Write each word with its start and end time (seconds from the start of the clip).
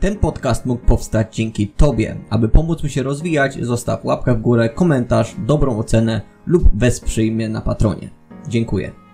Ten 0.00 0.16
podcast 0.16 0.66
mógł 0.66 0.86
powstać 0.86 1.36
dzięki 1.36 1.68
Tobie. 1.68 2.16
Aby 2.30 2.48
pomóc 2.48 2.82
mi 2.82 2.90
się 2.90 3.02
rozwijać, 3.02 3.64
zostaw 3.64 4.04
łapkę 4.04 4.34
w 4.34 4.40
górę, 4.40 4.68
komentarz, 4.68 5.36
dobrą 5.46 5.78
ocenę 5.78 6.20
lub 6.46 6.62
wesprzyj 6.74 7.32
mnie 7.32 7.48
na 7.48 7.60
Patronie. 7.60 8.10
Dziękuję. 8.48 9.07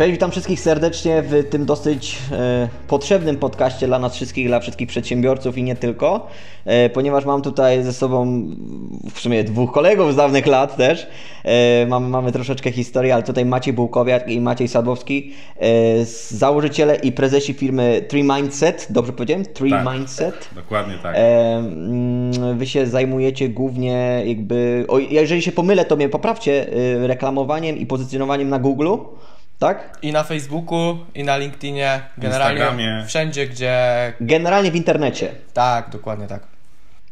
Cześć, 0.00 0.12
witam 0.12 0.30
wszystkich 0.30 0.60
serdecznie 0.60 1.22
w 1.22 1.48
tym 1.50 1.64
dosyć 1.64 2.18
e, 2.32 2.68
potrzebnym 2.88 3.36
podcaście 3.36 3.86
dla 3.86 3.98
nas 3.98 4.14
wszystkich, 4.14 4.46
dla 4.46 4.60
wszystkich 4.60 4.88
przedsiębiorców 4.88 5.58
i 5.58 5.62
nie 5.62 5.76
tylko, 5.76 6.26
e, 6.64 6.90
ponieważ 6.90 7.24
mam 7.24 7.42
tutaj 7.42 7.82
ze 7.82 7.92
sobą 7.92 8.46
w 9.14 9.20
sumie 9.20 9.44
dwóch 9.44 9.72
kolegów 9.72 10.12
z 10.12 10.16
dawnych 10.16 10.46
lat 10.46 10.76
też. 10.76 11.06
E, 11.44 11.86
mamy, 11.86 12.08
mamy 12.08 12.32
troszeczkę 12.32 12.72
historii, 12.72 13.12
ale 13.12 13.22
tutaj 13.22 13.44
Maciej 13.44 13.74
Bułkowiak 13.74 14.28
i 14.28 14.40
Maciej 14.40 14.68
Sadłowski, 14.68 15.32
e, 15.56 16.04
założyciele 16.28 16.96
i 16.96 17.12
prezesi 17.12 17.54
firmy 17.54 18.04
Tree 18.08 18.24
Mindset. 18.24 18.86
Dobrze 18.90 19.12
powiedziałem? 19.12 19.44
Tree 19.44 19.70
Tak. 19.70 19.94
Mindset. 19.94 20.48
Dokładnie 20.54 20.94
tak. 21.02 21.16
E, 21.16 21.18
mm, 21.56 22.58
wy 22.58 22.66
się 22.66 22.86
zajmujecie 22.86 23.48
głównie 23.48 24.22
jakby, 24.26 24.84
o, 24.88 24.98
jeżeli 24.98 25.42
się 25.42 25.52
pomylę, 25.52 25.84
to 25.84 25.96
mnie 25.96 26.08
poprawcie, 26.08 26.74
y, 26.74 27.06
reklamowaniem 27.06 27.78
i 27.78 27.86
pozycjonowaniem 27.86 28.48
na 28.48 28.58
Google, 28.58 28.96
tak? 29.60 29.98
I 30.02 30.12
na 30.12 30.22
Facebooku, 30.22 30.98
i 31.14 31.24
na 31.24 31.36
LinkedInie, 31.36 32.02
generalnie 32.18 32.60
Instagramie. 32.60 33.04
wszędzie, 33.06 33.46
gdzie. 33.46 33.76
Generalnie 34.20 34.70
w 34.70 34.76
internecie. 34.76 35.32
Tak, 35.52 35.90
dokładnie 35.90 36.26
tak. 36.26 36.42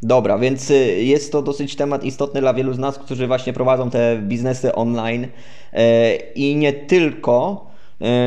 Dobra, 0.02 0.38
więc 0.38 0.70
y, 0.70 0.74
jest 1.02 1.32
to 1.32 1.42
dosyć 1.42 1.76
temat 1.76 2.04
istotny 2.04 2.40
dla 2.40 2.54
wielu 2.54 2.74
z 2.74 2.78
nas, 2.78 2.98
którzy 2.98 3.26
właśnie 3.26 3.52
prowadzą 3.52 3.90
te 3.90 4.18
biznesy 4.18 4.74
online 4.74 5.28
e, 5.72 6.14
i 6.14 6.56
nie 6.56 6.72
tylko, 6.72 7.66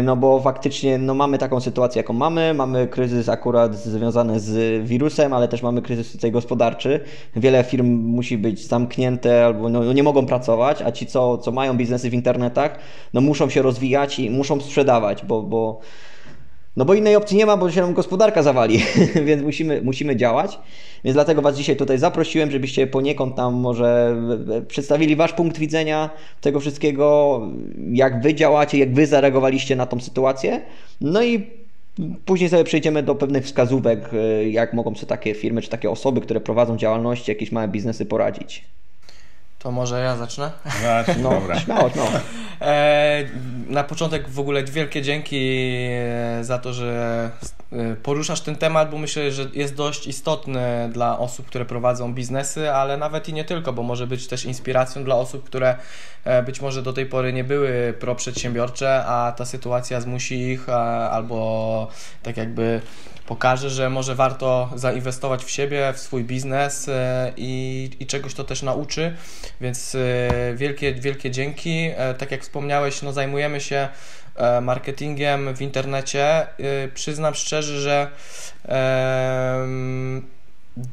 no 0.03 0.15
bo 0.15 0.39
faktycznie 0.39 0.97
no 0.97 1.13
mamy 1.13 1.37
taką 1.37 1.59
sytuację, 1.59 1.99
jaką 1.99 2.13
mamy, 2.13 2.53
mamy 2.53 2.87
kryzys 2.87 3.29
akurat 3.29 3.75
związany 3.75 4.39
z 4.39 4.83
wirusem, 4.87 5.33
ale 5.33 5.47
też 5.47 5.61
mamy 5.61 5.81
kryzys 5.81 6.11
tutaj 6.11 6.31
gospodarczy. 6.31 6.99
Wiele 7.35 7.63
firm 7.63 7.87
musi 7.87 8.37
być 8.37 8.67
zamknięte 8.67 9.45
albo 9.45 9.69
no, 9.69 9.93
nie 9.93 10.03
mogą 10.03 10.25
pracować, 10.25 10.81
a 10.81 10.91
ci, 10.91 11.05
co, 11.05 11.37
co 11.37 11.51
mają 11.51 11.77
biznesy 11.77 12.09
w 12.09 12.13
internetach, 12.13 12.79
no 13.13 13.21
muszą 13.21 13.49
się 13.49 13.61
rozwijać 13.61 14.19
i 14.19 14.29
muszą 14.29 14.61
sprzedawać, 14.61 15.25
bo, 15.25 15.41
bo 15.41 15.79
no 16.77 16.85
bo 16.85 16.93
innej 16.93 17.15
opcji 17.15 17.37
nie 17.37 17.45
ma, 17.45 17.57
bo 17.57 17.71
się 17.71 17.81
nam 17.81 17.93
gospodarka 17.93 18.43
zawali, 18.43 18.79
więc 19.27 19.43
musimy, 19.43 19.81
musimy 19.81 20.15
działać. 20.15 20.59
Więc 21.03 21.15
dlatego 21.15 21.41
Was 21.41 21.57
dzisiaj 21.57 21.75
tutaj 21.75 21.97
zaprosiłem, 21.97 22.51
żebyście 22.51 22.87
poniekąd 22.87 23.35
tam 23.35 23.53
może 23.53 24.21
przedstawili 24.67 25.15
Wasz 25.15 25.33
punkt 25.33 25.57
widzenia 25.57 26.09
tego 26.41 26.59
wszystkiego, 26.59 27.41
jak 27.91 28.21
Wy 28.21 28.33
działacie, 28.33 28.77
jak 28.77 28.93
Wy 28.93 29.07
zareagowaliście 29.07 29.75
na 29.75 29.85
tą 29.85 29.99
sytuację. 29.99 30.61
No 31.01 31.23
i 31.23 31.47
później 32.25 32.49
sobie 32.49 32.63
przejdziemy 32.63 33.03
do 33.03 33.15
pewnych 33.15 33.45
wskazówek, 33.45 34.09
jak 34.51 34.73
mogą 34.73 34.95
sobie 34.95 35.07
takie 35.07 35.33
firmy, 35.33 35.61
czy 35.61 35.69
takie 35.69 35.89
osoby, 35.89 36.21
które 36.21 36.41
prowadzą 36.41 36.77
działalności, 36.77 37.31
jakieś 37.31 37.51
małe 37.51 37.67
biznesy 37.67 38.05
poradzić. 38.05 38.63
To 39.63 39.71
może 39.71 40.01
ja 40.01 40.15
zacznę. 40.15 40.51
Właśnie, 40.81 41.15
No, 41.23 41.29
dobra. 41.29 41.59
śmiało, 41.59 41.89
no. 41.95 42.05
E, 42.61 43.23
na 43.67 43.83
początek 43.83 44.29
w 44.29 44.39
ogóle 44.39 44.63
wielkie 44.63 45.01
dzięki 45.01 45.57
e, 45.91 46.43
za 46.43 46.57
to, 46.57 46.73
że 46.73 47.29
e, 47.71 47.95
poruszasz 47.95 48.41
ten 48.41 48.55
temat, 48.55 48.91
bo 48.91 48.97
myślę, 48.97 49.31
że 49.31 49.45
jest 49.53 49.75
dość 49.75 50.07
istotny 50.07 50.89
dla 50.93 51.19
osób, 51.19 51.45
które 51.45 51.65
prowadzą 51.65 52.13
biznesy, 52.13 52.71
ale 52.71 52.97
nawet 52.97 53.29
i 53.29 53.33
nie 53.33 53.45
tylko, 53.45 53.73
bo 53.73 53.83
może 53.83 54.07
być 54.07 54.27
też 54.27 54.45
inspiracją 54.45 55.03
dla 55.03 55.15
osób, 55.15 55.43
które 55.43 55.75
być 56.45 56.61
może 56.61 56.81
do 56.81 56.93
tej 56.93 57.05
pory 57.05 57.33
nie 57.33 57.43
były 57.43 57.93
proprzedsiębiorcze, 57.99 59.03
a 59.05 59.33
ta 59.37 59.45
sytuacja 59.45 60.01
zmusi 60.01 60.41
ich 60.41 60.69
albo 60.69 61.87
tak 62.23 62.37
jakby 62.37 62.81
pokaże, 63.31 63.69
że 63.69 63.89
może 63.89 64.15
warto 64.15 64.69
zainwestować 64.75 65.43
w 65.43 65.49
siebie, 65.49 65.93
w 65.93 65.99
swój 65.99 66.23
biznes 66.23 66.89
e, 66.89 67.31
i, 67.37 67.89
i 67.99 68.05
czegoś 68.05 68.33
to 68.33 68.43
też 68.43 68.61
nauczy, 68.61 69.15
więc 69.61 69.95
e, 69.95 70.29
wielkie, 70.55 70.93
wielkie 70.93 71.31
dzięki. 71.31 71.91
E, 71.97 72.13
Tak 72.13 72.31
jak 72.31 72.41
wspomniałeś, 72.41 73.01
no 73.01 73.13
zajmujemy 73.13 73.61
się 73.61 73.89
marketingiem 74.61 75.55
w 75.55 75.61
internecie. 75.61 76.47
Przyznam 76.93 77.35
szczerze, 77.35 77.81
że 77.81 78.07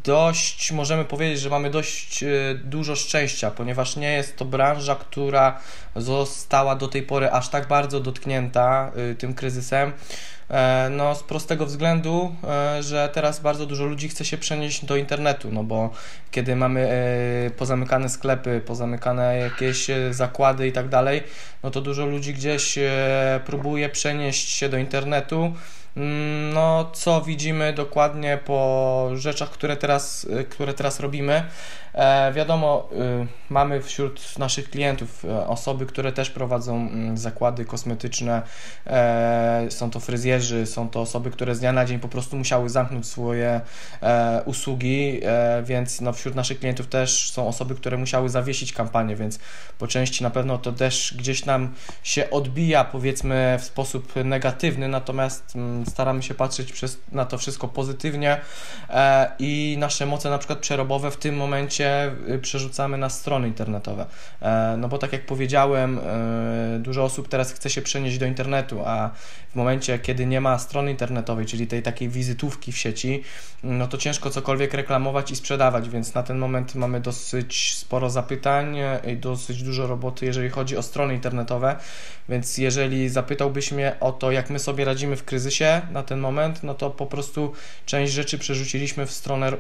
dość, 0.05 0.73
możemy 0.73 1.05
powiedzieć, 1.05 1.41
że 1.41 1.51
mamy 1.51 1.71
dość 1.71 2.25
dużo 2.65 2.97
szczęścia, 2.97 3.51
ponieważ 3.51 3.97
nie 3.97 4.13
jest 4.13 4.37
to 4.37 4.45
branża, 4.45 4.95
która 4.95 5.61
została 5.97 6.75
do 6.75 6.89
tej 6.89 7.03
pory 7.03 7.31
aż 7.31 7.49
tak 7.49 7.69
bardzo 7.69 8.01
dotknięta 8.01 8.93
tym 9.19 9.35
kryzysem. 9.35 9.93
E, 10.51 10.89
No, 10.91 11.15
z 11.15 11.23
prostego 11.23 11.67
względu, 11.67 12.35
e, 12.49 12.83
że 12.83 13.09
teraz 13.13 13.41
bardzo 13.41 13.67
dużo 13.67 13.85
ludzi 13.85 14.09
chce 14.09 14.25
się 14.25 14.39
przenieść 14.39 14.85
do 14.85 14.97
internetu, 14.97 15.49
no 15.53 15.65
bo 15.65 15.91
kiedy 16.31 16.57
mamy 16.57 16.91
e, 17.47 17.51
pozamykane 17.51 18.09
sklepy, 18.09 18.61
pozamykane 18.67 19.39
jakieś 19.39 19.87
zakłady 20.11 20.69
i 20.69 20.73
tak 20.73 20.89
dalej, 20.89 21.23
no 21.63 21.71
to 21.71 21.81
dużo 21.81 22.07
ludzi 22.07 22.35
gdzieś 22.35 22.79
próbuje 23.45 23.89
przenieść 23.89 24.49
się 24.49 24.69
do 24.69 24.77
internetu. 24.77 25.53
Mm, 25.97 26.53
No, 26.55 26.91
co 26.93 27.21
widzimy 27.23 27.73
dokładnie 27.73 28.39
po 28.45 29.11
rzeczach, 29.15 29.51
które 29.51 29.77
teraz, 29.77 30.27
które 30.51 30.75
teraz 30.75 31.01
robimy. 31.01 31.45
E, 31.95 32.33
wiadomo, 32.33 32.89
y, 32.93 33.27
mamy 33.51 33.83
wśród 33.83 34.39
naszych 34.39 34.71
klientów 34.71 35.25
e, 35.25 35.47
osoby, 35.47 35.87
które 35.87 36.13
też 36.13 36.31
prowadzą 36.31 36.77
mm, 36.77 37.19
zakłady 37.19 37.65
kosmetyczne, 37.65 38.43
e, 38.87 39.67
są 39.71 39.91
to 39.91 40.01
fryzjerzy, 40.01 40.67
są 40.67 40.89
to 40.89 41.01
osoby, 41.01 41.31
które 41.31 41.55
z 41.55 41.61
dnia 41.61 41.73
na 41.73 41.85
dzień 41.85 41.99
po 41.99 42.09
prostu 42.09 42.37
musiały 42.37 42.69
zamknąć 42.69 43.07
swoje 43.07 43.61
usługi, 44.45 45.21
więc 45.63 46.01
no, 46.01 46.13
wśród 46.13 46.35
naszych 46.35 46.59
klientów 46.59 46.87
też 46.87 47.31
są 47.31 47.49
osoby, 47.49 47.75
które 47.75 47.97
musiały 47.97 48.29
zawiesić 48.29 48.73
kampanię, 48.73 49.17
więc 49.17 49.39
po 49.79 49.87
części 49.87 50.23
na 50.23 50.31
pewno 50.31 50.59
to 50.59 50.73
też 50.73 51.15
gdzieś 51.19 51.45
nam 51.45 51.75
się 52.03 52.31
odbija, 52.31 52.85
powiedzmy, 52.85 53.57
w 53.61 53.65
sposób 53.65 54.13
negatywny, 54.25 54.89
natomiast 54.89 55.57
mm, 55.57 55.87
staramy 55.87 56.23
się 56.23 56.35
patrzeć 56.35 56.73
przez, 56.73 56.99
na 57.13 57.25
to 57.25 57.39
wszystko 57.39 57.69
pozytywnie. 57.69 58.41
I 59.39 59.77
nasze 59.79 60.07
moce 60.07 60.31
na 60.31 60.39
przykład 60.39 60.59
przerobowe 60.59 61.11
w 61.11 61.17
tym 61.17 61.37
momencie 61.37 61.78
y, 62.29 62.39
przerzucamy 62.39 62.99
na 62.99 63.11
strony 63.11 63.49
internetowe. 63.49 64.07
E, 64.43 64.77
no 64.79 64.89
bo 64.89 64.99
tak 64.99 65.13
jak 65.13 65.27
powiedziałem, 65.27 65.99
e, 65.99 66.79
dużo 66.79 67.05
osób 67.05 67.29
teraz 67.29 67.53
chce 67.53 67.71
się 67.71 67.83
przenieść 67.83 68.19
do 68.19 68.27
internetu, 68.27 68.81
a 68.85 69.11
w 69.51 69.55
momencie, 69.55 69.99
kiedy 69.99 70.27
nie 70.27 70.41
ma 70.41 70.59
strony 70.59 70.91
internetowej, 70.91 71.47
czyli 71.47 71.67
tej 71.67 71.83
takiej 71.83 72.09
wizytówki 72.09 72.73
w 72.73 72.79
sieci, 72.79 73.23
no 73.63 73.89
to 73.89 73.99
ciężko 73.99 74.31
cokolwiek 74.31 74.75
reklamować 74.75 75.31
i 75.31 75.37
sprzedawać, 75.37 75.89
więc 75.89 76.15
na 76.15 76.23
ten 76.23 76.39
moment 76.39 76.75
mamy 76.75 77.01
dosyć 77.01 77.75
sporo 77.75 78.11
zapytań 78.11 78.79
e, 78.79 79.01
i 79.13 79.17
dosyć 79.17 79.63
dużo 79.63 79.87
roboty, 79.87 80.27
jeżeli 80.27 80.51
chodzi 80.51 80.77
o 80.77 80.83
strony 80.83 81.15
internetowe, 81.15 81.77
więc 82.29 82.59
jeżeli 82.59 83.09
zapytałbyś 83.09 83.73
mnie 83.73 83.97
o 84.01 84.13
to, 84.13 84.33
jak 84.33 84.51
my 84.51 84.59
sobie 84.59 84.85
radzimy 84.85 85.17
w 85.17 85.25
kryzysie 85.25 85.81
na 85.91 86.03
ten 86.03 86.19
moment, 86.19 86.63
no 86.63 86.75
to 86.75 86.91
po 86.91 87.07
prostu 87.07 87.53
część 87.87 88.13
rzeczy 88.13 88.39
przerzuciliśmy 88.39 89.07
w 89.07 89.13
stronę, 89.13 89.53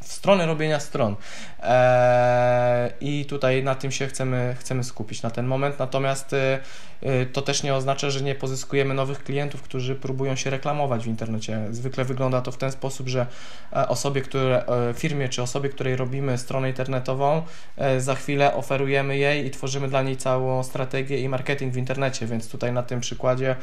w 0.00 0.12
stronę 0.12 0.46
robienia 0.46 0.80
stron. 0.80 1.16
Eee, 1.62 2.90
I 3.00 3.24
tutaj 3.24 3.62
na 3.62 3.74
tym 3.74 3.90
się 3.90 4.06
chcemy, 4.06 4.56
chcemy 4.58 4.84
skupić 4.84 5.22
na 5.22 5.30
ten 5.30 5.46
moment. 5.46 5.78
Natomiast 5.78 6.32
e, 6.32 6.60
e, 7.02 7.26
to 7.26 7.42
też 7.42 7.62
nie 7.62 7.74
oznacza, 7.74 8.10
że 8.10 8.20
nie 8.20 8.34
pozyskujemy 8.34 8.94
nowych 8.94 9.24
klientów, 9.24 9.62
którzy 9.62 9.94
próbują 9.94 10.36
się 10.36 10.50
reklamować 10.50 11.04
w 11.04 11.06
internecie. 11.06 11.60
Zwykle 11.70 12.04
wygląda 12.04 12.40
to 12.40 12.52
w 12.52 12.56
ten 12.56 12.72
sposób, 12.72 13.08
że 13.08 13.26
e, 13.72 13.88
osobie, 13.88 14.20
które, 14.22 14.66
e, 14.66 14.94
firmie 14.94 15.28
czy 15.28 15.42
osobie, 15.42 15.68
której 15.68 15.96
robimy 15.96 16.38
stronę 16.38 16.68
internetową, 16.68 17.42
e, 17.76 18.00
za 18.00 18.14
chwilę 18.14 18.54
oferujemy 18.54 19.18
jej 19.18 19.46
i 19.46 19.50
tworzymy 19.50 19.88
dla 19.88 20.02
niej 20.02 20.16
całą 20.16 20.62
strategię 20.62 21.20
i 21.20 21.28
marketing 21.28 21.74
w 21.74 21.76
internecie, 21.76 22.26
więc 22.26 22.48
tutaj 22.48 22.72
na 22.72 22.82
tym 22.82 23.00
przykładzie 23.00 23.56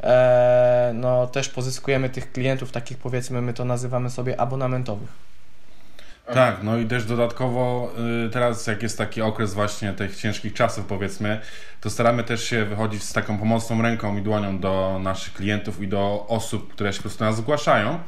e, 0.00 0.92
no, 0.94 1.26
też 1.26 1.48
pozyskujemy 1.48 2.10
tych 2.10 2.32
klientów, 2.32 2.72
takich 2.72 2.98
powiedzmy, 2.98 3.42
my 3.42 3.54
to 3.54 3.64
nazywamy 3.64 4.10
sobie 4.10 4.40
abonamentowych. 4.40 5.37
Tak, 6.34 6.62
no 6.62 6.78
i 6.78 6.86
też 6.86 7.04
dodatkowo 7.04 7.92
y, 8.26 8.30
teraz 8.30 8.66
jak 8.66 8.82
jest 8.82 8.98
taki 8.98 9.22
okres 9.22 9.54
właśnie 9.54 9.92
tych 9.92 10.16
ciężkich 10.16 10.54
czasów 10.54 10.86
powiedzmy, 10.86 11.40
to 11.80 11.90
staramy 11.90 12.24
też 12.24 12.44
się 12.44 12.64
wychodzić 12.64 13.02
z 13.02 13.12
taką 13.12 13.38
pomocną 13.38 13.82
ręką 13.82 14.16
i 14.16 14.22
dłonią 14.22 14.58
do 14.58 15.00
naszych 15.02 15.34
klientów 15.34 15.82
i 15.82 15.88
do 15.88 16.26
osób, 16.28 16.72
które 16.72 16.92
się 16.92 16.96
po 16.96 17.02
prostu 17.02 17.24
nas 17.24 17.36
zgłaszają, 17.36 17.98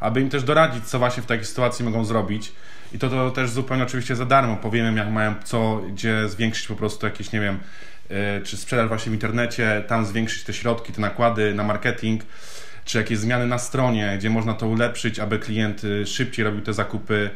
aby 0.00 0.20
im 0.20 0.30
też 0.30 0.42
doradzić, 0.42 0.84
co 0.84 0.98
właśnie 0.98 1.22
w 1.22 1.26
takiej 1.26 1.44
sytuacji 1.44 1.84
mogą 1.84 2.04
zrobić. 2.04 2.52
I 2.92 2.98
to, 2.98 3.08
to 3.08 3.30
też 3.30 3.50
zupełnie 3.50 3.82
oczywiście 3.82 4.16
za 4.16 4.24
darmo. 4.24 4.56
Powiemy 4.56 4.98
jak 4.98 5.10
mają 5.10 5.34
co, 5.44 5.76
gdzie 5.76 6.28
zwiększyć 6.28 6.66
po 6.66 6.76
prostu 6.76 7.06
jakieś, 7.06 7.32
nie 7.32 7.40
wiem, 7.40 7.58
y, 8.10 8.42
czy 8.44 8.56
sprzedaż 8.56 8.88
właśnie 8.88 9.10
w 9.10 9.14
internecie, 9.14 9.84
tam 9.88 10.06
zwiększyć 10.06 10.44
te 10.44 10.52
środki, 10.52 10.92
te 10.92 11.00
nakłady 11.00 11.54
na 11.54 11.62
marketing, 11.62 12.22
czy 12.84 12.98
jakieś 12.98 13.18
zmiany 13.18 13.46
na 13.46 13.58
stronie, 13.58 14.14
gdzie 14.18 14.30
można 14.30 14.54
to 14.54 14.68
ulepszyć, 14.68 15.18
aby 15.18 15.38
klient 15.38 15.84
y, 15.84 16.06
szybciej 16.06 16.44
robił 16.44 16.60
te 16.60 16.72
zakupy. 16.72 17.30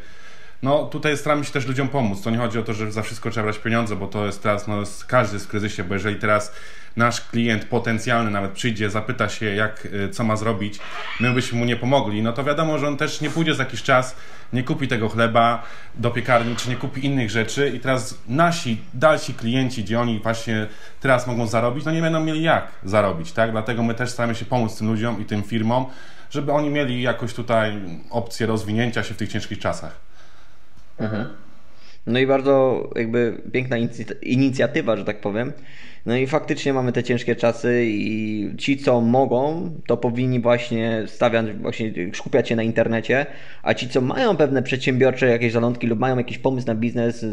No 0.63 0.85
tutaj 0.85 1.17
staramy 1.17 1.45
się 1.45 1.53
też 1.53 1.67
ludziom 1.67 1.89
pomóc. 1.89 2.23
To 2.23 2.31
nie 2.31 2.39
chodzi 2.39 2.59
o 2.59 2.63
to, 2.63 2.75
że 2.75 2.93
za 2.93 3.03
wszystko 3.03 3.31
trzeba 3.31 3.45
brać 3.45 3.59
pieniądze, 3.59 3.97
bo 3.97 4.07
to 4.07 4.27
jest 4.27 4.43
teraz, 4.43 4.69
no 4.69 4.81
jest, 4.81 5.05
każdy 5.05 5.39
w 5.39 5.49
kryzysie, 5.49 5.85
bo 5.85 5.95
jeżeli 5.95 6.17
teraz 6.17 6.53
nasz 6.97 7.21
klient 7.21 7.65
potencjalny 7.65 8.31
nawet 8.31 8.53
przyjdzie, 8.53 8.91
zapyta 8.91 9.29
się, 9.29 9.55
jak, 9.55 9.87
y, 9.87 10.09
co 10.09 10.25
ma 10.25 10.37
zrobić, 10.37 10.79
my 11.21 11.33
byśmy 11.33 11.59
mu 11.59 11.65
nie 11.65 11.77
pomogli, 11.77 12.23
no 12.23 12.33
to 12.33 12.45
wiadomo, 12.45 12.79
że 12.79 12.89
on 12.89 12.97
też 12.97 13.21
nie 13.21 13.31
pójdzie 13.31 13.55
za 13.55 13.63
jakiś 13.63 13.83
czas, 13.83 14.17
nie 14.53 14.63
kupi 14.63 14.89
tego 14.89 15.09
chleba 15.09 15.63
do 15.95 16.11
piekarni, 16.11 16.57
czy 16.57 16.69
nie 16.69 16.77
kupi 16.77 17.07
innych 17.07 17.31
rzeczy 17.31 17.73
i 17.77 17.81
teraz 17.81 18.19
nasi 18.29 18.81
dalsi 18.95 19.35
klienci, 19.35 19.85
gdzie 19.85 20.01
oni 20.01 20.21
właśnie 20.21 20.67
teraz 21.01 21.27
mogą 21.27 21.47
zarobić, 21.47 21.85
no 21.85 21.93
nie 21.93 22.03
będą 22.03 22.21
mieli 22.21 22.43
jak 22.43 22.69
zarobić, 22.85 23.33
tak? 23.33 23.51
Dlatego 23.51 23.83
my 23.83 23.95
też 23.95 24.11
staramy 24.11 24.35
się 24.35 24.45
pomóc 24.45 24.79
tym 24.79 24.87
ludziom 24.87 25.21
i 25.21 25.25
tym 25.25 25.43
firmom, 25.43 25.87
żeby 26.31 26.53
oni 26.53 26.71
mieli 26.71 27.03
jakoś 27.03 27.35
tutaj 27.35 27.81
opcję 28.11 28.47
rozwinięcia 28.47 29.03
się 29.03 29.15
w 29.15 29.17
tych 29.17 29.29
ciężkich 29.29 29.59
czasach. 29.59 30.08
Mhm. 31.01 31.25
No 32.07 32.19
i 32.19 32.27
bardzo 32.27 32.89
jakby 32.97 33.43
piękna 33.53 33.77
inicjatywa, 34.23 34.97
że 34.97 35.05
tak 35.05 35.21
powiem. 35.21 35.53
No 36.07 36.17
i 36.17 36.27
faktycznie 36.27 36.73
mamy 36.73 36.93
te 36.93 37.03
ciężkie 37.03 37.37
czasy 37.37 37.85
i 37.87 38.51
ci, 38.59 38.77
co 38.77 39.01
mogą, 39.01 39.71
to 39.87 39.97
powinni 39.97 40.41
właśnie 40.41 41.03
stawiać, 41.07 41.47
właśnie 41.53 41.93
skupiać 42.15 42.49
się 42.49 42.57
na 42.57 42.63
internecie, 42.63 43.27
a 43.63 43.75
ci, 43.75 43.89
co 43.89 44.01
mają 44.01 44.37
pewne 44.37 44.63
przedsiębiorcze 44.63 45.27
jakieś 45.27 45.53
zalątki 45.53 45.87
lub 45.87 45.99
mają 45.99 46.19
jakiś 46.19 46.39
pomysł 46.39 46.67
na 46.67 46.75
biznes, 46.75 47.27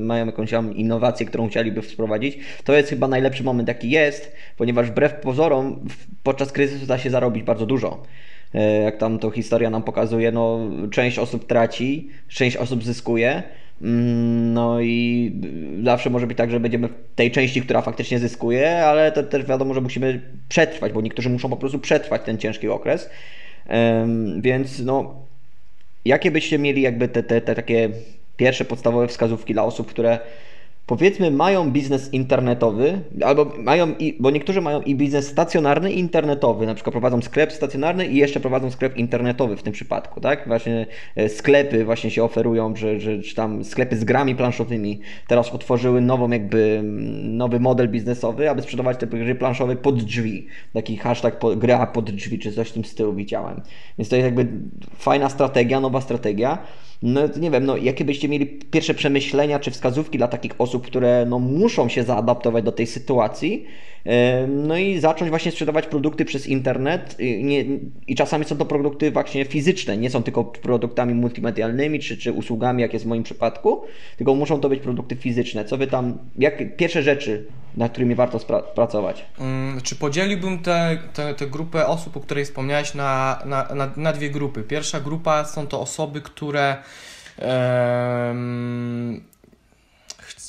mają 0.00 0.26
jakąś 0.26 0.52
innowację, 0.74 1.26
którą 1.26 1.48
chcieliby 1.48 1.82
wprowadzić, 1.82 2.38
to 2.64 2.76
jest 2.76 2.90
chyba 2.90 3.08
najlepszy 3.08 3.44
moment, 3.44 3.68
jaki 3.68 3.90
jest, 3.90 4.36
ponieważ 4.56 4.90
wbrew 4.90 5.14
pozorom 5.14 5.80
podczas 6.22 6.52
kryzysu 6.52 6.86
da 6.86 6.98
się 6.98 7.10
zarobić 7.10 7.42
bardzo 7.42 7.66
dużo. 7.66 8.02
E, 8.54 8.82
jak 8.82 8.96
tam 8.96 9.18
to 9.18 9.30
historia 9.30 9.70
nam 9.70 9.82
pokazuje, 9.82 10.32
no 10.32 10.60
część 10.90 11.18
osób 11.18 11.46
traci, 11.46 12.08
część 12.28 12.56
osób 12.56 12.84
zyskuje. 12.84 13.42
Mm, 13.82 14.52
no 14.52 14.80
i 14.80 15.32
zawsze 15.84 16.10
może 16.10 16.26
być 16.26 16.38
tak, 16.38 16.50
że 16.50 16.60
będziemy 16.60 16.88
w 16.88 16.94
tej 17.14 17.30
części, 17.30 17.62
która 17.62 17.82
faktycznie 17.82 18.18
zyskuje, 18.18 18.84
ale 18.84 19.12
to 19.12 19.22
też 19.22 19.44
wiadomo, 19.44 19.74
że 19.74 19.80
musimy 19.80 20.20
przetrwać, 20.48 20.92
bo 20.92 21.00
niektórzy 21.00 21.30
muszą 21.30 21.48
po 21.48 21.56
prostu 21.56 21.78
przetrwać 21.78 22.22
ten 22.22 22.38
ciężki 22.38 22.68
okres. 22.68 23.10
Więc 24.40 24.80
no, 24.80 25.14
jakie 26.04 26.30
byście 26.30 26.58
mieli 26.58 26.82
jakby 26.82 27.08
te, 27.08 27.22
te, 27.22 27.40
te 27.40 27.54
takie 27.54 27.90
pierwsze 28.36 28.64
podstawowe 28.64 29.08
wskazówki 29.08 29.52
dla 29.52 29.64
osób, 29.64 29.88
które 29.88 30.18
powiedzmy 30.88 31.30
mają 31.30 31.70
biznes 31.70 32.12
internetowy, 32.12 33.00
albo 33.24 33.52
mają, 33.58 33.94
i, 33.98 34.16
bo 34.20 34.30
niektórzy 34.30 34.60
mają 34.60 34.82
i 34.82 34.94
biznes 34.94 35.26
stacjonarny 35.26 35.92
i 35.92 35.98
internetowy, 35.98 36.66
na 36.66 36.74
przykład 36.74 36.92
prowadzą 36.92 37.22
sklep 37.22 37.52
stacjonarny 37.52 38.06
i 38.06 38.16
jeszcze 38.16 38.40
prowadzą 38.40 38.70
sklep 38.70 38.96
internetowy 38.96 39.56
w 39.56 39.62
tym 39.62 39.72
przypadku, 39.72 40.20
tak? 40.20 40.48
Właśnie 40.48 40.86
e, 41.16 41.28
sklepy 41.28 41.84
właśnie 41.84 42.10
się 42.10 42.24
oferują, 42.24 42.76
że, 42.76 43.00
że 43.00 43.22
czy 43.22 43.34
tam 43.34 43.64
sklepy 43.64 43.96
z 43.96 44.04
grami 44.04 44.36
planszowymi 44.36 45.00
teraz 45.26 45.50
otworzyły 45.50 46.00
nową 46.00 46.30
jakby, 46.30 46.80
nowy 47.22 47.60
model 47.60 47.88
biznesowy, 47.88 48.50
aby 48.50 48.62
sprzedawać 48.62 48.98
te 48.98 49.06
gry 49.06 49.34
planszowe 49.34 49.76
pod 49.76 50.04
drzwi. 50.04 50.46
Taki 50.72 50.96
hashtag 50.96 51.38
po, 51.38 51.56
gra 51.56 51.86
pod 51.86 52.10
drzwi, 52.10 52.38
czy 52.38 52.52
coś 52.52 52.68
w 52.68 52.72
tym 52.72 52.84
stylu 52.84 53.14
widziałem. 53.14 53.60
Więc 53.98 54.08
to 54.08 54.16
jest 54.16 54.24
jakby 54.24 54.46
fajna 54.96 55.28
strategia, 55.28 55.80
nowa 55.80 56.00
strategia. 56.00 56.58
No 57.02 57.20
nie 57.40 57.50
wiem, 57.50 57.66
no 57.66 57.76
jakie 57.76 58.04
byście 58.04 58.28
mieli 58.28 58.46
pierwsze 58.46 58.94
przemyślenia 58.94 59.58
czy 59.58 59.70
wskazówki 59.70 60.18
dla 60.18 60.28
takich 60.28 60.52
osób, 60.58 60.86
które 60.86 61.26
no, 61.28 61.38
muszą 61.38 61.88
się 61.88 62.02
zaadaptować 62.02 62.64
do 62.64 62.72
tej 62.72 62.86
sytuacji, 62.86 63.66
no 64.48 64.76
i 64.76 64.98
zacząć 64.98 65.30
właśnie 65.30 65.52
sprzedawać 65.52 65.86
produkty 65.86 66.24
przez 66.24 66.46
internet 66.46 67.16
nie, 67.18 67.64
i 68.06 68.14
czasami 68.14 68.44
są 68.44 68.56
to 68.56 68.64
produkty 68.64 69.10
właśnie 69.10 69.44
fizyczne, 69.44 69.96
nie 69.96 70.10
są 70.10 70.22
tylko 70.22 70.44
produktami 70.44 71.14
multimedialnymi 71.14 72.00
czy, 72.00 72.16
czy 72.16 72.32
usługami, 72.32 72.82
jak 72.82 72.92
jest 72.92 73.04
w 73.04 73.08
moim 73.08 73.22
przypadku, 73.22 73.82
tylko 74.16 74.34
muszą 74.34 74.60
to 74.60 74.68
być 74.68 74.80
produkty 74.80 75.16
fizyczne. 75.16 75.64
Co 75.64 75.76
wy 75.76 75.86
tam, 75.86 76.18
jak 76.38 76.76
pierwsze 76.76 77.02
rzeczy, 77.02 77.46
nad 77.76 77.92
którymi 77.92 78.14
warto 78.14 78.38
pracować? 78.74 79.24
Hmm, 79.36 79.80
czy 79.80 79.96
podzieliłbym 79.96 80.58
tę 81.36 81.46
grupę 81.50 81.86
osób, 81.86 82.16
o 82.16 82.20
której 82.20 82.44
wspomniałeś, 82.44 82.94
na, 82.94 83.38
na, 83.44 83.74
na, 83.74 83.90
na 83.96 84.12
dwie 84.12 84.30
grupy. 84.30 84.62
Pierwsza 84.62 85.00
grupa 85.00 85.44
są 85.44 85.66
to 85.66 85.80
osoby, 85.80 86.20
które 86.20 86.76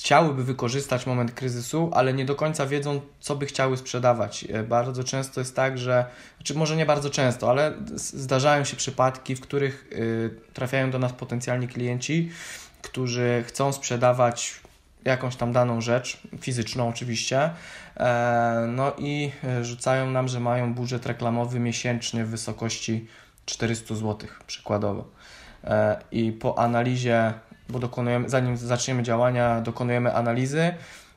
chciałyby 0.09 0.43
wykorzystać 0.43 1.05
moment 1.05 1.31
kryzysu, 1.31 1.89
ale 1.93 2.13
nie 2.13 2.25
do 2.25 2.35
końca 2.35 2.65
wiedzą, 2.65 3.01
co 3.19 3.35
by 3.35 3.45
chciały 3.45 3.77
sprzedawać. 3.77 4.45
E, 4.53 4.63
bardzo 4.63 5.03
często 5.03 5.41
jest 5.41 5.55
tak, 5.55 5.77
że, 5.77 6.05
znaczy 6.37 6.55
może 6.55 6.75
nie 6.75 6.85
bardzo 6.85 7.09
często, 7.09 7.49
ale 7.49 7.73
zdarzają 7.95 8.63
się 8.63 8.77
przypadki, 8.77 9.35
w 9.35 9.41
których 9.41 9.89
e, 9.91 10.53
trafiają 10.53 10.91
do 10.91 10.99
nas 10.99 11.13
potencjalni 11.13 11.67
klienci, 11.67 12.31
którzy 12.81 13.43
chcą 13.47 13.73
sprzedawać 13.73 14.61
jakąś 15.05 15.35
tam 15.35 15.53
daną 15.53 15.81
rzecz, 15.81 16.21
fizyczną 16.41 16.89
oczywiście, 16.89 17.49
e, 17.97 18.65
no 18.67 18.93
i 18.97 19.31
rzucają 19.61 20.11
nam, 20.11 20.27
że 20.27 20.39
mają 20.39 20.73
budżet 20.73 21.05
reklamowy 21.05 21.59
miesięczny 21.59 22.25
w 22.25 22.29
wysokości 22.29 23.07
400 23.45 23.95
zł 23.95 24.29
przykładowo. 24.47 25.07
I 26.11 26.31
po 26.31 26.59
analizie 26.59 27.33
bo 27.69 27.79
dokonujemy, 27.79 28.29
zanim 28.29 28.57
zaczniemy 28.57 29.03
działania, 29.03 29.61
dokonujemy 29.61 30.13
analizy. 30.13 30.73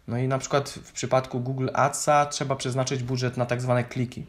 No 0.09 0.19
i 0.19 0.29
na 0.29 0.39
przykład 0.39 0.71
w 0.71 0.93
przypadku 0.93 1.41
Google 1.41 1.69
Adsa 1.75 2.27
trzeba 2.27 2.57
przeznaczyć 2.57 3.03
budżet 3.03 3.37
na 3.37 3.47
tak 3.47 3.61
zwane 3.61 3.85
kliki. 3.85 4.27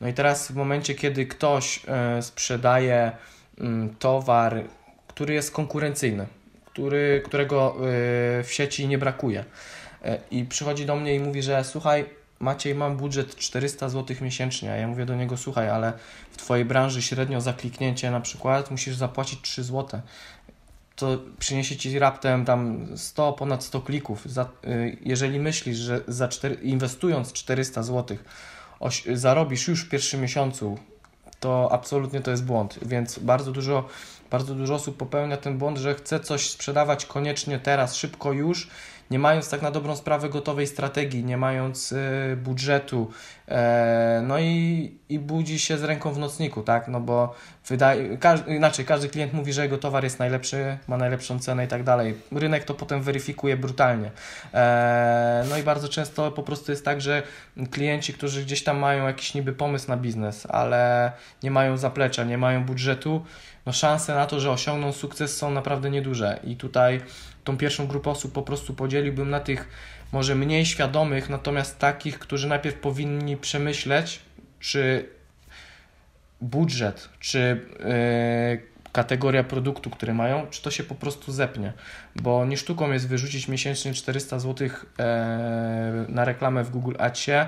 No 0.00 0.08
i 0.08 0.14
teraz 0.14 0.52
w 0.52 0.54
momencie, 0.54 0.94
kiedy 0.94 1.26
ktoś 1.26 1.84
y, 2.18 2.22
sprzedaje 2.22 3.12
y, 3.58 3.64
towar, 3.98 4.64
który 5.06 5.34
jest 5.34 5.50
konkurencyjny, 5.50 6.26
który, 6.66 7.22
którego 7.24 7.76
y, 7.76 8.44
w 8.44 8.48
sieci 8.48 8.88
nie 8.88 8.98
brakuje 8.98 9.44
i 10.30 10.44
przychodzi 10.44 10.86
do 10.86 10.96
mnie 10.96 11.14
i 11.14 11.20
mówi, 11.20 11.42
że 11.42 11.64
słuchaj, 11.64 12.04
Maciej, 12.40 12.74
mam 12.74 12.96
budżet 12.96 13.36
400 13.36 13.88
zł 13.88 14.16
miesięcznie, 14.20 14.72
a 14.72 14.76
ja 14.76 14.88
mówię 14.88 15.06
do 15.06 15.14
niego, 15.14 15.36
słuchaj, 15.36 15.70
ale 15.70 15.92
w 16.30 16.36
Twojej 16.36 16.64
branży 16.64 17.02
średnio 17.02 17.40
za 17.40 17.52
kliknięcie 17.52 18.10
na 18.10 18.20
przykład 18.20 18.70
musisz 18.70 18.96
zapłacić 18.96 19.40
3 19.42 19.64
zł 19.64 20.00
to 20.96 21.18
przyniesie 21.38 21.76
ci 21.76 21.98
raptem 21.98 22.44
tam 22.44 22.86
100, 22.96 23.32
ponad 23.32 23.64
100 23.64 23.80
klików. 23.80 24.22
Za, 24.26 24.48
y, 24.64 24.96
jeżeli 25.04 25.40
myślisz, 25.40 25.76
że 25.76 26.00
za 26.08 26.28
4, 26.28 26.54
inwestując 26.54 27.32
400 27.32 27.82
zł 27.82 28.16
oś, 28.80 29.04
zarobisz 29.14 29.68
już 29.68 29.84
w 29.84 29.88
pierwszym 29.88 30.20
miesiącu, 30.20 30.78
to 31.40 31.68
absolutnie 31.72 32.20
to 32.20 32.30
jest 32.30 32.44
błąd. 32.44 32.78
Więc 32.82 33.18
bardzo 33.18 33.52
dużo, 33.52 33.88
bardzo 34.30 34.54
dużo 34.54 34.74
osób 34.74 34.96
popełnia 34.96 35.36
ten 35.36 35.58
błąd, 35.58 35.78
że 35.78 35.94
chce 35.94 36.20
coś 36.20 36.50
sprzedawać 36.50 37.06
koniecznie 37.06 37.58
teraz, 37.58 37.96
szybko 37.96 38.32
już 38.32 38.68
nie 39.10 39.18
mając 39.18 39.50
tak 39.50 39.62
na 39.62 39.70
dobrą 39.70 39.96
sprawę 39.96 40.28
gotowej 40.28 40.66
strategii, 40.66 41.24
nie 41.24 41.36
mając 41.36 41.92
y, 41.92 42.36
budżetu, 42.42 43.10
e, 43.48 44.22
no 44.26 44.38
i, 44.38 44.98
i 45.08 45.18
budzi 45.18 45.58
się 45.58 45.78
z 45.78 45.84
ręką 45.84 46.12
w 46.12 46.18
nocniku, 46.18 46.62
tak, 46.62 46.88
no 46.88 47.00
bo 47.00 47.34
wydaje, 47.68 48.18
inaczej, 48.46 48.84
każdy 48.84 49.08
klient 49.08 49.32
mówi, 49.32 49.52
że 49.52 49.62
jego 49.62 49.78
towar 49.78 50.04
jest 50.04 50.18
najlepszy, 50.18 50.78
ma 50.88 50.96
najlepszą 50.96 51.38
cenę 51.38 51.64
i 51.64 51.68
tak 51.68 51.82
dalej. 51.82 52.14
Rynek 52.32 52.64
to 52.64 52.74
potem 52.74 53.02
weryfikuje 53.02 53.56
brutalnie. 53.56 54.10
E, 54.54 55.44
no 55.50 55.58
i 55.58 55.62
bardzo 55.62 55.88
często 55.88 56.30
po 56.30 56.42
prostu 56.42 56.72
jest 56.72 56.84
tak, 56.84 57.00
że 57.00 57.22
klienci, 57.70 58.12
którzy 58.12 58.44
gdzieś 58.44 58.64
tam 58.64 58.78
mają 58.78 59.06
jakiś 59.06 59.34
niby 59.34 59.52
pomysł 59.52 59.88
na 59.88 59.96
biznes, 59.96 60.46
ale 60.50 61.12
nie 61.42 61.50
mają 61.50 61.76
zaplecza, 61.76 62.24
nie 62.24 62.38
mają 62.38 62.64
budżetu, 62.64 63.24
no 63.66 63.72
szanse 63.72 64.14
na 64.14 64.26
to, 64.26 64.40
że 64.40 64.50
osiągną 64.50 64.92
sukces 64.92 65.36
są 65.36 65.50
naprawdę 65.50 65.90
nieduże 65.90 66.40
i 66.44 66.56
tutaj 66.56 67.00
tą 67.44 67.56
pierwszą 67.56 67.86
grupę 67.86 68.10
osób 68.10 68.32
po 68.32 68.42
prostu 68.42 68.74
podzieliłbym 68.74 69.30
na 69.30 69.40
tych 69.40 69.68
może 70.12 70.34
mniej 70.34 70.66
świadomych, 70.66 71.28
natomiast 71.28 71.78
takich, 71.78 72.18
którzy 72.18 72.48
najpierw 72.48 72.76
powinni 72.76 73.36
przemyśleć, 73.36 74.20
czy 74.60 75.08
budżet, 76.40 77.08
czy 77.20 77.60
yy, 78.58 78.74
kategoria 78.94 79.44
produktu, 79.44 79.90
który 79.90 80.14
mają, 80.14 80.46
czy 80.50 80.62
to 80.62 80.70
się 80.70 80.84
po 80.84 80.94
prostu 80.94 81.32
zepnie. 81.32 81.72
Bo 82.16 82.44
nie 82.44 82.56
sztuką 82.56 82.92
jest 82.92 83.08
wyrzucić 83.08 83.48
miesięcznie 83.48 83.94
400 83.94 84.38
zł 84.38 84.68
e, 84.98 86.04
na 86.08 86.24
reklamę 86.24 86.64
w 86.64 86.70
Google 86.70 86.94
Adsie, 86.98 87.46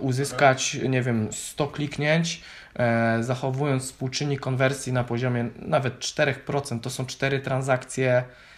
uzyskać, 0.00 0.74
nie 0.74 1.02
wiem, 1.02 1.28
100 1.32 1.68
kliknięć, 1.68 2.42
e, 2.76 3.22
zachowując 3.22 3.84
współczynnik 3.84 4.40
konwersji 4.40 4.92
na 4.92 5.04
poziomie 5.04 5.48
nawet 5.56 5.98
4%, 5.98 6.80
to 6.80 6.90
są 6.90 7.06
4 7.06 7.40
transakcje 7.40 8.24
Yy, 8.24 8.51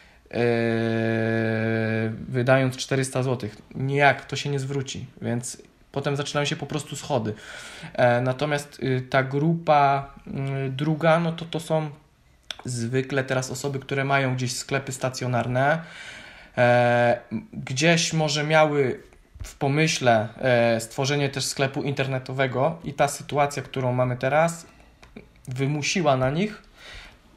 wydając 2.28 2.76
400 2.76 3.22
zł. 3.22 3.50
Nijak 3.74 4.24
to 4.24 4.36
się 4.36 4.50
nie 4.50 4.58
zwróci, 4.58 5.06
więc 5.22 5.62
potem 5.94 6.16
zaczynają 6.16 6.44
się 6.44 6.56
po 6.56 6.66
prostu 6.66 6.96
schody. 6.96 7.34
E, 7.92 8.20
natomiast 8.20 8.82
y, 8.82 9.06
ta 9.10 9.22
grupa 9.22 10.10
y, 10.66 10.70
druga, 10.70 11.20
no 11.20 11.32
to 11.32 11.44
to 11.44 11.60
są 11.60 11.90
zwykle 12.64 13.24
teraz 13.24 13.50
osoby, 13.50 13.78
które 13.78 14.04
mają 14.04 14.34
gdzieś 14.34 14.56
sklepy 14.56 14.92
stacjonarne, 14.92 15.82
e, 16.58 17.18
gdzieś 17.52 18.12
może 18.12 18.44
miały 18.44 19.00
w 19.44 19.54
pomyśle 19.54 20.28
stworzenie 20.78 21.28
też 21.28 21.44
sklepu 21.44 21.82
internetowego 21.82 22.78
i 22.84 22.94
ta 22.94 23.08
sytuacja, 23.08 23.62
którą 23.62 23.92
mamy 23.92 24.16
teraz, 24.16 24.66
wymusiła 25.48 26.16
na 26.16 26.30
nich 26.30 26.62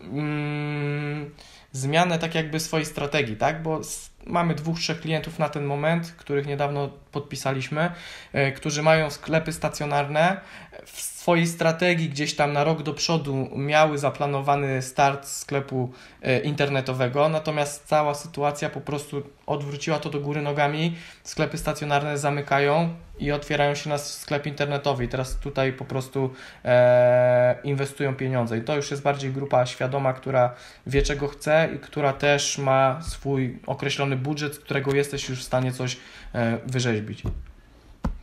mm, 0.01 1.29
zmianę 1.71 2.19
tak 2.19 2.35
jakby 2.35 2.59
swojej 2.59 2.85
strategii, 2.85 3.35
tak? 3.35 3.63
Bo 3.63 3.81
mamy 4.25 4.55
dwóch, 4.55 4.79
trzech 4.79 5.01
klientów 5.01 5.39
na 5.39 5.49
ten 5.49 5.65
moment, 5.65 6.13
których 6.17 6.47
niedawno 6.47 6.89
podpisaliśmy, 7.11 7.91
e, 8.33 8.51
którzy 8.51 8.83
mają 8.83 9.09
sklepy 9.09 9.53
stacjonarne. 9.53 10.41
W 10.85 11.01
swojej 11.01 11.47
strategii 11.47 12.09
gdzieś 12.09 12.35
tam 12.35 12.53
na 12.53 12.63
rok 12.63 12.83
do 12.83 12.93
przodu 12.93 13.49
miały 13.55 13.97
zaplanowany 13.97 14.81
start 14.81 15.25
sklepu 15.27 15.91
e, 16.21 16.39
internetowego, 16.39 17.29
natomiast 17.29 17.85
cała 17.85 18.13
sytuacja 18.13 18.69
po 18.69 18.81
prostu 18.81 19.23
odwróciła 19.45 19.99
to 19.99 20.09
do 20.09 20.19
góry 20.19 20.41
nogami. 20.41 20.95
Sklepy 21.23 21.57
stacjonarne 21.57 22.17
zamykają 22.17 22.95
i 23.19 23.31
otwierają 23.31 23.75
się 23.75 23.89
na 23.89 23.97
sklep 23.97 24.45
internetowy. 24.45 25.05
I 25.05 25.07
teraz 25.07 25.35
tutaj 25.35 25.73
po 25.73 25.85
prostu 25.85 26.33
e, 26.65 27.55
inwestują 27.63 28.15
pieniądze. 28.15 28.57
I 28.57 28.61
to 28.61 28.75
już 28.75 28.91
jest 28.91 29.03
bardziej 29.03 29.31
grupa 29.31 29.65
świadoma, 29.65 30.13
która 30.13 30.53
wie 30.87 31.01
czego 31.01 31.27
chce 31.27 31.69
i 31.75 31.79
która 31.79 32.13
też 32.13 32.57
ma 32.57 33.01
swój 33.01 33.59
określony 33.67 34.15
budżet, 34.15 34.55
z 34.55 34.59
którego 34.59 34.95
jesteś 34.95 35.29
już 35.29 35.39
w 35.39 35.43
stanie 35.43 35.71
coś 35.71 35.97
e, 36.35 36.57
wyrzeźbić. 36.65 37.23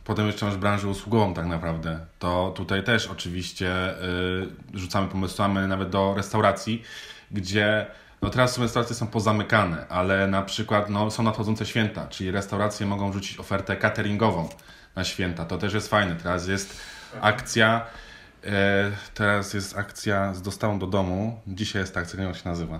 Potem 0.05 0.27
jeszcze 0.27 0.45
masz 0.45 0.57
branżę 0.57 0.87
usługową 0.87 1.33
tak 1.33 1.45
naprawdę. 1.45 1.99
To 2.19 2.53
tutaj 2.55 2.83
też 2.83 3.07
oczywiście 3.07 4.01
y, 4.73 4.79
rzucamy 4.79 5.07
pomysłami 5.07 5.67
nawet 5.67 5.89
do 5.89 6.13
restauracji, 6.13 6.83
gdzie 7.31 7.85
no 8.21 8.29
teraz 8.29 8.57
restauracje 8.57 8.95
są 8.95 9.07
pozamykane, 9.07 9.87
ale 9.87 10.27
na 10.27 10.41
przykład 10.41 10.89
no, 10.89 11.11
są 11.11 11.23
nadchodzące 11.23 11.65
święta, 11.65 12.07
czyli 12.07 12.31
restauracje 12.31 12.85
mogą 12.85 13.13
rzucić 13.13 13.39
ofertę 13.39 13.77
cateringową 13.77 14.49
na 14.95 15.03
święta. 15.03 15.45
To 15.45 15.57
też 15.57 15.73
jest 15.73 15.87
fajne. 15.87 16.15
Teraz 16.15 16.47
jest 16.47 16.81
akcja, 17.21 17.85
y, 18.43 18.49
teraz 19.13 19.53
jest 19.53 19.77
akcja 19.77 20.33
z 20.33 20.41
dostawą 20.41 20.79
do 20.79 20.87
domu. 20.87 21.41
Dzisiaj 21.47 21.81
jest 21.81 21.97
akcja, 21.97 22.17
nie 22.17 22.23
wiem 22.23 22.33
jak 22.33 22.43
się 22.43 22.49
nazywa 22.49 22.79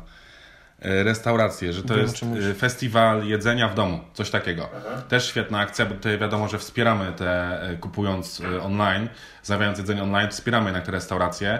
E, 0.81 1.03
restauracje, 1.03 1.73
że 1.73 1.83
to 1.83 1.93
Wiem, 1.93 2.03
jest 2.03 2.23
e, 2.23 2.53
festiwal 2.53 3.27
jedzenia 3.27 3.69
w 3.69 3.75
domu, 3.75 3.99
coś 4.13 4.29
takiego. 4.29 4.69
Aha. 4.77 5.01
Też 5.09 5.27
świetna 5.27 5.59
akcja, 5.59 5.85
bo 5.85 5.95
tutaj 5.95 6.17
wiadomo, 6.17 6.47
że 6.47 6.59
wspieramy 6.59 7.13
te, 7.13 7.61
e, 7.61 7.75
kupując 7.75 8.41
online, 8.61 9.09
zamawiając 9.43 9.77
jedzenie 9.77 10.03
online, 10.03 10.29
wspieramy 10.29 10.65
jednak 10.65 10.85
te 10.85 10.91
restauracje. 10.91 11.59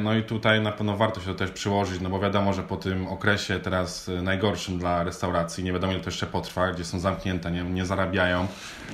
No 0.00 0.14
i 0.14 0.22
tutaj 0.22 0.60
na 0.60 0.72
pewno 0.72 0.96
warto 0.96 1.20
się 1.20 1.26
to 1.26 1.34
też 1.34 1.50
przyłożyć, 1.50 2.00
no 2.00 2.10
bo 2.10 2.20
wiadomo, 2.20 2.52
że 2.52 2.62
po 2.62 2.76
tym 2.76 3.08
okresie 3.08 3.60
teraz 3.60 4.10
najgorszym 4.22 4.78
dla 4.78 5.04
restauracji, 5.04 5.64
nie 5.64 5.72
wiadomo 5.72 5.92
ile 5.92 6.02
to 6.02 6.10
jeszcze 6.10 6.26
potrwa, 6.26 6.72
gdzie 6.72 6.84
są 6.84 7.00
zamknięte, 7.00 7.50
nie, 7.50 7.62
nie 7.62 7.86
zarabiają, 7.86 8.46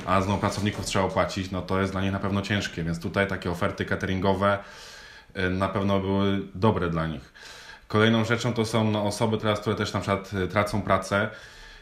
a 0.06 0.20
znowu 0.20 0.40
pracowników 0.40 0.86
trzeba 0.86 1.04
opłacić, 1.04 1.50
no 1.50 1.62
to 1.62 1.80
jest 1.80 1.92
dla 1.92 2.00
nich 2.00 2.12
na 2.12 2.18
pewno 2.18 2.42
ciężkie, 2.42 2.84
więc 2.84 3.00
tutaj 3.00 3.26
takie 3.26 3.50
oferty 3.50 3.84
cateringowe 3.84 4.58
na 5.50 5.68
pewno 5.68 6.00
były 6.00 6.40
dobre 6.54 6.90
dla 6.90 7.06
nich. 7.06 7.32
Kolejną 7.88 8.24
rzeczą 8.24 8.52
to 8.52 8.64
są 8.64 8.90
no, 8.90 9.04
osoby 9.04 9.38
teraz, 9.38 9.60
które 9.60 9.76
też 9.76 9.92
na 9.92 10.00
przykład 10.00 10.32
y, 10.32 10.48
tracą 10.48 10.82
pracę 10.82 11.30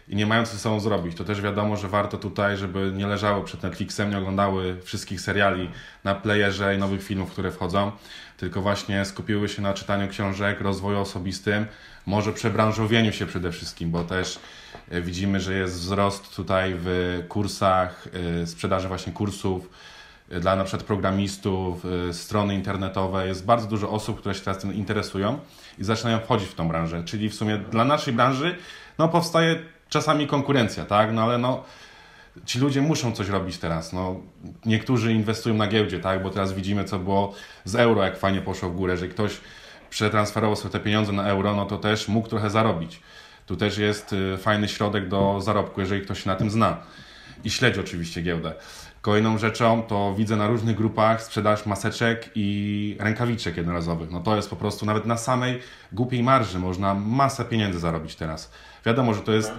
i 0.09 0.17
nie 0.17 0.27
mają 0.27 0.47
co 0.47 0.53
ze 0.53 0.59
sobą 0.59 0.81
zrobić. 0.81 1.17
To 1.17 1.25
też 1.25 1.41
wiadomo, 1.41 1.77
że 1.77 1.89
warto 1.89 2.19
tutaj, 2.19 2.57
żeby 2.57 2.93
nie 2.95 3.07
leżały 3.07 3.45
przed 3.45 3.63
Netflixem, 3.63 4.11
nie 4.11 4.19
oglądały 4.19 4.81
wszystkich 4.83 5.21
seriali 5.21 5.71
na 6.05 6.15
playerze 6.15 6.75
i 6.75 6.79
nowych 6.79 7.03
filmów, 7.03 7.31
które 7.31 7.53
wchodzą, 7.53 7.93
tylko 8.37 8.63
właśnie 8.63 9.05
skupiły 9.05 9.49
się 9.49 9.63
na 9.63 9.75
czytaniu 9.75 10.09
książek, 10.09 10.61
rozwoju 10.61 10.99
osobistym, 10.99 11.67
może 12.07 12.33
przebranżowieniu 12.33 13.13
się 13.13 13.27
przede 13.27 13.53
wszystkim, 13.53 13.91
bo 13.91 14.05
też 14.05 14.39
y, 14.93 15.03
widzimy, 15.03 15.41
że 15.41 15.55
jest 15.55 15.75
wzrost 15.75 16.37
tutaj 16.37 16.75
w 16.79 17.23
kursach, 17.29 18.09
y, 18.43 18.47
sprzedaży 18.47 18.89
właśnie 18.89 19.13
kursów, 19.13 19.71
dla 20.41 20.57
na 20.57 20.65
przykład 20.65 20.83
programistów, 20.83 21.85
strony 22.13 22.55
internetowe. 22.55 23.27
Jest 23.27 23.45
bardzo 23.45 23.67
dużo 23.67 23.91
osób, 23.91 24.21
które 24.21 24.35
się 24.35 24.41
teraz 24.41 24.59
tym 24.59 24.75
interesują 24.75 25.39
i 25.79 25.85
zaczynają 25.85 26.19
wchodzić 26.19 26.49
w 26.49 26.55
tą 26.55 26.69
branżę. 26.69 27.05
Czyli 27.05 27.29
w 27.29 27.35
sumie 27.35 27.59
dla 27.59 27.85
naszej 27.85 28.15
branży 28.15 28.57
no, 28.99 29.09
powstaje 29.09 29.57
czasami 29.89 30.27
konkurencja, 30.27 30.85
tak? 30.85 31.13
No 31.13 31.23
ale 31.23 31.39
no, 31.39 31.65
ci 32.45 32.59
ludzie 32.59 32.83
muszą 32.83 33.13
coś 33.13 33.29
robić 33.29 33.59
teraz. 33.59 33.93
No, 33.93 34.21
niektórzy 34.65 35.13
inwestują 35.13 35.55
na 35.55 35.67
giełdzie, 35.67 35.99
tak? 36.01 36.23
Bo 36.23 36.31
teraz 36.31 36.53
widzimy, 36.53 36.85
co 36.85 36.99
było 36.99 37.35
z 37.65 37.75
euro, 37.75 38.03
jak 38.05 38.19
fajnie 38.19 38.41
poszło 38.41 38.71
w 38.71 38.77
górę, 38.77 38.97
że 38.97 39.09
ktoś 39.09 39.41
przetransferował 39.91 40.57
sobie 40.57 40.73
te 40.73 40.81
pieniądze 40.81 41.13
na 41.13 41.29
euro, 41.29 41.57
no 41.57 41.67
to 41.67 41.79
też 41.79 42.09
mógł 42.09 42.29
trochę 42.29 42.51
zarobić. 42.51 43.01
Tu 43.47 43.57
też 43.57 43.79
jest 43.79 44.13
y, 44.13 44.37
fajny 44.39 44.69
środek 44.69 45.09
do 45.09 45.41
zarobku, 45.41 45.81
jeżeli 45.81 46.03
ktoś 46.03 46.23
się 46.23 46.31
na 46.31 46.37
tym 46.37 46.51
zna. 46.51 46.77
I 47.45 47.51
śledzi 47.51 47.81
oczywiście 47.81 48.23
giełdę. 48.23 48.55
Kolejną 49.07 49.39
rzeczą 49.39 49.83
to 49.83 50.15
widzę 50.19 50.37
na 50.37 50.47
różnych 50.47 50.77
grupach 50.77 51.23
sprzedaż 51.23 51.67
maseczek 51.67 52.31
i 52.35 52.97
rękawiczek 53.01 53.57
jednorazowych. 53.57 54.11
No 54.11 54.21
to 54.21 54.37
jest 54.37 54.51
po 54.51 54.57
prostu 54.57 54.87
nawet 54.87 55.07
na 55.07 55.17
samej 55.17 55.61
głupiej 55.93 56.23
marży 56.23 56.59
można 56.59 56.95
masę 56.95 57.45
pieniędzy 57.45 57.79
zarobić 57.79 58.17
teraz. 58.17 58.51
Wiadomo, 58.87 59.15
że 59.15 59.21
to 59.21 59.33
jest 59.33 59.53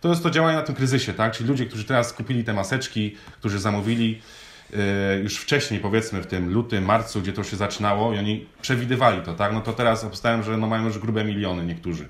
to, 0.00 0.08
jest 0.08 0.22
to 0.22 0.30
działanie 0.30 0.56
na 0.56 0.62
tym 0.62 0.74
kryzysie, 0.74 1.14
tak? 1.14 1.32
Czyli 1.32 1.48
ludzie, 1.48 1.66
którzy 1.66 1.84
teraz 1.84 2.12
kupili 2.12 2.44
te 2.44 2.52
maseczki, 2.52 3.16
którzy 3.38 3.58
zamówili 3.58 4.22
yy, 4.70 4.78
już 5.22 5.36
wcześniej, 5.36 5.80
powiedzmy 5.80 6.22
w 6.22 6.26
tym 6.26 6.52
lutym, 6.52 6.84
marcu, 6.84 7.20
gdzie 7.20 7.32
to 7.32 7.44
się 7.44 7.56
zaczynało 7.56 8.14
i 8.14 8.18
oni 8.18 8.46
przewidywali 8.62 9.22
to, 9.22 9.34
tak? 9.34 9.52
No 9.52 9.60
to 9.60 9.72
teraz 9.72 10.04
obstałem, 10.04 10.42
że 10.42 10.56
no 10.56 10.66
mają 10.66 10.84
już 10.84 10.98
grube 10.98 11.24
miliony 11.24 11.64
niektórzy. 11.64 12.08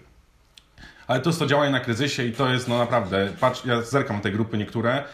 Ale 1.06 1.20
to 1.20 1.30
jest 1.30 1.38
to 1.38 1.46
działanie 1.46 1.70
na 1.70 1.80
kryzysie 1.80 2.24
i 2.24 2.32
to 2.32 2.52
jest 2.52 2.68
no 2.68 2.78
naprawdę, 2.78 3.32
patrz, 3.40 3.64
ja 3.64 3.82
zerkam 3.82 4.20
te 4.20 4.30
grupy 4.30 4.58
niektóre 4.58 5.04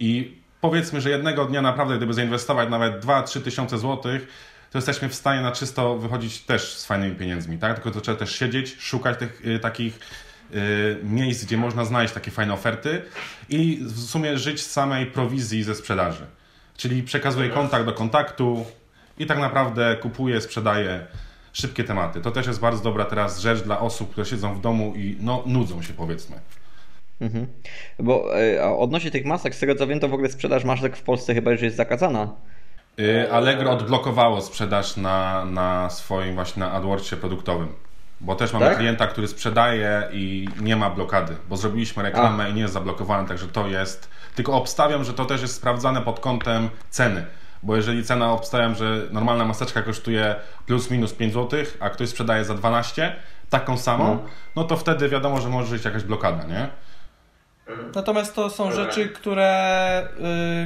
i 0.00 0.39
powiedzmy, 0.60 1.00
że 1.00 1.10
jednego 1.10 1.44
dnia 1.44 1.62
naprawdę, 1.62 1.96
gdyby 1.96 2.14
zainwestować 2.14 2.68
nawet 2.68 3.04
2-3 3.04 3.42
tysiące 3.42 3.78
złotych, 3.78 4.26
to 4.70 4.78
jesteśmy 4.78 5.08
w 5.08 5.14
stanie 5.14 5.40
na 5.40 5.52
czysto 5.52 5.98
wychodzić 5.98 6.40
też 6.40 6.76
z 6.76 6.86
fajnymi 6.86 7.16
pieniędzmi, 7.16 7.58
tak? 7.58 7.74
Tylko 7.74 7.90
to 7.90 8.00
trzeba 8.00 8.18
też 8.18 8.36
siedzieć, 8.36 8.76
szukać 8.78 9.18
tych 9.18 9.46
y, 9.46 9.58
takich 9.58 9.98
y, 10.54 10.98
miejsc, 11.02 11.44
gdzie 11.44 11.56
można 11.56 11.84
znaleźć 11.84 12.14
takie 12.14 12.30
fajne 12.30 12.54
oferty 12.54 13.02
i 13.48 13.80
w 13.82 14.00
sumie 14.00 14.38
żyć 14.38 14.62
z 14.62 14.70
samej 14.70 15.06
prowizji 15.06 15.62
ze 15.62 15.74
sprzedaży. 15.74 16.26
Czyli 16.76 17.02
przekazuję 17.02 17.50
kontakt 17.50 17.84
do 17.84 17.92
kontaktu 17.92 18.66
i 19.18 19.26
tak 19.26 19.38
naprawdę 19.38 19.96
kupuję, 19.96 20.40
sprzedaję 20.40 21.06
szybkie 21.52 21.84
tematy. 21.84 22.20
To 22.20 22.30
też 22.30 22.46
jest 22.46 22.60
bardzo 22.60 22.82
dobra 22.82 23.04
teraz 23.04 23.40
rzecz 23.40 23.60
dla 23.60 23.80
osób, 23.80 24.10
które 24.10 24.26
siedzą 24.26 24.54
w 24.54 24.60
domu 24.60 24.92
i 24.96 25.16
no, 25.20 25.42
nudzą 25.46 25.82
się 25.82 25.92
powiedzmy. 25.92 26.40
Mhm. 27.20 27.46
Bo 27.98 28.40
e, 28.40 28.76
odnośnie 28.76 29.10
tych 29.10 29.24
masek, 29.24 29.54
z 29.54 29.60
tego 29.60 29.74
co 29.74 29.86
wiem, 29.86 30.00
to 30.00 30.08
w 30.08 30.14
ogóle 30.14 30.28
sprzedaż 30.28 30.64
masek 30.64 30.96
w 30.96 31.02
Polsce 31.02 31.34
chyba 31.34 31.50
już 31.50 31.62
jest 31.62 31.76
zakazana. 31.76 32.28
Y, 33.00 33.32
Allegro 33.32 33.70
odblokowało 33.70 34.40
sprzedaż 34.40 34.96
na, 34.96 35.44
na 35.44 35.90
swoim 35.90 36.34
właśnie 36.34 36.60
na 36.60 36.72
AdWordsie 36.72 37.16
produktowym. 37.16 37.68
Bo 38.20 38.34
też 38.34 38.52
mamy 38.52 38.66
tak? 38.66 38.78
klienta, 38.78 39.06
który 39.06 39.28
sprzedaje 39.28 40.08
i 40.12 40.48
nie 40.60 40.76
ma 40.76 40.90
blokady, 40.90 41.36
bo 41.48 41.56
zrobiliśmy 41.56 42.02
reklamę 42.02 42.44
A. 42.44 42.48
i 42.48 42.54
nie 42.54 42.62
jest 42.62 42.74
zablokowany, 42.74 43.28
także 43.28 43.46
to 43.46 43.68
jest. 43.68 44.10
Tylko 44.34 44.52
obstawiam, 44.52 45.04
że 45.04 45.12
to 45.12 45.24
też 45.24 45.42
jest 45.42 45.54
sprawdzane 45.54 46.02
pod 46.02 46.20
kątem 46.20 46.68
ceny. 46.90 47.26
Bo 47.62 47.76
jeżeli 47.76 48.04
cena 48.04 48.32
obstawiam, 48.32 48.74
że 48.74 49.02
normalna 49.10 49.44
maseczka 49.44 49.82
kosztuje 49.82 50.34
plus 50.66 50.90
minus 50.90 51.12
5 51.12 51.32
zł, 51.34 51.60
a 51.80 51.90
ktoś 51.90 52.08
sprzedaje 52.08 52.44
za 52.44 52.54
12, 52.54 53.16
taką 53.50 53.76
samą, 53.76 54.04
no, 54.04 54.22
no 54.56 54.64
to 54.64 54.76
wtedy 54.76 55.08
wiadomo, 55.08 55.40
że 55.40 55.48
może 55.48 55.72
być 55.74 55.84
jakaś 55.84 56.02
blokada, 56.02 56.44
nie? 56.44 56.68
Natomiast 57.94 58.34
to 58.34 58.50
są 58.50 58.72
rzeczy, 58.72 59.08
które 59.08 60.08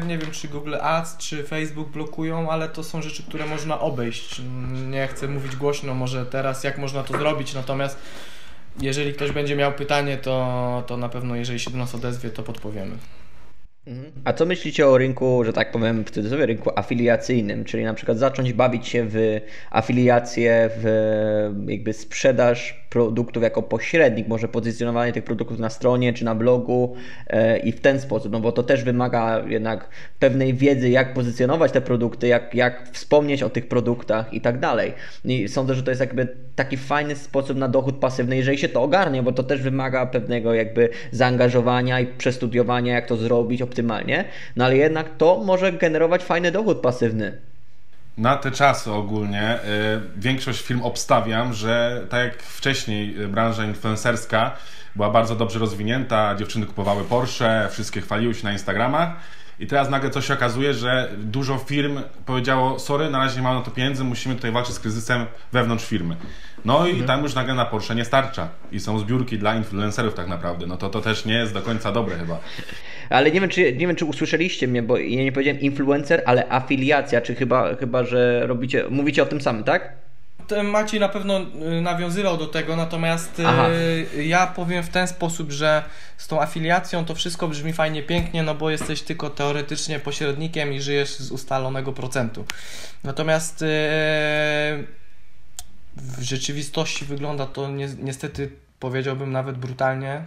yy, 0.00 0.06
nie 0.06 0.18
wiem, 0.18 0.30
czy 0.30 0.48
Google 0.48 0.74
Ads, 0.80 1.16
czy 1.16 1.44
Facebook 1.44 1.88
blokują, 1.88 2.50
ale 2.50 2.68
to 2.68 2.84
są 2.84 3.02
rzeczy, 3.02 3.22
które 3.22 3.46
można 3.46 3.80
obejść. 3.80 4.42
Nie 4.90 5.06
chcę 5.06 5.28
mówić 5.28 5.56
głośno 5.56 5.94
może 5.94 6.26
teraz, 6.26 6.64
jak 6.64 6.78
można 6.78 7.02
to 7.02 7.18
zrobić, 7.18 7.54
natomiast 7.54 7.98
jeżeli 8.80 9.14
ktoś 9.14 9.30
będzie 9.30 9.56
miał 9.56 9.72
pytanie, 9.72 10.16
to, 10.16 10.82
to 10.86 10.96
na 10.96 11.08
pewno, 11.08 11.36
jeżeli 11.36 11.60
się 11.60 11.70
do 11.70 11.78
nas 11.78 11.94
odezwie, 11.94 12.30
to 12.30 12.42
podpowiemy. 12.42 12.96
A 14.24 14.32
co 14.32 14.46
myślicie 14.46 14.86
o 14.88 14.98
rynku, 14.98 15.44
że 15.44 15.52
tak 15.52 15.72
powiem, 15.72 16.04
w 16.04 16.10
cudzysłowie 16.10 16.46
rynku 16.46 16.70
afiliacyjnym, 16.76 17.64
czyli 17.64 17.84
na 17.84 17.94
przykład 17.94 18.18
zacząć 18.18 18.52
bawić 18.52 18.88
się 18.88 19.06
w 19.08 19.40
afiliację, 19.70 20.70
w 20.76 20.86
jakby 21.66 21.92
sprzedaż 21.92 22.84
produktów 22.94 23.42
jako 23.42 23.62
pośrednik, 23.62 24.28
może 24.28 24.48
pozycjonowanie 24.48 25.12
tych 25.12 25.24
produktów 25.24 25.58
na 25.58 25.70
stronie 25.70 26.12
czy 26.12 26.24
na 26.24 26.34
blogu 26.34 26.96
e, 27.26 27.58
i 27.58 27.72
w 27.72 27.80
ten 27.80 28.00
sposób, 28.00 28.32
no 28.32 28.40
bo 28.40 28.52
to 28.52 28.62
też 28.62 28.84
wymaga 28.84 29.42
jednak 29.48 29.88
pewnej 30.18 30.54
wiedzy, 30.54 30.88
jak 30.88 31.14
pozycjonować 31.14 31.72
te 31.72 31.80
produkty, 31.80 32.26
jak, 32.26 32.54
jak 32.54 32.88
wspomnieć 32.92 33.42
o 33.42 33.50
tych 33.50 33.68
produktach 33.68 34.34
i 34.34 34.40
tak 34.40 34.60
dalej. 34.60 34.92
I 35.24 35.48
sądzę, 35.48 35.74
że 35.74 35.82
to 35.82 35.90
jest 35.90 36.00
jakby 36.00 36.28
taki 36.54 36.76
fajny 36.76 37.16
sposób 37.16 37.58
na 37.58 37.68
dochód 37.68 37.96
pasywny, 37.96 38.36
jeżeli 38.36 38.58
się 38.58 38.68
to 38.68 38.82
ogarnie, 38.82 39.22
bo 39.22 39.32
to 39.32 39.42
też 39.42 39.62
wymaga 39.62 40.06
pewnego 40.06 40.54
jakby 40.54 40.88
zaangażowania 41.10 42.00
i 42.00 42.06
przestudiowania, 42.06 42.94
jak 42.94 43.06
to 43.06 43.16
zrobić 43.16 43.62
optymalnie, 43.74 44.24
no 44.56 44.64
ale 44.64 44.76
jednak 44.76 45.16
to 45.18 45.38
może 45.44 45.72
generować 45.72 46.22
fajny 46.22 46.52
dochód 46.52 46.80
pasywny. 46.80 47.38
Na 48.18 48.36
te 48.36 48.50
czasy 48.50 48.92
ogólnie 48.92 49.54
y, 49.54 49.58
większość 50.16 50.62
film 50.62 50.82
obstawiam, 50.82 51.52
że 51.52 52.06
tak 52.10 52.24
jak 52.24 52.42
wcześniej 52.42 53.22
y, 53.22 53.28
branża 53.28 53.64
influencerska 53.64 54.56
była 54.96 55.10
bardzo 55.10 55.36
dobrze 55.36 55.58
rozwinięta, 55.58 56.34
dziewczyny 56.34 56.66
kupowały 56.66 57.04
Porsche, 57.04 57.68
wszystkie 57.70 58.00
chwaliły 58.00 58.34
się 58.34 58.44
na 58.44 58.52
Instagramach 58.52 59.16
I 59.60 59.66
teraz 59.66 59.90
nagle 59.90 60.10
coś 60.10 60.26
się 60.26 60.34
okazuje, 60.34 60.74
że 60.74 61.10
dużo 61.18 61.58
firm 61.58 62.00
powiedziało, 62.26 62.78
sorry, 62.78 63.10
na 63.10 63.18
razie 63.18 63.36
nie 63.36 63.42
mamy 63.42 63.58
na 63.58 63.64
to 63.64 63.70
pieniędzy, 63.70 64.04
musimy 64.04 64.34
tutaj 64.34 64.52
walczyć 64.52 64.74
z 64.74 64.80
kryzysem 64.80 65.26
wewnątrz 65.52 65.86
firmy. 65.86 66.16
No 66.64 66.86
i 66.86 66.90
mhm. 66.90 67.06
tam 67.06 67.22
już 67.22 67.34
nagle 67.34 67.54
na 67.54 67.64
Porsche 67.64 67.94
nie 67.94 68.04
starcza. 68.04 68.48
I 68.72 68.80
są 68.80 68.98
zbiórki 68.98 69.38
dla 69.38 69.54
influencerów 69.54 70.14
tak 70.14 70.28
naprawdę. 70.28 70.66
No 70.66 70.76
to 70.76 70.90
to 70.90 71.00
też 71.00 71.24
nie 71.24 71.34
jest 71.34 71.54
do 71.54 71.62
końca 71.62 71.92
dobre 71.92 72.18
chyba. 72.18 72.38
Ale 73.10 73.30
nie 73.30 73.40
wiem, 73.40 73.50
czy, 73.50 73.72
nie 73.72 73.86
wiem, 73.86 73.96
czy 73.96 74.04
usłyszeliście 74.04 74.68
mnie, 74.68 74.82
bo 74.82 74.96
ja 74.98 75.24
nie 75.24 75.32
powiedziałem 75.32 75.60
influencer, 75.60 76.22
ale 76.26 76.48
afiliacja, 76.48 77.20
czy 77.20 77.34
chyba, 77.34 77.74
chyba 77.74 78.04
że 78.04 78.46
robicie, 78.46 78.84
mówicie 78.90 79.22
o 79.22 79.26
tym 79.26 79.40
samym, 79.40 79.64
tak? 79.64 80.03
Maciej 80.64 81.00
na 81.00 81.08
pewno 81.08 81.40
y, 81.40 81.80
nawiązywał 81.80 82.36
do 82.36 82.46
tego, 82.46 82.76
natomiast 82.76 83.40
y, 83.40 83.46
Aha. 83.46 83.68
ja 84.22 84.46
powiem 84.46 84.82
w 84.82 84.88
ten 84.88 85.08
sposób, 85.08 85.52
że 85.52 85.84
z 86.16 86.28
tą 86.28 86.42
afiliacją 86.42 87.04
to 87.04 87.14
wszystko 87.14 87.48
brzmi 87.48 87.72
fajnie, 87.72 88.02
pięknie, 88.02 88.42
no 88.42 88.54
bo 88.54 88.70
jesteś 88.70 89.02
tylko 89.02 89.30
teoretycznie 89.30 89.98
pośrednikiem 90.00 90.72
i 90.72 90.80
żyjesz 90.80 91.16
z 91.16 91.30
ustalonego 91.30 91.92
procentu. 91.92 92.44
Natomiast 93.04 93.62
y, 93.62 93.66
w 95.96 96.22
rzeczywistości 96.22 97.04
wygląda 97.04 97.46
to 97.46 97.68
niestety, 97.98 98.50
powiedziałbym 98.80 99.32
nawet 99.32 99.58
brutalnie, 99.58 100.24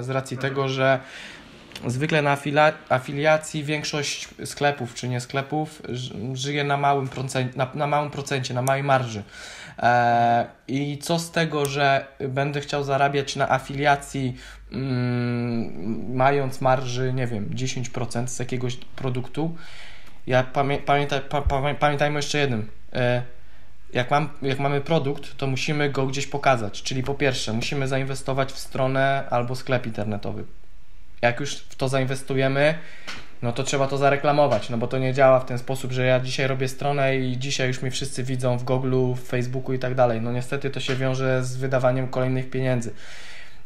z 0.00 0.10
racji 0.10 0.38
tego, 0.38 0.68
że 0.68 1.00
Zwykle 1.86 2.22
na 2.22 2.36
afiliacji 2.88 3.64
większość 3.64 4.28
sklepów, 4.44 4.94
czy 4.94 5.08
nie 5.08 5.20
sklepów, 5.20 5.82
żyje 6.32 6.64
na 6.64 6.76
małym, 6.76 7.08
procencie, 7.08 7.58
na, 7.58 7.68
na 7.74 7.86
małym 7.86 8.10
procencie, 8.10 8.54
na 8.54 8.62
małej 8.62 8.82
marży. 8.82 9.22
E, 9.78 10.46
I 10.68 10.98
co 10.98 11.18
z 11.18 11.30
tego, 11.30 11.66
że 11.66 12.06
będę 12.28 12.60
chciał 12.60 12.84
zarabiać 12.84 13.36
na 13.36 13.50
afiliacji, 13.50 14.36
mm, 14.72 16.16
mając 16.16 16.60
marży, 16.60 17.12
nie 17.12 17.26
wiem, 17.26 17.50
10% 17.54 18.30
z 18.30 18.38
jakiegoś 18.38 18.76
produktu? 18.76 19.56
Ja 20.26 20.42
pamię, 20.42 20.78
pa, 21.28 21.42
pa, 21.42 21.74
pamiętajmy 21.74 22.18
jeszcze 22.18 22.38
jednym. 22.38 22.70
E, 22.92 23.22
jak, 23.92 24.10
mam, 24.10 24.28
jak 24.42 24.58
mamy 24.58 24.80
produkt, 24.80 25.36
to 25.36 25.46
musimy 25.46 25.90
go 25.90 26.06
gdzieś 26.06 26.26
pokazać. 26.26 26.82
Czyli 26.82 27.02
po 27.02 27.14
pierwsze, 27.14 27.52
musimy 27.52 27.88
zainwestować 27.88 28.52
w 28.52 28.58
stronę 28.58 29.24
albo 29.30 29.56
sklep 29.56 29.86
internetowy 29.86 30.44
jak 31.22 31.40
już 31.40 31.56
w 31.56 31.74
to 31.74 31.88
zainwestujemy, 31.88 32.74
no 33.42 33.52
to 33.52 33.62
trzeba 33.62 33.88
to 33.88 33.98
zareklamować, 33.98 34.70
no 34.70 34.78
bo 34.78 34.86
to 34.86 34.98
nie 34.98 35.14
działa 35.14 35.40
w 35.40 35.44
ten 35.44 35.58
sposób, 35.58 35.92
że 35.92 36.06
ja 36.06 36.20
dzisiaj 36.20 36.46
robię 36.46 36.68
stronę 36.68 37.16
i 37.16 37.38
dzisiaj 37.38 37.68
już 37.68 37.82
mnie 37.82 37.90
wszyscy 37.90 38.24
widzą 38.24 38.58
w 38.58 38.64
Google, 38.64 39.14
w 39.14 39.20
Facebooku 39.20 39.72
i 39.72 39.78
tak 39.78 39.94
dalej. 39.94 40.20
No 40.20 40.32
niestety 40.32 40.70
to 40.70 40.80
się 40.80 40.96
wiąże 40.96 41.44
z 41.44 41.56
wydawaniem 41.56 42.08
kolejnych 42.08 42.50
pieniędzy. 42.50 42.94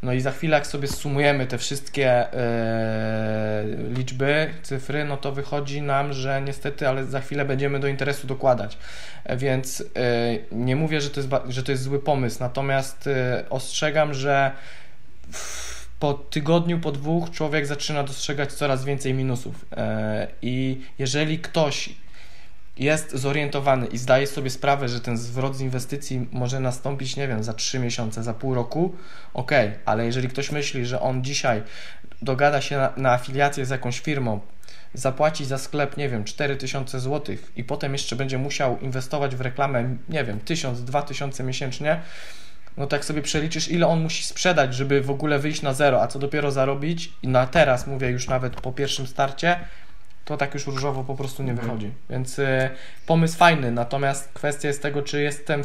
No 0.02 0.12
i 0.12 0.20
za 0.20 0.30
chwilę, 0.30 0.56
jak 0.56 0.66
sobie 0.66 0.88
sumujemy 0.88 1.46
te 1.46 1.58
wszystkie 1.58 2.26
yy, 2.32 3.94
liczby, 3.94 4.50
cyfry, 4.62 5.04
no 5.04 5.16
to 5.16 5.32
wychodzi 5.32 5.82
nam, 5.82 6.12
że 6.12 6.42
niestety, 6.42 6.88
ale 6.88 7.04
za 7.04 7.20
chwilę 7.20 7.44
będziemy 7.44 7.80
do 7.80 7.88
interesu 7.88 8.26
dokładać. 8.26 8.78
Więc 9.36 9.78
yy, 9.78 9.86
nie 10.52 10.76
mówię, 10.76 11.00
że 11.00 11.10
to, 11.10 11.20
jest, 11.20 11.32
że 11.48 11.62
to 11.62 11.72
jest 11.72 11.82
zły 11.82 12.02
pomysł, 12.02 12.36
natomiast 12.40 13.06
yy, 13.06 13.48
ostrzegam, 13.50 14.14
że 14.14 14.50
po 15.98 16.14
tygodniu, 16.14 16.80
po 16.80 16.92
dwóch 16.92 17.30
człowiek 17.30 17.66
zaczyna 17.66 18.02
dostrzegać 18.02 18.52
coraz 18.52 18.84
więcej 18.84 19.14
minusów. 19.14 19.64
E, 19.72 20.28
I 20.42 20.80
jeżeli 20.98 21.38
ktoś 21.38 21.90
jest 22.78 23.16
zorientowany 23.16 23.86
i 23.86 23.98
zdaje 23.98 24.26
sobie 24.26 24.50
sprawę, 24.50 24.88
że 24.88 25.00
ten 25.00 25.16
zwrot 25.16 25.56
z 25.56 25.60
inwestycji 25.60 26.28
może 26.32 26.60
nastąpić, 26.60 27.16
nie 27.16 27.28
wiem, 27.28 27.44
za 27.44 27.52
3 27.52 27.78
miesiące, 27.78 28.22
za 28.22 28.34
pół 28.34 28.54
roku, 28.54 28.94
ok, 29.34 29.52
ale 29.84 30.06
jeżeli 30.06 30.28
ktoś 30.28 30.52
myśli, 30.52 30.86
że 30.86 31.00
on 31.00 31.24
dzisiaj 31.24 31.62
dogada 32.22 32.60
się 32.60 32.76
na, 32.76 32.92
na 32.96 33.12
afiliację 33.12 33.66
z 33.66 33.70
jakąś 33.70 34.00
firmą, 34.00 34.40
zapłaci 34.94 35.44
za 35.44 35.58
sklep, 35.58 35.96
nie 35.96 36.08
wiem, 36.08 36.24
4000 36.24 37.00
zł 37.00 37.36
i 37.56 37.64
potem 37.64 37.92
jeszcze 37.92 38.16
będzie 38.16 38.38
musiał 38.38 38.78
inwestować 38.80 39.36
w 39.36 39.40
reklamę, 39.40 39.96
nie 40.08 40.24
wiem, 40.24 40.40
1000, 40.40 40.84
2000 40.84 41.44
miesięcznie, 41.44 42.00
no 42.76 42.86
tak 42.86 43.04
sobie 43.04 43.22
przeliczysz, 43.22 43.68
ile 43.68 43.86
on 43.86 44.02
musi 44.02 44.24
sprzedać, 44.24 44.74
żeby 44.74 45.00
w 45.00 45.10
ogóle 45.10 45.38
wyjść 45.38 45.62
na 45.62 45.72
zero, 45.72 46.02
a 46.02 46.06
co 46.06 46.18
dopiero 46.18 46.50
zarobić, 46.50 47.12
i 47.22 47.28
na 47.28 47.46
teraz 47.46 47.86
mówię 47.86 48.10
już 48.10 48.28
nawet 48.28 48.60
po 48.60 48.72
pierwszym 48.72 49.06
starcie, 49.06 49.60
to 50.24 50.36
tak 50.36 50.54
już 50.54 50.66
różowo 50.66 51.04
po 51.04 51.14
prostu 51.14 51.42
nie 51.42 51.50
mhm. 51.50 51.68
wychodzi. 51.68 51.92
Więc 52.10 52.38
y, 52.38 52.70
pomysł 53.06 53.38
fajny, 53.38 53.72
natomiast 53.72 54.32
kwestia 54.32 54.68
jest 54.68 54.82
tego, 54.82 55.02
czy 55.02 55.22
jestem 55.22 55.60
y, 55.60 55.64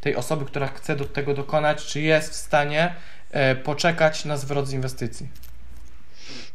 tej 0.00 0.16
osoby, 0.16 0.44
która 0.44 0.66
chce 0.66 0.96
do 0.96 1.04
tego 1.04 1.34
dokonać, 1.34 1.86
czy 1.86 2.00
jest 2.00 2.32
w 2.32 2.34
stanie 2.34 2.94
y, 3.52 3.56
poczekać 3.56 4.24
na 4.24 4.36
zwrot 4.36 4.68
z 4.68 4.72
inwestycji. 4.72 5.28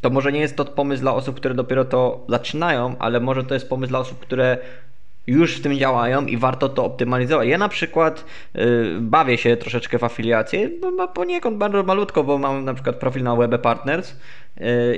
To 0.01 0.09
może 0.09 0.31
nie 0.31 0.39
jest 0.39 0.55
to 0.55 0.65
pomysł 0.65 1.01
dla 1.01 1.13
osób, 1.13 1.35
które 1.35 1.55
dopiero 1.55 1.85
to 1.85 2.25
zaczynają, 2.29 2.95
ale 2.99 3.19
może 3.19 3.43
to 3.43 3.53
jest 3.53 3.69
pomysł 3.69 3.89
dla 3.89 3.99
osób, 3.99 4.19
które 4.19 4.57
już 5.29 5.57
w 5.57 5.61
tym 5.61 5.77
działają 5.77 6.25
i 6.25 6.37
warto 6.37 6.69
to 6.69 6.85
optymalizować. 6.85 7.47
Ja 7.47 7.57
na 7.57 7.69
przykład 7.69 8.25
y, 8.55 8.59
bawię 9.01 9.37
się 9.37 9.57
troszeczkę 9.57 9.99
w 9.99 10.03
afiliację, 10.03 10.69
bo 10.81 11.07
poniekąd 11.07 11.57
bardzo 11.57 11.83
malutko, 11.83 12.23
bo 12.23 12.37
mam 12.37 12.65
na 12.65 12.73
przykład 12.73 12.95
profil 12.95 13.23
na 13.23 13.35
Web 13.35 13.61
Partners 13.61 14.15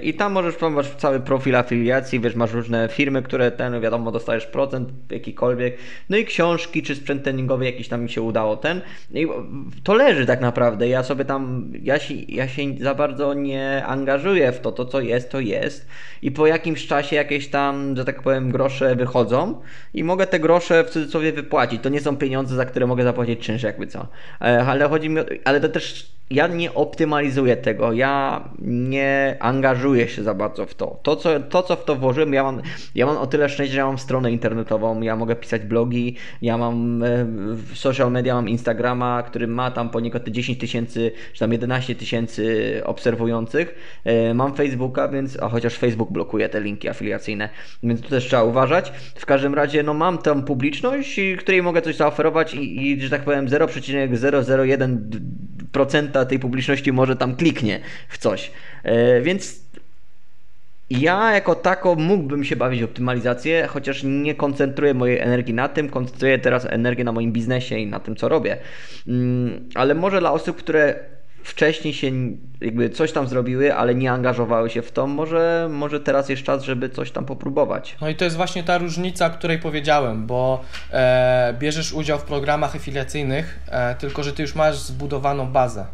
I 0.03 0.13
tam 0.13 0.31
możesz 0.31 0.55
promować 0.55 0.87
cały 0.87 1.19
profil 1.19 1.55
afiliacji, 1.55 2.19
wiesz, 2.19 2.35
masz 2.35 2.53
różne 2.53 2.89
firmy, 2.91 3.21
które 3.21 3.51
ten, 3.51 3.81
wiadomo, 3.81 4.11
dostajesz 4.11 4.45
procent 4.45 4.89
jakikolwiek, 5.11 5.77
no 6.09 6.17
i 6.17 6.25
książki 6.25 6.83
czy 6.83 6.95
sprzęt 6.95 7.23
treningowy 7.23 7.65
jakiś 7.65 7.87
tam 7.87 8.03
mi 8.03 8.09
się 8.09 8.21
udało 8.21 8.57
ten. 8.57 8.81
I 9.13 9.27
to 9.83 9.93
leży 9.93 10.25
tak 10.25 10.41
naprawdę. 10.41 10.87
Ja 10.87 11.03
sobie 11.03 11.25
tam, 11.25 11.71
ja 11.83 11.99
się, 11.99 12.13
ja 12.13 12.47
się 12.47 12.63
za 12.79 12.95
bardzo 12.95 13.33
nie 13.33 13.85
angażuję 13.85 14.51
w 14.51 14.59
to, 14.59 14.71
to 14.71 14.85
co 14.85 15.01
jest, 15.01 15.31
to 15.31 15.39
jest. 15.39 15.87
I 16.21 16.31
po 16.31 16.47
jakimś 16.47 16.87
czasie 16.87 17.15
jakieś 17.15 17.49
tam, 17.49 17.95
że 17.95 18.05
tak 18.05 18.21
powiem, 18.21 18.51
grosze 18.51 18.95
wychodzą 18.95 19.61
i 19.93 20.03
mogę 20.03 20.27
te 20.27 20.39
grosze 20.39 20.83
w 20.83 20.89
cudzysłowie 20.89 21.31
wypłacić. 21.31 21.81
To 21.81 21.89
nie 21.89 22.01
są 22.01 22.17
pieniądze, 22.17 22.55
za 22.55 22.65
które 22.65 22.87
mogę 22.87 23.03
zapłacić 23.03 23.39
czynsz, 23.39 23.63
jakby 23.63 23.87
co. 23.87 24.07
E, 24.41 24.63
ale 24.67 24.89
chodzi 24.89 25.09
mi 25.09 25.19
o, 25.19 25.25
ale 25.43 25.61
to 25.61 25.69
też 25.69 26.20
ja 26.31 26.47
nie 26.47 26.73
optymalizuję 26.73 27.57
tego, 27.57 27.93
ja 27.93 28.43
nie 28.61 29.37
angażuję 29.39 30.07
się 30.07 30.23
za 30.23 30.33
bardzo 30.33 30.65
w 30.65 30.75
to. 30.75 30.99
To, 31.03 31.15
co, 31.15 31.39
to, 31.39 31.63
co 31.63 31.75
w 31.75 31.85
to 31.85 31.95
włożyłem, 31.95 32.33
ja 32.33 32.43
mam, 32.43 32.61
ja 32.95 33.05
mam 33.05 33.17
o 33.17 33.27
tyle 33.27 33.49
szczęście, 33.49 33.73
że 33.73 33.79
ja 33.79 33.85
mam 33.85 33.97
stronę 33.97 34.31
internetową, 34.31 35.01
ja 35.01 35.15
mogę 35.15 35.35
pisać 35.35 35.61
blogi, 35.61 36.15
ja 36.41 36.57
mam 36.57 37.03
e, 37.03 37.25
social 37.73 38.11
media, 38.11 38.35
mam 38.35 38.49
Instagrama, 38.49 39.23
który 39.23 39.47
ma 39.47 39.71
tam 39.71 39.89
poniekąd 39.89 40.25
te 40.25 40.31
10 40.31 40.59
tysięcy, 40.59 41.11
czy 41.33 41.39
tam 41.39 41.51
11 41.51 41.95
tysięcy 41.95 42.81
obserwujących. 42.85 43.75
E, 44.03 44.33
mam 44.33 44.55
Facebooka, 44.55 45.07
więc, 45.07 45.39
a 45.41 45.49
chociaż 45.49 45.77
Facebook 45.77 46.11
blokuje 46.11 46.49
te 46.49 46.61
linki 46.61 46.89
afiliacyjne, 46.89 47.49
więc 47.83 48.01
tu 48.01 48.09
też 48.09 48.27
trzeba 48.27 48.43
uważać. 48.43 48.91
W 49.15 49.25
każdym 49.25 49.53
razie, 49.55 49.83
no 49.83 49.93
mam 49.93 50.17
tam 50.17 50.43
publiczność, 50.43 51.19
której 51.39 51.63
mogę 51.63 51.81
coś 51.81 51.95
zaoferować 51.95 52.53
i, 52.53 52.91
i 52.91 53.01
że 53.01 53.09
tak 53.09 53.21
powiem 53.21 53.47
0,001% 53.47 54.97
tej 56.29 56.39
publiczności 56.39 56.91
może 56.91 57.15
tam 57.15 57.35
kliknie 57.35 57.79
w 58.09 58.17
coś. 58.17 58.51
E, 58.83 59.21
więc 59.21 59.61
ja 60.89 61.31
jako 61.31 61.55
tako 61.55 61.95
mógłbym 61.95 62.43
się 62.43 62.55
bawić 62.55 62.83
optymalizację, 62.83 63.67
chociaż 63.67 64.03
nie 64.03 64.35
koncentruję 64.35 64.93
mojej 64.93 65.19
energii 65.19 65.53
na 65.53 65.69
tym, 65.69 65.89
koncentruję 65.89 66.39
teraz 66.39 66.65
energię 66.65 67.03
na 67.03 67.11
moim 67.11 67.31
biznesie 67.31 67.77
i 67.77 67.87
na 67.87 67.99
tym, 67.99 68.15
co 68.15 68.29
robię. 68.29 68.57
Mm, 69.07 69.69
ale 69.75 69.95
może 69.95 70.19
dla 70.19 70.31
osób, 70.31 70.57
które 70.57 70.99
wcześniej 71.43 71.93
się 71.93 72.11
jakby 72.61 72.89
coś 72.89 73.11
tam 73.11 73.27
zrobiły, 73.27 73.75
ale 73.75 73.95
nie 73.95 74.11
angażowały 74.11 74.69
się 74.69 74.81
w 74.81 74.91
to, 74.91 75.07
może, 75.07 75.67
może 75.71 75.99
teraz 75.99 76.29
jest 76.29 76.43
czas, 76.43 76.63
żeby 76.63 76.89
coś 76.89 77.11
tam 77.11 77.25
popróbować. 77.25 77.97
No 78.01 78.09
i 78.09 78.15
to 78.15 78.25
jest 78.25 78.37
właśnie 78.37 78.63
ta 78.63 78.77
różnica, 78.77 79.25
o 79.25 79.29
której 79.29 79.59
powiedziałem, 79.59 80.27
bo 80.27 80.61
e, 80.91 81.55
bierzesz 81.59 81.93
udział 81.93 82.19
w 82.19 82.23
programach 82.23 82.75
afiliacyjnych, 82.75 83.59
e, 83.67 83.95
tylko 83.95 84.23
że 84.23 84.33
ty 84.33 84.41
już 84.41 84.55
masz 84.55 84.77
zbudowaną 84.77 85.47
bazę. 85.47 85.85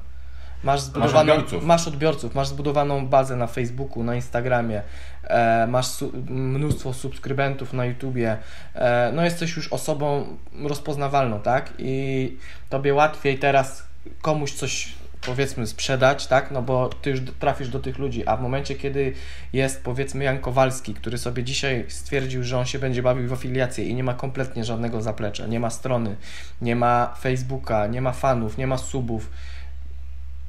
Masz, 0.64 0.82
zbudowaną, 0.82 1.14
masz, 1.14 1.38
odbiorców. 1.38 1.64
masz 1.64 1.88
odbiorców, 1.88 2.36
masz 2.36 2.48
zbudowaną 2.48 3.08
bazę 3.08 3.36
na 3.36 3.48
Facebooku, 3.48 4.04
na 4.04 4.16
Instagramie, 4.16 4.82
e, 5.24 5.68
masz 5.68 5.88
su 5.88 6.12
mnóstwo 6.30 6.94
subskrybentów 6.94 7.74
na 7.74 7.86
YouTubie, 7.86 8.38
e, 8.76 9.12
no 9.16 9.24
jesteś 9.24 9.56
już 9.56 9.74
osobą 9.74 10.38
rozpoznawalną, 10.64 11.40
tak? 11.40 11.74
I 11.80 12.38
tobie 12.70 12.94
łatwiej 12.94 13.40
teraz 13.40 13.88
komuś 14.22 14.52
coś 14.52 14.96
powiedzmy 15.28 15.68
sprzedać, 15.68 16.28
tak? 16.28 16.52
No 16.52 16.62
bo 16.62 16.90
ty 17.02 17.10
już 17.10 17.20
trafisz 17.40 17.70
do 17.70 17.80
tych 17.80 17.98
ludzi, 17.98 18.28
a 18.28 18.38
w 18.38 18.42
momencie, 18.42 18.76
kiedy 18.76 19.14
jest 19.54 19.84
powiedzmy 19.84 20.24
Jan 20.24 20.40
Kowalski, 20.40 20.94
który 20.94 21.18
sobie 21.18 21.44
dzisiaj 21.44 21.86
stwierdził, 21.88 22.44
że 22.44 22.58
on 22.58 22.66
się 22.66 22.80
będzie 22.80 23.04
bawił 23.04 23.28
w 23.28 23.34
afiliację 23.34 23.86
i 23.86 23.96
nie 23.96 24.04
ma 24.04 24.14
kompletnie 24.14 24.64
żadnego 24.64 25.02
zaplecza, 25.02 25.48
nie 25.48 25.60
ma 25.60 25.70
strony, 25.70 26.16
nie 26.62 26.76
ma 26.76 27.14
Facebooka, 27.20 27.88
nie 27.88 28.02
ma 28.02 28.12
fanów, 28.12 28.58
nie 28.58 28.68
ma 28.68 28.78
subów, 28.78 29.30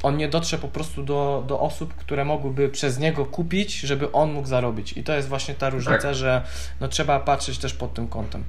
on 0.03 0.17
nie 0.17 0.29
dotrze 0.29 0.59
po 0.59 0.69
prostu 0.69 1.03
do, 1.03 1.45
do 1.47 1.61
osób, 1.61 1.95
które 1.95 2.25
mogłyby 2.25 2.69
przez 2.69 2.99
niego 2.99 3.27
kupić, 3.27 3.81
żeby 3.81 4.12
on 4.12 4.33
mógł 4.33 4.49
zarobić. 4.49 4.93
I 4.93 5.05
to 5.05 5.12
jest 5.12 5.29
właśnie 5.29 5.55
ta 5.55 5.71
różnica, 5.71 6.03
tak. 6.03 6.14
że 6.14 6.43
no, 6.81 6.88
trzeba 6.88 7.21
patrzeć 7.21 7.59
też 7.59 7.75
pod 7.75 7.95
tym 7.95 8.09
kątem. 8.09 8.45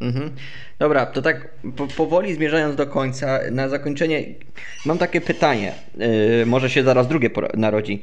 Mhm. 0.00 0.30
Dobra, 0.78 1.06
to 1.06 1.22
tak 1.22 1.48
po, 1.76 1.86
powoli 1.86 2.34
zmierzając 2.34 2.76
do 2.76 2.86
końca, 2.86 3.38
na 3.50 3.68
zakończenie 3.68 4.24
mam 4.86 4.98
takie 4.98 5.20
pytanie, 5.20 5.72
yy, 5.96 6.46
może 6.46 6.70
się 6.70 6.82
zaraz 6.82 7.08
drugie 7.08 7.30
narodzi. 7.54 8.02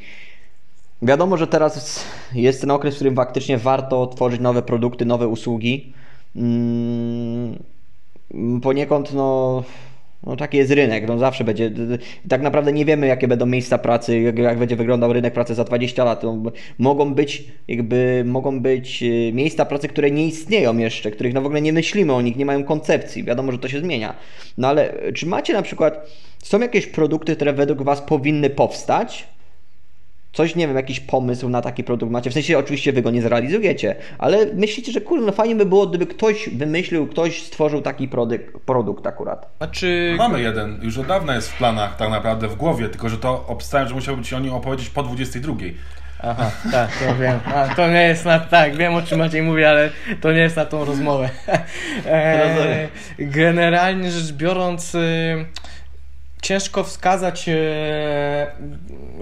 Wiadomo, 1.02 1.38
że 1.38 1.48
teraz 1.48 2.06
jest 2.34 2.62
ten 2.62 2.72
okres, 2.72 2.94
w 2.94 2.98
którym 2.98 3.16
faktycznie 3.16 3.58
warto 3.58 4.08
tworzyć 4.08 4.42
nowe 4.42 4.62
produkty, 4.62 5.06
nowe 5.06 5.28
usługi. 5.28 5.94
Mm, 6.36 7.64
poniekąd, 8.62 9.14
no, 9.14 9.64
no 10.24 10.36
taki 10.36 10.58
jest 10.58 10.72
rynek, 10.72 11.08
no 11.08 11.18
zawsze 11.18 11.44
będzie. 11.44 11.72
Tak 12.30 12.42
naprawdę 12.42 12.74
nie 12.74 12.86
wiemy, 12.86 13.08
jakie 13.08 13.28
będą 13.28 13.46
miejsca 13.46 13.78
pracy, 13.78 14.20
jak, 14.20 14.40
jak 14.40 14.60
będzie 14.60 14.76
wyglądał 14.76 15.14
rynek 15.14 15.34
pracy 15.34 15.56
za 15.56 15.64
20 15.64 16.04
lat. 16.04 16.24
No, 16.24 16.42
mogą 16.78 17.14
być 17.14 17.44
jakby, 17.68 18.24
mogą 18.26 18.60
być 18.60 19.04
y, 19.04 19.32
miejsca 19.34 19.66
pracy, 19.66 19.88
które 19.88 20.12
nie 20.12 20.28
istnieją 20.28 20.78
jeszcze, 20.78 21.12
których 21.12 21.34
no 21.34 21.42
w 21.42 21.46
ogóle 21.46 21.62
nie 21.62 21.74
myślimy 21.74 22.14
o 22.14 22.22
nich, 22.22 22.36
nie 22.36 22.46
mają 22.46 22.64
koncepcji. 22.64 23.24
Wiadomo, 23.24 23.52
że 23.52 23.58
to 23.58 23.68
się 23.68 23.80
zmienia. 23.80 24.16
No 24.58 24.68
ale 24.68 24.94
czy 25.14 25.26
macie 25.26 25.54
na 25.54 25.62
przykład, 25.62 26.08
są 26.44 26.60
jakieś 26.60 26.88
produkty, 26.88 27.36
które 27.36 27.54
według 27.54 27.84
Was 27.84 28.02
powinny 28.02 28.50
powstać? 28.50 29.28
Coś, 30.34 30.56
nie 30.56 30.68
wiem, 30.68 30.76
jakiś 30.76 31.00
pomysł 31.00 31.50
na 31.50 31.62
taki 31.62 31.84
produkt 31.84 32.12
macie? 32.12 32.30
W 32.30 32.34
sensie 32.34 32.58
oczywiście 32.58 32.94
wy 32.94 33.02
go 33.02 33.12
nie 33.12 33.22
zrealizujecie, 33.22 33.96
ale 34.18 34.46
myślicie, 34.54 34.92
że 34.92 35.02
kurde, 35.02 35.26
no 35.26 35.32
fajnie 35.32 35.56
by 35.56 35.66
było, 35.66 35.88
gdyby 35.88 36.06
ktoś 36.06 36.50
wymyślił, 36.50 37.08
ktoś 37.08 37.44
stworzył 37.44 37.82
taki 37.82 38.08
produkt, 38.08 38.46
produkt 38.66 39.08
akurat. 39.08 39.50
Znaczy... 39.58 40.16
Mamy 40.18 40.42
jeden, 40.42 40.80
już 40.82 40.98
od 40.98 41.08
dawna 41.08 41.36
jest 41.36 41.52
w 41.52 41.58
planach 41.58 41.96
tak 41.96 42.10
naprawdę 42.10 42.48
w 42.48 42.56
głowie, 42.56 42.90
tylko 42.90 43.10
że 43.10 43.18
to 43.18 43.46
obstałem, 43.48 43.88
że 43.88 43.96
musiałbym 43.96 44.24
Ci 44.24 44.36
o 44.36 44.40
nim 44.40 44.54
opowiedzieć 44.54 44.90
po 44.90 45.04
22. 45.04 45.54
Aha, 46.24 46.52
tak, 46.72 46.90
to 46.98 47.16
wiem. 47.16 47.40
A, 47.46 47.76
to 47.76 47.88
nie 47.88 48.08
jest 48.08 48.26
na. 48.26 48.40
Tak, 48.40 48.76
wiem 48.76 48.94
o 48.94 49.02
czym 49.02 49.20
Maciej 49.20 49.42
mówi, 49.42 49.64
ale 49.64 49.90
to 50.22 50.32
nie 50.32 50.40
jest 50.40 50.56
na 50.56 50.66
tą 50.66 50.86
rozmowę. 50.86 51.30
E, 52.06 52.88
generalnie 53.20 54.12
rzecz 54.12 54.32
biorąc. 54.32 54.98
Ciężko 56.42 56.84
wskazać, 56.84 57.50
e, 57.50 58.52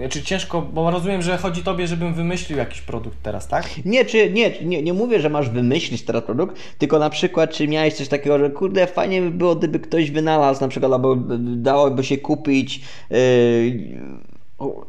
czy 0.08 0.22
ciężko, 0.22 0.62
bo 0.62 0.90
rozumiem, 0.90 1.22
że 1.22 1.38
chodzi 1.38 1.62
Tobie, 1.62 1.86
żebym 1.86 2.14
wymyślił 2.14 2.58
jakiś 2.58 2.80
produkt 2.80 3.18
teraz, 3.22 3.48
tak? 3.48 3.84
Nie, 3.84 4.04
czy, 4.04 4.30
nie, 4.30 4.52
nie, 4.64 4.82
nie 4.82 4.92
mówię, 4.92 5.20
że 5.20 5.30
masz 5.30 5.50
wymyślić 5.50 6.02
teraz 6.02 6.24
produkt, 6.24 6.56
tylko 6.78 6.98
na 6.98 7.10
przykład, 7.10 7.50
czy 7.50 7.68
miałeś 7.68 7.94
coś 7.94 8.08
takiego, 8.08 8.38
że 8.38 8.50
kurde, 8.50 8.86
fajnie 8.86 9.22
by 9.22 9.30
było, 9.30 9.56
gdyby 9.56 9.80
ktoś 9.80 10.10
wynalazł 10.10 10.60
na 10.60 10.68
przykład, 10.68 10.92
albo 10.92 11.16
dałoby 11.38 12.04
się 12.04 12.18
kupić, 12.18 12.80
yy, 13.10 13.18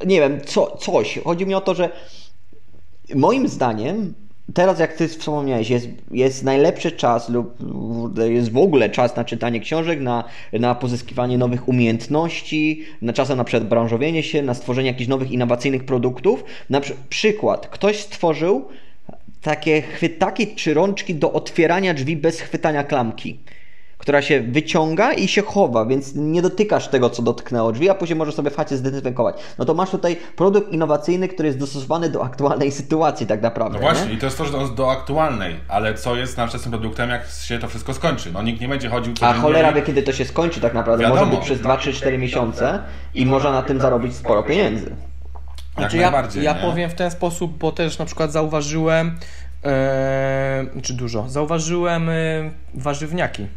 nie 0.05 0.19
wiem, 0.19 0.41
co, 0.45 0.77
coś. 0.77 1.19
Chodzi 1.23 1.45
mi 1.45 1.53
o 1.53 1.61
to, 1.61 1.75
że 1.75 1.89
moim 3.15 3.47
zdaniem 3.47 4.13
teraz 4.53 4.79
jak 4.79 4.93
ty 4.93 5.07
wspomniałeś, 5.07 5.69
jest, 5.69 5.87
jest 6.11 6.43
najlepszy 6.43 6.91
czas 6.91 7.29
lub 7.29 7.57
jest 8.29 8.51
w 8.51 8.57
ogóle 8.57 8.89
czas 8.89 9.15
na 9.15 9.25
czytanie 9.25 9.59
książek, 9.59 9.99
na, 9.99 10.23
na 10.53 10.75
pozyskiwanie 10.75 11.37
nowych 11.37 11.67
umiejętności, 11.67 12.85
na 13.01 13.13
czasem 13.13 13.37
na 13.37 13.43
przedbranżowienie 13.43 14.23
się, 14.23 14.41
na 14.41 14.53
stworzenie 14.53 14.87
jakichś 14.87 15.07
nowych 15.07 15.31
innowacyjnych 15.31 15.85
produktów. 15.85 16.43
Na 16.69 16.81
przy, 16.81 16.95
przykład, 17.09 17.67
ktoś 17.67 17.99
stworzył 17.99 18.67
takie 19.41 19.81
chwytaki 19.81 20.47
czy 20.55 20.73
rączki 20.73 21.15
do 21.15 21.33
otwierania 21.33 21.93
drzwi 21.93 22.17
bez 22.17 22.39
chwytania 22.39 22.83
klamki 22.83 23.39
która 24.01 24.21
się 24.21 24.41
wyciąga 24.41 25.13
i 25.13 25.27
się 25.27 25.41
chowa, 25.41 25.85
więc 25.85 26.15
nie 26.15 26.41
dotykasz 26.41 26.87
tego, 26.87 27.09
co 27.09 27.21
dotknęło 27.21 27.71
drzwi, 27.71 27.89
a 27.89 27.95
później 27.95 28.17
możesz 28.17 28.35
sobie 28.35 28.51
w 28.51 28.55
chacie 28.55 28.77
zdezynfekować. 28.77 29.35
No 29.57 29.65
to 29.65 29.73
masz 29.73 29.89
tutaj 29.89 30.17
produkt 30.35 30.73
innowacyjny, 30.73 31.27
który 31.27 31.47
jest 31.47 31.59
dostosowany 31.59 32.09
do 32.09 32.23
aktualnej 32.23 32.71
sytuacji 32.81 33.27
tak 33.27 33.41
naprawdę. 33.41 33.77
No 33.77 33.81
właśnie, 33.81 34.07
nie? 34.07 34.13
i 34.13 34.17
to 34.17 34.25
jest 34.25 34.37
to, 34.37 34.45
że 34.45 34.53
on 34.53 34.61
jest 34.61 34.73
do 34.73 34.91
aktualnej, 34.91 35.55
ale 35.67 35.93
co 35.93 36.15
jest 36.15 36.37
naszym 36.37 36.71
produktem, 36.71 37.09
jak 37.09 37.27
się 37.41 37.59
to 37.59 37.67
wszystko 37.67 37.93
skończy? 37.93 38.31
No 38.33 38.43
nikt 38.43 38.61
nie 38.61 38.67
będzie 38.67 38.89
chodził... 38.89 39.13
A 39.21 39.33
cholera 39.33 39.71
wie, 39.71 39.81
kiedy 39.81 40.03
to 40.03 40.13
się 40.13 40.25
skończy 40.25 40.61
tak 40.61 40.73
naprawdę. 40.73 41.03
Wiadomo. 41.03 41.25
Może 41.25 41.37
być 41.37 41.45
przez 41.45 41.61
2, 41.61 41.77
3, 41.77 41.93
4 41.93 42.17
miesiące 42.17 42.79
i 43.13 43.25
można 43.25 43.51
na 43.51 43.61
tym 43.61 43.81
zarobić 43.81 44.15
sporo 44.15 44.43
pieniędzy. 44.43 44.95
Znaczy 45.77 45.97
ja, 45.97 46.27
ja 46.41 46.55
powiem 46.55 46.89
w 46.89 46.93
ten 46.93 47.11
sposób, 47.11 47.57
bo 47.57 47.71
też 47.71 47.99
na 47.99 48.05
przykład 48.05 48.31
zauważyłem, 48.31 49.17
e, 49.63 50.65
czy 50.81 50.93
dużo, 50.93 51.29
zauważyłem 51.29 52.09
e, 52.09 52.13
warzywniaki 52.73 53.47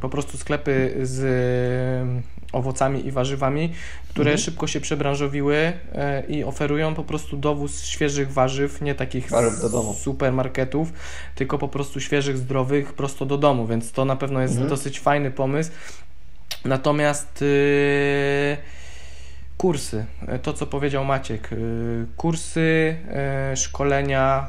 po 0.00 0.08
prostu 0.08 0.38
sklepy 0.38 0.96
z 1.02 1.22
mm, 2.02 2.22
owocami 2.52 3.06
i 3.06 3.12
warzywami, 3.12 3.72
które 4.08 4.30
mhm. 4.30 4.44
szybko 4.44 4.66
się 4.66 4.80
przebranżowiły 4.80 5.72
e, 5.92 6.22
i 6.28 6.44
oferują 6.44 6.94
po 6.94 7.04
prostu 7.04 7.36
dowóz 7.36 7.84
świeżych 7.84 8.32
warzyw, 8.32 8.80
nie 8.80 8.94
takich 8.94 9.30
z 9.30 10.02
supermarketów, 10.02 10.92
tylko 11.34 11.58
po 11.58 11.68
prostu 11.68 12.00
świeżych, 12.00 12.38
zdrowych, 12.38 12.92
prosto 12.92 13.26
do 13.26 13.38
domu, 13.38 13.66
więc 13.66 13.92
to 13.92 14.04
na 14.04 14.16
pewno 14.16 14.40
jest 14.40 14.54
mhm. 14.54 14.70
dosyć 14.70 15.00
fajny 15.00 15.30
pomysł. 15.30 15.70
Natomiast 16.64 17.40
yy, 17.40 18.56
Kursy, 19.58 20.04
to 20.42 20.52
co 20.52 20.66
powiedział 20.66 21.04
Maciek, 21.04 21.52
y, 21.52 22.06
kursy, 22.16 22.96
y, 23.52 23.56
szkolenia 23.56 24.46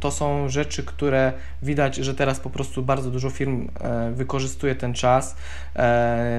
to 0.00 0.10
są 0.10 0.48
rzeczy, 0.48 0.82
które 0.82 1.32
widać, 1.62 1.96
że 1.96 2.14
teraz 2.14 2.40
po 2.40 2.50
prostu 2.50 2.82
bardzo 2.82 3.10
dużo 3.10 3.30
firm 3.30 3.68
wykorzystuje 4.12 4.74
ten 4.74 4.94
czas 4.94 5.36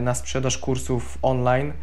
na 0.02 0.16
sprzedaż 0.16 0.58
kursów 0.58 1.18
online. 1.22 1.74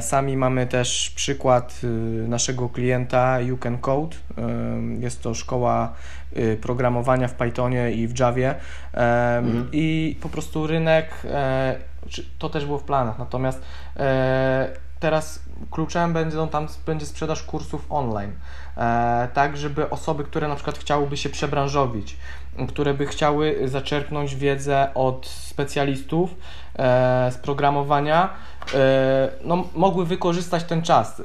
Sami 0.00 0.36
mamy 0.36 0.66
też 0.66 1.12
przykład 1.16 1.80
naszego 2.28 2.68
klienta 2.68 3.40
You 3.40 3.56
Can 3.56 3.78
Code. 3.78 4.16
Jest 4.98 5.22
to 5.22 5.34
szkoła 5.34 5.92
programowania 6.60 7.28
w 7.28 7.34
Pythonie 7.34 7.92
i 7.92 8.08
w 8.08 8.18
Javie 8.18 8.54
mhm. 8.92 9.68
i 9.72 10.16
po 10.20 10.28
prostu 10.28 10.66
rynek, 10.66 11.10
to 12.38 12.48
też 12.48 12.66
było 12.66 12.78
w 12.78 12.84
planach, 12.84 13.18
natomiast 13.18 13.62
teraz 15.00 15.42
kluczem 15.70 16.12
będą 16.12 16.48
tam, 16.48 16.66
będzie 16.86 17.06
sprzedaż 17.06 17.42
kursów 17.42 17.86
online. 17.90 18.32
E, 18.76 19.28
tak, 19.34 19.56
żeby 19.56 19.90
osoby, 19.90 20.24
które 20.24 20.48
na 20.48 20.54
przykład 20.54 20.78
chciałyby 20.78 21.16
się 21.16 21.28
przebranżowić, 21.28 22.16
które 22.68 22.94
by 22.94 23.06
chciały 23.06 23.68
zaczerpnąć 23.68 24.36
wiedzę 24.36 24.90
od 24.94 25.26
specjalistów 25.26 26.34
z 27.30 27.36
programowania, 27.36 28.28
e, 28.74 29.28
no, 29.44 29.64
mogły 29.74 30.06
wykorzystać 30.06 30.64
ten 30.64 30.82
czas, 30.82 31.20
e, 31.20 31.24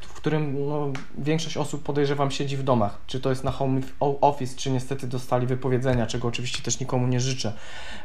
w 0.00 0.12
którym 0.12 0.68
no, 0.68 0.92
większość 1.18 1.56
osób 1.56 1.82
podejrzewam 1.82 2.30
siedzi 2.30 2.56
w 2.56 2.62
domach. 2.62 2.98
Czy 3.06 3.20
to 3.20 3.30
jest 3.30 3.44
na 3.44 3.50
home 3.50 3.80
office, 4.00 4.56
czy 4.56 4.70
niestety 4.70 5.06
dostali 5.06 5.46
wypowiedzenia, 5.46 6.06
czego 6.06 6.28
oczywiście 6.28 6.62
też 6.62 6.80
nikomu 6.80 7.06
nie 7.06 7.20
życzę. 7.20 7.52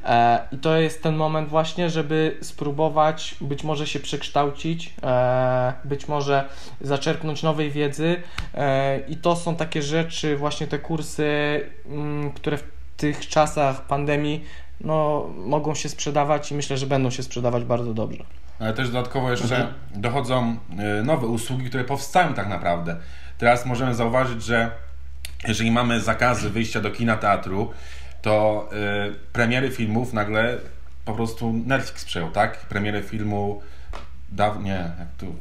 E, 0.06 0.48
I 0.52 0.58
to 0.58 0.78
jest 0.78 1.04
ten 1.04 1.16
moment 1.16 1.50
właśnie, 1.50 1.90
żeby 1.90 2.38
spróbować 2.42 3.36
być 3.42 3.64
może 3.64 3.88
się 3.88 4.00
przekształcić, 4.00 4.94
e, 5.04 5.74
być 5.84 6.08
może 6.08 6.50
zaczerpnąć 6.82 7.44
nowej 7.44 7.72
wiedzy 7.72 8.16
i 9.08 9.18
to 9.18 9.36
są 9.36 9.56
takie 9.56 9.82
rzeczy, 9.82 10.38
właśnie 10.38 10.68
te 10.68 10.80
kursy, 10.80 11.26
mm, 11.86 12.32
które 12.32 12.58
w 12.58 12.64
tych 12.98 13.28
czasach 13.28 13.88
pandemii 13.88 14.44
no, 14.82 15.28
mogą 15.36 15.76
się 15.76 15.90
sprzedawać 15.90 16.52
i 16.52 16.56
myślę, 16.56 16.78
że 16.78 16.88
będą 16.88 17.10
się 17.10 17.24
sprzedawać 17.24 17.64
bardzo 17.64 17.94
dobrze. 17.94 18.24
Ale 18.60 18.74
też 18.74 18.90
dodatkowo 18.90 19.32
jeszcze 19.32 19.56
mhm. 19.56 19.74
dochodzą 20.02 20.58
e, 20.78 21.04
nowe 21.04 21.28
usługi, 21.28 21.66
które 21.66 21.84
powstają 21.84 22.34
tak 22.34 22.48
naprawdę. 22.48 22.96
Teraz 23.38 23.66
możemy 23.66 23.96
zauważyć, 23.96 24.44
że 24.44 24.72
jeżeli 25.48 25.72
mamy 25.72 26.02
zakazy 26.02 26.50
wyjścia 26.50 26.82
do 26.82 26.92
kina, 26.92 27.18
teatru, 27.18 27.72
to 28.22 28.70
y, 29.10 29.14
premiery 29.34 29.72
filmów 29.72 30.14
nagle 30.14 30.58
po 31.06 31.14
prostu 31.14 31.54
Netflix 31.54 32.06
przejął, 32.06 32.32
tak? 32.32 32.58
Premiery 32.58 33.04
filmu 33.04 33.62
dawnie, 34.30 34.92
jak 35.00 35.08
tu, 35.18 35.36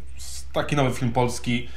taki 0.52 0.76
nowy 0.76 0.94
film 0.94 1.12
polski 1.12 1.68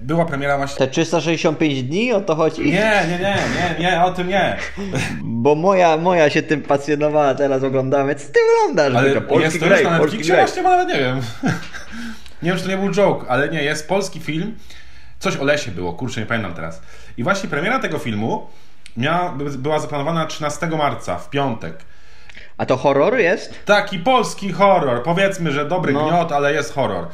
była 0.00 0.24
premiera 0.24 0.56
właśnie. 0.56 0.86
Te 0.86 0.88
365 0.88 1.82
dni 1.82 2.12
o 2.12 2.20
to 2.20 2.34
chodzi? 2.36 2.64
Nie, 2.64 3.02
nie, 3.08 3.18
nie, 3.18 3.36
nie, 3.78 3.90
nie, 3.90 4.04
o 4.04 4.10
tym 4.10 4.28
nie. 4.28 4.56
Bo 5.22 5.54
moja, 5.54 5.96
moja 5.96 6.30
się 6.30 6.42
tym 6.42 6.62
pasjonowała, 6.62 7.34
teraz 7.34 7.62
oglądamy. 7.62 8.14
Co 8.14 8.32
ty 8.32 8.40
oglądasz? 8.56 8.94
Ale 8.94 9.20
polski 9.20 9.44
jest 9.44 9.60
to 9.60 9.66
graj, 9.66 9.82
już 9.82 9.90
na 9.90 9.98
Netflixie? 9.98 10.34
Właśnie, 10.34 10.62
nawet 10.62 10.88
nie 10.88 11.00
wiem. 11.00 11.20
nie 12.42 12.50
wiem, 12.50 12.56
czy 12.56 12.62
to 12.64 12.70
nie 12.70 12.76
był 12.76 12.90
joke, 12.90 13.26
ale 13.28 13.48
nie, 13.48 13.62
jest 13.62 13.88
polski 13.88 14.20
film. 14.20 14.56
Coś 15.18 15.36
o 15.36 15.44
lesie 15.44 15.70
było, 15.70 15.92
kurczę, 15.92 16.20
nie 16.20 16.26
pamiętam 16.26 16.54
teraz. 16.54 16.82
I 17.16 17.22
właśnie 17.22 17.48
premiera 17.48 17.78
tego 17.78 17.98
filmu 17.98 18.46
miała, 18.96 19.34
była 19.58 19.78
zaplanowana 19.78 20.26
13 20.26 20.66
marca, 20.66 21.18
w 21.18 21.30
piątek. 21.30 21.74
A 22.58 22.66
to 22.66 22.76
horror 22.76 23.18
jest? 23.18 23.64
Taki 23.64 23.98
polski 23.98 24.52
horror. 24.52 25.02
Powiedzmy, 25.02 25.52
że 25.52 25.64
dobry 25.64 25.92
no. 25.92 26.08
gniot, 26.08 26.32
ale 26.32 26.54
jest 26.54 26.74
horror. 26.74 27.06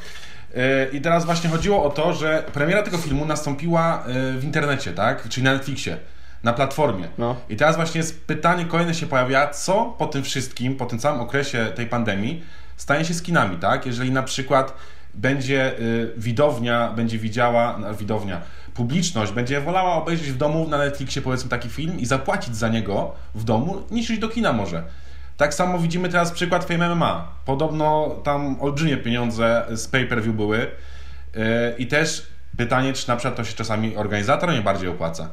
I 0.92 1.00
teraz 1.00 1.24
właśnie 1.24 1.50
chodziło 1.50 1.84
o 1.84 1.90
to, 1.90 2.12
że 2.12 2.44
premiera 2.52 2.82
tego 2.82 2.98
filmu 2.98 3.26
nastąpiła 3.26 4.04
e, 4.06 4.32
w 4.32 4.44
internecie, 4.44 4.92
tak? 4.92 5.28
Czyli 5.28 5.44
na 5.44 5.52
Netflixie, 5.52 5.96
na 6.42 6.52
platformie. 6.52 7.08
No. 7.18 7.36
I 7.48 7.56
teraz 7.56 7.76
właśnie 7.76 7.98
jest 7.98 8.26
pytanie 8.26 8.64
kolejne 8.64 8.94
się 8.94 9.06
pojawia, 9.06 9.48
co 9.48 9.94
po 9.98 10.06
tym 10.06 10.22
wszystkim, 10.22 10.76
po 10.76 10.86
tym 10.86 10.98
całym 10.98 11.20
okresie 11.20 11.72
tej 11.74 11.86
pandemii 11.86 12.44
stanie 12.76 13.04
się 13.04 13.14
z 13.14 13.22
kinami, 13.22 13.56
tak? 13.56 13.86
Jeżeli 13.86 14.10
na 14.10 14.22
przykład 14.22 14.74
będzie 15.14 15.78
e, 15.78 15.80
widownia, 16.16 16.92
będzie 16.96 17.18
widziała, 17.18 17.78
no, 17.78 17.94
widownia, 17.94 18.40
publiczność 18.74 19.32
będzie 19.32 19.60
wolała 19.60 19.94
obejrzeć 19.94 20.32
w 20.32 20.36
domu 20.36 20.68
na 20.68 20.78
Netflixie 20.78 21.22
powiedzmy 21.22 21.50
taki 21.50 21.68
film 21.68 22.00
i 22.00 22.06
zapłacić 22.06 22.56
za 22.56 22.68
niego 22.68 23.12
w 23.34 23.44
domu, 23.44 23.82
niż 23.90 24.10
iść 24.10 24.20
do 24.20 24.28
kina 24.28 24.52
może. 24.52 24.82
Tak 25.36 25.54
samo 25.54 25.78
widzimy 25.78 26.08
teraz 26.08 26.32
przykład 26.32 26.64
Fame 26.64 26.94
MMA. 26.94 27.28
Podobno 27.44 28.10
tam 28.24 28.60
olbrzymie 28.60 28.96
pieniądze 28.96 29.66
z 29.70 29.88
pay-per-view 29.88 30.36
były 30.36 30.58
yy, 30.58 31.42
i 31.78 31.86
też 31.86 32.34
Pytanie, 32.56 32.92
czy 32.92 33.08
na 33.08 33.16
przykład 33.16 33.36
to 33.36 33.44
się 33.44 33.54
czasami 33.54 33.96
organizator 33.96 34.52
nie 34.52 34.60
bardziej 34.62 34.88
opłaca. 34.88 35.28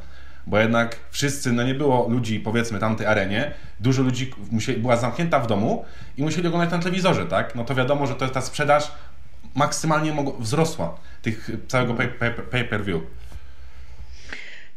Bo 0.48 0.60
jednak 0.60 0.96
wszyscy, 1.12 1.52
no 1.52 1.64
nie 1.64 1.76
było 1.76 2.08
ludzi, 2.10 2.40
powiedzmy, 2.40 2.80
tamtej 2.80 3.08
arenie, 3.08 3.52
dużo 3.80 4.02
ludzi 4.02 4.34
musieli, 4.52 4.82
była 4.82 4.96
zamknięta 4.96 5.40
w 5.40 5.48
domu 5.48 5.86
i 6.18 6.24
musieli 6.24 6.48
oglądać 6.48 6.72
na 6.72 6.80
telewizorze, 6.80 7.26
tak? 7.26 7.56
No 7.56 7.66
to 7.66 7.76
wiadomo, 7.76 8.08
że 8.08 8.16
to 8.16 8.28
ta 8.28 8.42
sprzedaż 8.42 8.92
maksymalnie 9.56 10.14
wzrosła 10.40 10.98
tych 11.22 11.50
całego 11.68 11.94
pay-per-view. 12.52 13.02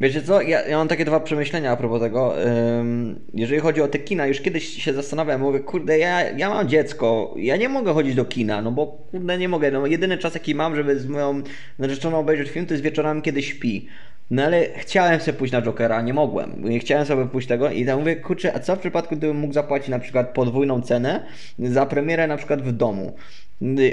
Wiecie 0.00 0.22
co, 0.22 0.42
ja, 0.42 0.68
ja, 0.68 0.78
mam 0.78 0.88
takie 0.88 1.04
dwa 1.04 1.20
przemyślenia 1.20 1.70
a 1.70 1.76
propos 1.76 2.00
tego. 2.00 2.34
Jeżeli 3.34 3.60
chodzi 3.60 3.82
o 3.82 3.88
te 3.88 3.98
kina, 3.98 4.26
już 4.26 4.40
kiedyś 4.40 4.82
się 4.82 4.92
zastanawiałem, 4.92 5.40
mówię, 5.40 5.60
kurde, 5.60 5.98
ja, 5.98 6.30
ja 6.30 6.50
mam 6.50 6.68
dziecko, 6.68 7.34
ja 7.36 7.56
nie 7.56 7.68
mogę 7.68 7.92
chodzić 7.92 8.14
do 8.14 8.24
kina, 8.24 8.62
no 8.62 8.72
bo 8.72 8.86
kurde 8.86 9.38
nie 9.38 9.48
mogę, 9.48 9.70
no 9.70 9.86
jedyny 9.86 10.18
czas 10.18 10.34
jaki 10.34 10.54
mam, 10.54 10.76
żeby 10.76 11.00
z 11.00 11.06
moją 11.06 11.42
narzeczoną 11.78 12.18
obejrzeć 12.18 12.50
film, 12.50 12.66
to 12.66 12.74
jest 12.74 12.84
wieczorami, 12.84 13.22
kiedy 13.22 13.42
śpi. 13.42 13.88
No 14.30 14.42
ale 14.42 14.66
chciałem 14.76 15.20
sobie 15.20 15.38
pójść 15.38 15.52
na 15.52 15.62
Jokera, 15.62 16.02
nie 16.02 16.14
mogłem. 16.14 16.68
Nie 16.68 16.78
chciałem 16.78 17.06
sobie 17.06 17.26
pójść 17.26 17.48
tego 17.48 17.70
i 17.70 17.86
tam 17.86 17.98
mówię, 17.98 18.16
kurczę, 18.16 18.54
a 18.54 18.58
co 18.58 18.76
w 18.76 18.78
przypadku, 18.78 19.16
gdybym 19.16 19.36
mógł 19.36 19.54
zapłacić 19.54 19.88
na 19.88 19.98
przykład 19.98 20.28
podwójną 20.34 20.82
cenę 20.82 21.26
za 21.58 21.86
premierę 21.86 22.26
na 22.26 22.36
przykład 22.36 22.62
w 22.62 22.72
domu? 22.72 23.16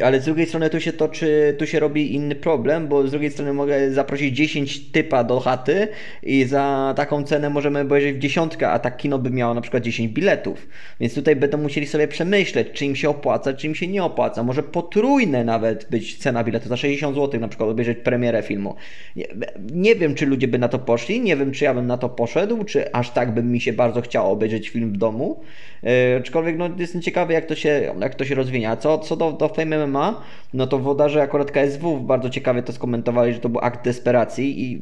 Ale 0.04 0.21
z 0.21 0.26
drugiej 0.26 0.45
strony 0.45 0.69
tu 0.69 0.80
się 0.80 0.93
toczy, 0.93 1.56
tu 1.60 1.67
się 1.67 1.80
robi 1.80 2.15
inny 2.15 2.36
problem, 2.36 2.88
bo 2.88 3.08
z 3.08 3.12
drugiej 3.12 3.32
strony 3.32 3.54
mogę 3.54 3.91
zaprosić 3.91 4.38
10 4.38 4.91
typa 4.91 5.24
do 5.24 5.39
chaty 5.39 5.88
i 6.24 6.43
za 6.43 6.93
taką 6.97 7.24
cenę 7.24 7.50
możemy 7.50 7.80
obejrzeć 7.80 8.15
w 8.15 8.19
dziesiątkę, 8.19 8.69
a 8.69 8.80
tak 8.80 8.97
kino 8.97 9.19
by 9.19 9.30
miało 9.30 9.54
na 9.54 9.62
przykład 9.62 9.84
10 9.84 10.13
biletów. 10.13 10.67
Więc 11.00 11.15
tutaj 11.15 11.36
będą 11.36 11.58
musieli 11.58 11.88
sobie 11.88 12.08
przemyśleć, 12.08 12.67
czy 12.74 12.86
im 12.86 12.95
się 12.95 13.10
opłaca, 13.10 13.54
czy 13.54 13.67
im 13.67 13.76
się 13.76 13.88
nie 13.88 14.04
opłaca. 14.04 14.43
Może 14.43 14.63
potrójne 14.63 15.43
nawet 15.43 15.88
być 15.89 16.17
cena 16.17 16.43
biletu, 16.43 16.69
za 16.69 16.78
60 16.78 17.15
zł 17.15 17.39
na 17.39 17.47
przykład 17.47 17.69
obejrzeć 17.69 17.97
premierę 17.97 18.43
filmu. 18.43 18.76
Nie, 19.15 19.28
nie 19.71 19.95
wiem, 19.95 20.15
czy 20.15 20.26
ludzie 20.26 20.47
by 20.47 20.60
na 20.60 20.67
to 20.67 20.80
poszli, 20.80 21.21
nie 21.21 21.36
wiem, 21.36 21.52
czy 21.52 21.63
ja 21.63 21.74
bym 21.74 21.88
na 21.88 21.97
to 21.97 22.10
poszedł, 22.10 22.63
czy 22.63 22.93
aż 22.93 23.12
tak 23.12 23.34
by 23.34 23.43
mi 23.43 23.62
się 23.62 23.74
bardzo 23.74 24.02
chciało 24.02 24.32
obejrzeć 24.32 24.69
film 24.69 24.93
w 24.93 24.97
domu. 24.97 25.41
Yy, 25.84 25.89
aczkolwiek 26.19 26.58
no, 26.58 26.69
jestem 26.78 27.02
ciekawy, 27.02 27.34
jak 27.34 27.45
to 27.45 27.56
się, 27.56 27.93
jak 28.00 28.15
to 28.15 28.26
się 28.26 28.36
rozwinie. 28.36 28.78
Co, 28.80 28.97
co 28.97 29.15
do, 29.15 29.32
do 29.32 29.51
Fame 29.56 29.88
MMA, 29.88 30.22
no 30.54 30.68
to 30.68 30.80
włodarze 30.80 31.22
akurat 31.22 31.52
KSW 31.52 31.98
bardzo 31.98 32.30
ciekawie 32.30 32.64
to 32.64 32.74
skomentowali, 32.74 33.34
że 33.34 33.40
to 33.40 33.50
był 33.50 33.62
akt 33.62 33.86
desperacji 33.86 34.64
i 34.64 34.82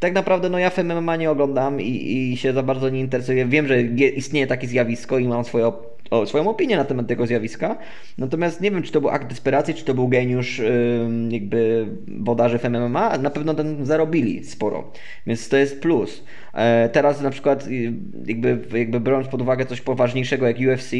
tak 0.00 0.12
naprawdę 0.12 0.48
no 0.48 0.58
ja 0.58 0.70
Fame 0.70 1.00
MMA 1.00 1.16
nie 1.16 1.30
oglądam 1.30 1.80
i, 1.80 2.12
i 2.32 2.36
się 2.36 2.52
za 2.52 2.62
bardzo 2.62 2.88
nie 2.88 3.00
interesuję. 3.00 3.46
Wiem, 3.46 3.66
że 3.66 3.82
istnieje 3.82 4.46
takie 4.46 4.66
zjawisko 4.66 5.18
i 5.18 5.28
mam 5.28 5.44
swoje 5.44 5.72
o, 6.10 6.26
swoją 6.26 6.50
opinię 6.50 6.76
na 6.76 6.84
temat 6.84 7.06
tego 7.06 7.26
zjawiska. 7.26 7.76
Natomiast 8.18 8.60
nie 8.60 8.70
wiem, 8.70 8.82
czy 8.82 8.92
to 8.92 9.00
był 9.00 9.10
akt 9.10 9.28
desperacji, 9.28 9.74
czy 9.74 9.84
to 9.84 9.94
był 9.94 10.08
geniusz 10.08 10.58
yy, 10.58 11.08
jakby 11.30 11.86
wodarzy 12.08 12.58
w 12.58 12.64
MMA. 12.64 13.18
Na 13.18 13.30
pewno 13.30 13.54
ten 13.54 13.86
zarobili 13.86 14.44
sporo, 14.44 14.92
więc 15.26 15.48
to 15.48 15.56
jest 15.56 15.80
plus. 15.80 16.24
E, 16.54 16.88
teraz 16.88 17.20
na 17.20 17.30
przykład 17.30 17.66
y, 17.66 17.92
jakby, 18.26 18.58
jakby 18.78 19.00
biorąc 19.00 19.28
pod 19.28 19.42
uwagę 19.42 19.66
coś 19.66 19.80
poważniejszego 19.80 20.46
jak 20.46 20.56
UFC, 20.56 20.92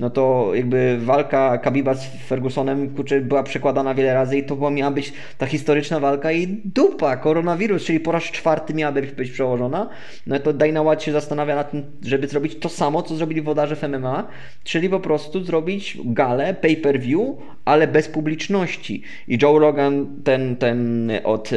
no 0.00 0.10
to 0.10 0.50
jakby 0.54 0.98
walka 1.00 1.58
Kabiba 1.58 1.94
z 1.94 2.06
Fergusonem 2.26 2.94
kurczę, 2.94 3.20
była 3.20 3.42
przekładana 3.42 3.94
wiele 3.94 4.14
razy 4.14 4.38
i 4.38 4.44
to 4.44 4.56
była, 4.56 4.70
miała 4.70 4.90
być 4.90 5.12
ta 5.38 5.46
historyczna 5.46 6.00
walka 6.00 6.32
i 6.32 6.46
dupa, 6.64 7.16
koronawirus, 7.16 7.84
czyli 7.84 8.00
po 8.00 8.12
raz 8.12 8.22
czwarty 8.22 8.74
miała 8.74 8.92
być, 8.92 9.30
przełożona. 9.30 9.88
No 10.26 10.38
to 10.38 10.52
Dana 10.52 10.82
White 10.82 11.04
się 11.04 11.12
zastanawia 11.12 11.54
nad 11.54 11.70
tym, 11.70 11.82
żeby 12.02 12.28
zrobić 12.28 12.58
to 12.58 12.68
samo, 12.68 13.02
co 13.02 13.16
zrobili 13.16 13.42
wodarze 13.42 13.76
w 13.76 13.82
MMA, 13.82 14.28
czyli 14.64 14.88
po 14.88 15.00
prostu 15.00 15.44
zrobić 15.44 15.98
galę 16.04 16.54
pay-per-view, 16.54 17.20
ale 17.64 17.86
bez 17.88 18.08
publiczności. 18.08 19.02
I 19.28 19.38
Joe 19.42 19.58
Rogan, 19.58 20.06
ten, 20.24 20.56
ten, 20.56 21.10
od, 21.24 21.50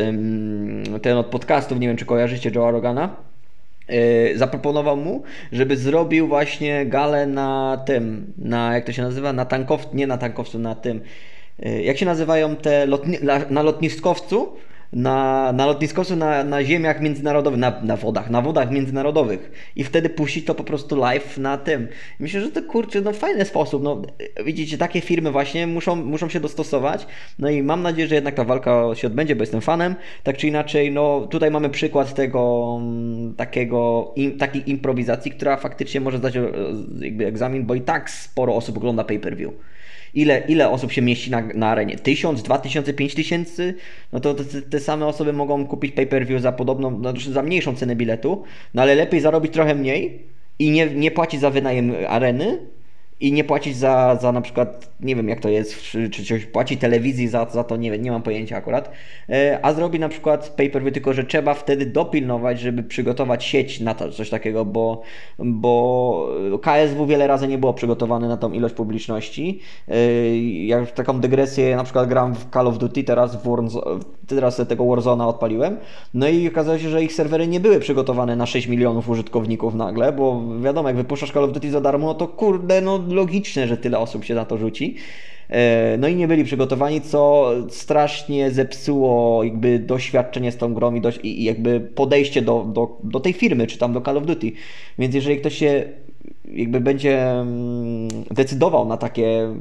ten 1.02 1.18
od 1.18 1.26
podcastów, 1.26 1.80
nie 1.80 1.88
wiem 1.88 1.98
czy 1.98 2.06
kojarzycie 2.06 2.52
Joe'a 2.52 2.72
Rogana, 2.72 3.16
zaproponował 4.36 4.98
mu, 4.98 5.24
żeby 5.52 5.78
zrobił 5.78 6.28
właśnie 6.28 6.86
galę 6.86 7.28
na 7.28 7.84
tym, 7.86 8.34
na 8.38 8.74
jak 8.74 8.86
to 8.86 8.92
się 8.92 9.02
nazywa, 9.02 9.34
na 9.34 9.46
tankowcu, 9.46 9.90
nie 9.96 10.08
na 10.08 10.18
tankowcu, 10.18 10.60
na 10.60 10.76
tym, 10.76 11.02
yy, 11.60 11.84
jak 11.84 11.98
się 11.98 12.06
nazywają 12.06 12.56
te 12.56 12.86
lotni 12.86 13.18
na 13.50 13.62
lotniskowcu, 13.62 14.58
na, 14.94 15.52
na 15.54 15.66
lotniskowcu, 15.66 16.16
na, 16.16 16.44
na 16.44 16.64
ziemiach 16.64 17.02
międzynarodowych, 17.02 17.60
na, 17.60 17.82
na 17.82 17.98
wodach, 17.98 18.30
na 18.30 18.42
wodach 18.42 18.72
międzynarodowych 18.72 19.72
i 19.76 19.84
wtedy 19.84 20.10
puścić 20.10 20.46
to 20.46 20.56
po 20.56 20.64
prostu 20.64 20.96
live 20.96 21.38
na 21.38 21.58
tym. 21.58 21.88
Myślę, 22.20 22.42
że 22.42 22.52
to 22.52 22.64
kurczę, 22.64 23.02
no 23.02 23.14
fajny 23.14 23.46
sposób, 23.46 23.84
no 23.84 24.02
widzicie, 24.46 24.78
takie 24.78 25.02
firmy 25.02 25.32
właśnie 25.32 25.68
muszą, 25.68 25.96
muszą 25.96 26.30
się 26.30 26.40
dostosować, 26.40 27.08
no 27.40 27.50
i 27.50 27.64
mam 27.64 27.82
nadzieję, 27.82 28.08
że 28.08 28.16
jednak 28.16 28.36
ta 28.36 28.44
walka 28.44 28.84
się 28.94 29.08
odbędzie, 29.08 29.36
bo 29.36 29.44
jestem 29.44 29.62
fanem, 29.62 29.96
tak 30.24 30.38
czy 30.38 30.48
inaczej, 30.48 30.92
no 30.92 31.28
tutaj 31.32 31.52
mamy 31.52 31.70
przykład 31.70 32.14
tego 32.14 32.78
mm, 32.82 33.36
takiego, 33.36 34.12
im, 34.16 34.38
takiej 34.38 34.70
improwizacji, 34.70 35.32
która 35.32 35.58
faktycznie 35.58 36.02
może 36.02 36.18
zdać 36.18 36.36
e, 36.36 36.42
jakby 37.00 37.26
egzamin, 37.26 37.66
bo 37.66 37.76
i 37.76 37.82
tak 37.82 38.10
sporo 38.10 38.56
osób 38.56 38.78
ogląda 38.78 39.04
pay-per-view 39.04 39.54
ile, 40.14 40.44
ile 40.48 40.70
osób 40.70 40.92
się 40.92 41.02
mieści 41.02 41.32
na, 41.32 41.42
na 41.42 41.68
arenie? 41.68 41.98
Tysiąc, 41.98 42.44
dwa 42.44 42.58
tysiące, 42.58 42.94
pięć 42.94 43.16
tysięcy? 43.16 43.74
No 44.14 44.20
to 44.20 44.34
te, 44.70 44.77
te, 44.78 44.84
same 44.84 45.06
osoby 45.06 45.34
mogą 45.34 45.68
kupić 45.68 45.96
pay-per-view 45.96 46.42
za 46.42 46.52
podobną, 46.52 47.00
znaczy 47.00 47.32
za 47.32 47.44
mniejszą 47.44 47.76
cenę 47.76 47.96
biletu, 47.96 48.44
no 48.74 48.82
ale 48.82 48.96
lepiej 48.96 49.22
zarobić 49.22 49.54
trochę 49.54 49.76
mniej 49.76 50.28
i 50.60 50.72
nie, 50.72 50.86
nie 50.86 51.12
płacić 51.12 51.40
za 51.40 51.50
wynajem 51.50 51.94
areny, 52.08 52.60
i 53.20 53.32
nie 53.32 53.44
płacić 53.44 53.78
za, 53.78 54.18
za 54.22 54.32
na 54.32 54.42
przykład, 54.42 54.92
nie 55.00 55.16
wiem 55.16 55.30
jak 55.30 55.40
to 55.40 55.50
jest, 55.50 55.82
czy, 55.82 56.10
czy 56.10 56.26
coś 56.26 56.46
płaci 56.46 56.78
telewizji 56.78 57.28
za, 57.28 57.46
za 57.50 57.64
to, 57.64 57.76
nie 57.76 57.92
wiem, 57.92 58.02
nie 58.02 58.12
mam 58.12 58.22
pojęcia 58.22 58.58
akurat, 58.58 58.92
e, 59.30 59.60
a 59.62 59.74
zrobi 59.74 60.00
na 60.00 60.10
przykład 60.10 60.50
pay-per-view, 60.50 60.94
tylko 60.94 61.14
że 61.14 61.24
trzeba 61.24 61.54
wtedy 61.54 61.86
dopilnować, 61.86 62.60
żeby 62.60 62.84
przygotować 62.84 63.44
sieć 63.44 63.80
na 63.80 63.94
to, 63.94 64.12
coś 64.12 64.30
takiego, 64.30 64.66
bo, 64.66 65.02
bo 65.40 66.30
KSW 66.62 67.06
wiele 67.06 67.28
razy 67.28 67.48
nie 67.48 67.58
było 67.58 67.74
przygotowane 67.74 68.28
na 68.28 68.38
tą 68.38 68.52
ilość 68.52 68.76
publiczności. 68.76 69.60
E, 69.88 70.38
jak 70.66 70.92
taką 70.92 71.20
dygresję, 71.20 71.76
na 71.76 71.84
przykład 71.84 72.10
gram 72.10 72.36
w 72.36 72.50
Call 72.54 72.68
of 72.68 72.78
Duty, 72.78 73.04
teraz, 73.04 73.36
w 73.36 73.50
Warzone, 73.50 74.00
teraz 74.28 74.62
tego 74.68 74.86
Warzona 74.86 75.28
odpaliłem, 75.28 75.78
no 76.14 76.28
i 76.28 76.48
okazało 76.48 76.78
się, 76.78 76.90
że 76.90 77.04
ich 77.04 77.14
serwery 77.14 77.48
nie 77.48 77.60
były 77.60 77.80
przygotowane 77.80 78.36
na 78.36 78.46
6 78.46 78.68
milionów 78.68 79.10
użytkowników 79.10 79.76
nagle, 79.76 80.14
bo 80.14 80.42
wiadomo, 80.62 80.90
jak 80.90 80.98
wypuszczasz 80.98 81.32
Call 81.32 81.44
of 81.44 81.52
Duty 81.52 81.72
za 81.72 81.82
darmo, 81.82 82.08
no 82.08 82.14
to 82.14 82.28
kurde, 82.28 82.82
no 82.82 83.07
logiczne, 83.14 83.68
że 83.68 83.78
tyle 83.78 84.00
osób 84.00 84.24
się 84.24 84.36
na 84.36 84.46
to 84.46 84.58
rzuci. 84.58 84.96
E, 85.50 85.98
no 85.98 86.08
i 86.08 86.16
nie 86.16 86.28
byli 86.28 86.44
przygotowani, 86.44 87.02
co 87.02 87.52
strasznie 87.70 88.52
zepsuło 88.52 89.44
jakby 89.44 89.80
doświadczenie 89.80 90.52
z 90.52 90.58
tą 90.58 90.74
grą 90.74 90.96
i, 90.96 91.02
do, 91.02 91.12
i 91.24 91.44
jakby 91.44 91.80
podejście 91.80 92.42
do, 92.42 92.64
do, 92.74 92.98
do 93.04 93.20
tej 93.20 93.34
firmy, 93.34 93.68
czy 93.68 93.78
tam 93.78 93.94
do 93.94 94.02
Call 94.02 94.18
of 94.18 94.26
Duty. 94.26 94.52
Więc 95.00 95.16
jeżeli 95.16 95.38
ktoś 95.38 95.58
się 95.58 95.84
jakby 96.54 96.80
będzie 96.80 97.32
mm, 97.32 98.08
decydował 98.32 98.86
na 98.86 98.98
takie 98.98 99.56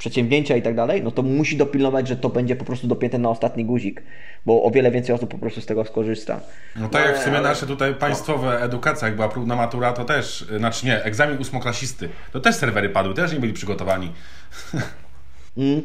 przedsięwzięcia 0.00 0.56
i 0.56 0.62
tak 0.62 0.74
dalej, 0.74 1.02
no 1.02 1.10
to 1.10 1.22
musi 1.22 1.56
dopilnować, 1.56 2.08
że 2.08 2.16
to 2.16 2.28
będzie 2.28 2.56
po 2.56 2.64
prostu 2.64 2.86
dopięte 2.86 3.18
na 3.18 3.28
ostatni 3.28 3.64
guzik, 3.64 4.02
bo 4.46 4.62
o 4.62 4.70
wiele 4.70 4.90
więcej 4.90 5.14
osób 5.14 5.30
po 5.30 5.38
prostu 5.38 5.60
z 5.60 5.66
tego 5.66 5.84
skorzysta. 5.84 6.40
No 6.76 6.88
tak 6.88 7.04
jak 7.04 7.18
w 7.18 7.22
sumie 7.22 7.40
nasze 7.40 7.66
tutaj 7.66 7.94
państwowe 7.94 8.46
no. 8.46 8.60
edukacja, 8.60 9.08
jak 9.08 9.16
była 9.16 9.28
próbna 9.28 9.56
matura, 9.56 9.92
to 9.92 10.04
też, 10.04 10.46
znaczy 10.58 10.86
nie, 10.86 11.04
egzamin 11.04 11.38
ósmoklasisty, 11.38 12.08
to 12.32 12.40
też 12.40 12.54
serwery 12.54 12.88
padły, 12.88 13.14
też 13.14 13.32
nie 13.32 13.40
byli 13.40 13.52
przygotowani. 13.52 14.12
Mm. 15.56 15.82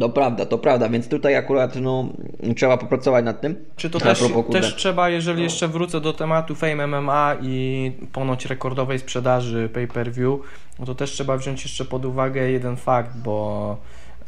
To 0.00 0.08
prawda, 0.08 0.46
to 0.46 0.58
prawda, 0.58 0.88
więc 0.88 1.08
tutaj 1.08 1.36
akurat 1.36 1.76
no, 1.76 2.08
trzeba 2.56 2.76
popracować 2.76 3.24
nad 3.24 3.40
tym. 3.40 3.64
Czy 3.76 3.90
to 3.90 3.98
też, 3.98 4.24
też 4.52 4.76
trzeba, 4.76 5.08
jeżeli 5.08 5.38
no. 5.38 5.44
jeszcze 5.44 5.68
wrócę 5.68 6.00
do 6.00 6.12
tematu 6.12 6.54
Fame 6.54 6.86
MMA 6.86 7.36
i 7.42 7.92
ponoć 8.12 8.46
rekordowej 8.46 8.98
sprzedaży 8.98 9.68
pay-per-view, 9.74 10.40
no 10.78 10.86
to 10.86 10.94
też 10.94 11.10
trzeba 11.10 11.36
wziąć 11.36 11.62
jeszcze 11.62 11.84
pod 11.84 12.04
uwagę 12.04 12.50
jeden 12.50 12.76
fakt, 12.76 13.16
bo 13.16 13.76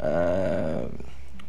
e, 0.00 0.87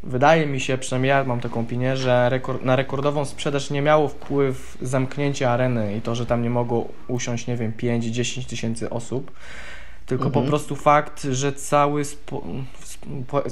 wydaje 0.03 0.45
mi 0.45 0.59
się, 0.59 0.77
przynajmniej 0.77 1.09
ja 1.09 1.23
mam 1.23 1.39
taką 1.39 1.59
opinię, 1.59 1.97
że 1.97 2.29
rekord, 2.29 2.63
na 2.63 2.75
rekordową 2.75 3.25
sprzedaż 3.25 3.69
nie 3.69 3.81
miało 3.81 4.07
wpływ 4.07 4.77
zamknięcie 4.81 5.49
areny 5.51 5.97
i 5.97 6.01
to, 6.01 6.15
że 6.15 6.25
tam 6.25 6.41
nie 6.41 6.49
mogło 6.49 6.87
usiąść, 7.07 7.47
nie 7.47 7.57
wiem, 7.57 7.71
5-10 7.71 8.49
tysięcy 8.49 8.89
osób 8.89 9.31
tylko 10.07 10.25
mhm. 10.25 10.43
po 10.45 10.49
prostu 10.49 10.75
fakt, 10.75 11.23
że 11.23 11.53
cały 11.53 12.05
spo, 12.05 12.43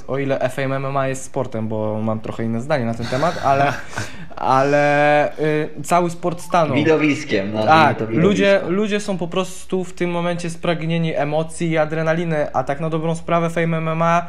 o 0.06 0.18
ile 0.18 0.50
FM 0.50 0.78
MMA 0.78 1.08
jest 1.08 1.24
sportem, 1.24 1.68
bo 1.68 2.00
mam 2.02 2.20
trochę 2.20 2.44
inne 2.44 2.60
zdanie 2.60 2.84
na 2.84 2.94
ten 2.94 3.06
temat, 3.06 3.40
ale, 3.44 3.72
ale 4.36 5.38
y, 5.38 5.82
cały 5.82 6.10
sport 6.10 6.40
stanął. 6.40 6.76
Widowiskiem. 6.76 7.52
Tak, 7.52 7.96
ludzie, 8.08 8.60
ludzie 8.68 9.00
są 9.00 9.18
po 9.18 9.28
prostu 9.28 9.84
w 9.84 9.92
tym 9.92 10.10
momencie 10.10 10.50
spragnieni 10.50 11.14
emocji 11.14 11.70
i 11.70 11.78
adrenaliny, 11.78 12.52
a 12.52 12.64
tak 12.64 12.80
na 12.80 12.90
dobrą 12.90 13.14
sprawę 13.14 13.50
Fame 13.50 13.80
MMA 13.80 14.26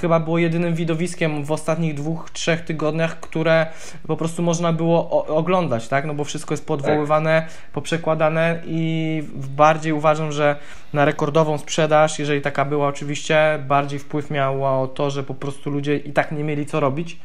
chyba 0.00 0.20
było 0.20 0.38
jedynym 0.38 0.74
widowiskiem 0.74 1.44
w 1.44 1.52
ostatnich 1.52 1.94
dwóch, 1.94 2.30
trzech 2.30 2.60
tygodniach, 2.60 3.20
które 3.20 3.66
po 4.06 4.16
prostu 4.16 4.42
można 4.42 4.72
było 4.72 5.26
oglądać, 5.26 5.88
tak? 5.88 6.04
No 6.04 6.14
bo 6.14 6.24
wszystko 6.24 6.52
jest 6.52 6.66
podwoływane, 6.66 7.42
tak. 7.42 7.72
poprzekładane 7.72 8.62
i 8.66 9.22
bardziej 9.34 9.92
uważam, 9.92 10.32
że 10.32 10.56
na 10.92 11.04
rekordową 11.04 11.58
sprzedaż, 11.72 12.18
jeżeli 12.18 12.40
taka 12.42 12.64
była 12.64 12.88
oczywiście, 12.88 13.58
bardziej 13.68 13.98
wpływ 13.98 14.30
miało 14.30 14.88
to, 14.88 15.10
że 15.10 15.22
po 15.22 15.34
prostu 15.34 15.70
ludzie 15.70 15.96
i 15.96 16.12
tak 16.12 16.32
nie 16.32 16.44
mieli 16.44 16.66
co 16.66 16.80
robić, 16.80 17.18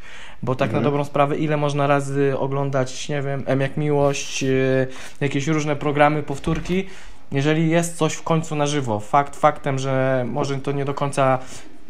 bo 0.43 0.55
tak 0.55 0.67
Mhm. 0.69 0.83
na 0.83 0.89
dobrą 0.89 1.03
sprawę, 1.05 1.37
ile 1.37 1.57
można 1.57 1.87
razy 1.87 2.33
oglądać, 2.39 3.09
nie 3.09 3.21
wiem, 3.21 3.43
M 3.45 3.61
jak 3.61 3.77
miłość, 3.77 4.41
yy, 4.43 4.87
jakieś 5.21 5.47
różne 5.47 5.75
programy, 5.75 6.23
powtórki, 6.23 6.87
jeżeli 7.31 7.69
jest 7.69 7.97
coś 7.97 8.13
w 8.13 8.23
końcu 8.23 8.55
na 8.55 8.67
żywo. 8.67 8.99
Fakt 8.99 9.35
faktem, 9.35 9.79
że 9.79 10.25
może 10.27 10.57
to 10.57 10.71
nie 10.71 10.85
do 10.85 10.93
końca 10.93 11.39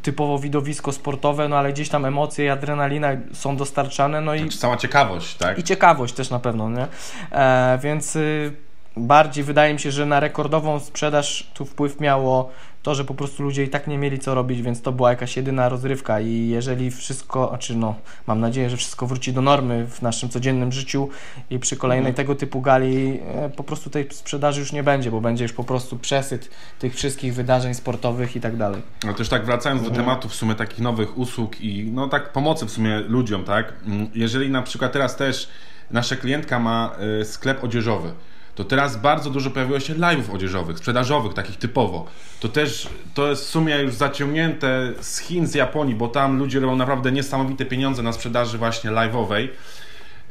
typowo 0.01 0.39
widowisko 0.39 0.91
sportowe, 0.91 1.47
no 1.49 1.57
ale 1.57 1.73
gdzieś 1.73 1.89
tam 1.89 2.05
emocje 2.05 2.45
i 2.45 2.49
adrenalina 2.49 3.09
są 3.33 3.55
dostarczane, 3.57 4.21
no 4.21 4.35
i 4.35 4.39
Znaczy, 4.39 4.57
cała 4.57 4.77
ciekawość, 4.77 5.35
tak? 5.37 5.59
i 5.59 5.63
ciekawość 5.63 6.13
też 6.13 6.29
na 6.29 6.39
pewno, 6.39 6.69
nie? 6.69 6.87
E, 7.31 7.79
więc 7.83 8.15
y, 8.15 8.53
bardziej 8.97 9.43
wydaje 9.43 9.73
mi 9.73 9.79
się, 9.79 9.91
że 9.91 10.05
na 10.05 10.19
rekordową 10.19 10.79
sprzedaż 10.79 11.51
tu 11.53 11.65
wpływ 11.65 11.99
miało 11.99 12.49
to, 12.83 12.95
że 12.95 13.05
po 13.05 13.13
prostu 13.13 13.43
ludzie 13.43 13.63
i 13.63 13.69
tak 13.69 13.87
nie 13.87 13.97
mieli 13.97 14.19
co 14.19 14.35
robić, 14.35 14.61
więc 14.61 14.81
to 14.81 14.91
była 14.91 15.09
jakaś 15.09 15.37
jedyna 15.37 15.69
rozrywka 15.69 16.19
i 16.19 16.47
jeżeli 16.47 16.91
wszystko, 16.91 17.47
znaczy 17.49 17.75
no, 17.75 17.95
mam 18.27 18.39
nadzieję, 18.39 18.69
że 18.69 18.77
wszystko 18.77 19.07
wróci 19.07 19.33
do 19.33 19.41
normy 19.41 19.87
w 19.87 20.01
naszym 20.01 20.29
codziennym 20.29 20.71
życiu 20.71 21.09
i 21.49 21.59
przy 21.59 21.75
kolejnej 21.77 22.09
Mhm. 22.11 22.15
tego 22.15 22.35
typu 22.35 22.61
gali 22.61 23.19
e, 23.35 23.49
po 23.49 23.63
prostu 23.63 23.89
tej 23.89 24.07
sprzedaży 24.11 24.59
już 24.59 24.71
nie 24.71 24.83
będzie, 24.83 25.11
bo 25.11 25.21
będzie 25.21 25.43
już 25.43 25.53
po 25.53 25.63
prostu 25.63 25.97
przesyt 25.99 26.49
tych 26.79 26.95
wszystkich 26.95 27.33
wydarzeń 27.33 27.73
sportowych 27.73 28.35
i 28.35 28.41
tak 28.41 28.57
dalej. 28.57 28.81
No 29.05 29.13
też 29.13 29.29
tak 29.29 29.45
wracając 29.45 29.83
do 29.83 29.89
tematu 29.91 30.29
w 30.29 30.35
sumie 30.35 30.55
takich 30.55 30.79
nowych 30.79 31.17
usług 31.17 31.61
i 31.61 31.91
no 31.91 32.07
tak 32.09 32.31
pomocy 32.31 32.65
w 32.65 32.71
sumie 32.71 32.99
ludziom, 32.99 33.43
tak? 33.43 33.73
Mm, 33.85 34.07
Jeżeli 34.15 34.49
na 34.49 34.61
przykład 34.61 34.91
teraz 34.91 35.15
też 35.15 35.49
nasza 35.91 36.15
klientka 36.15 36.59
ma 36.59 36.95
y, 37.21 37.25
sklep 37.25 37.63
odzieżowy, 37.63 38.11
to 38.55 38.63
teraz 38.63 38.97
bardzo 38.97 39.29
dużo 39.29 39.49
pojawiło 39.49 39.79
się 39.79 39.95
live'ów 39.95 40.35
odzieżowych, 40.35 40.77
sprzedażowych, 40.77 41.33
takich 41.33 41.57
typowo. 41.57 42.05
To 42.39 42.49
też 42.49 42.89
to 43.13 43.29
jest 43.29 43.45
w 43.45 43.49
sumie 43.49 43.75
już 43.77 43.93
zaciągnięte 43.93 44.93
z 45.01 45.19
Chin, 45.19 45.47
z 45.47 45.55
Japonii, 45.55 45.95
bo 45.95 46.07
tam 46.07 46.37
ludzie 46.37 46.59
robią 46.59 46.75
naprawdę 46.75 47.11
niesamowite 47.11 47.65
pieniądze 47.65 48.03
na 48.03 48.13
sprzedaży 48.13 48.57
właśnie 48.57 48.89
live'owej. 48.91 49.47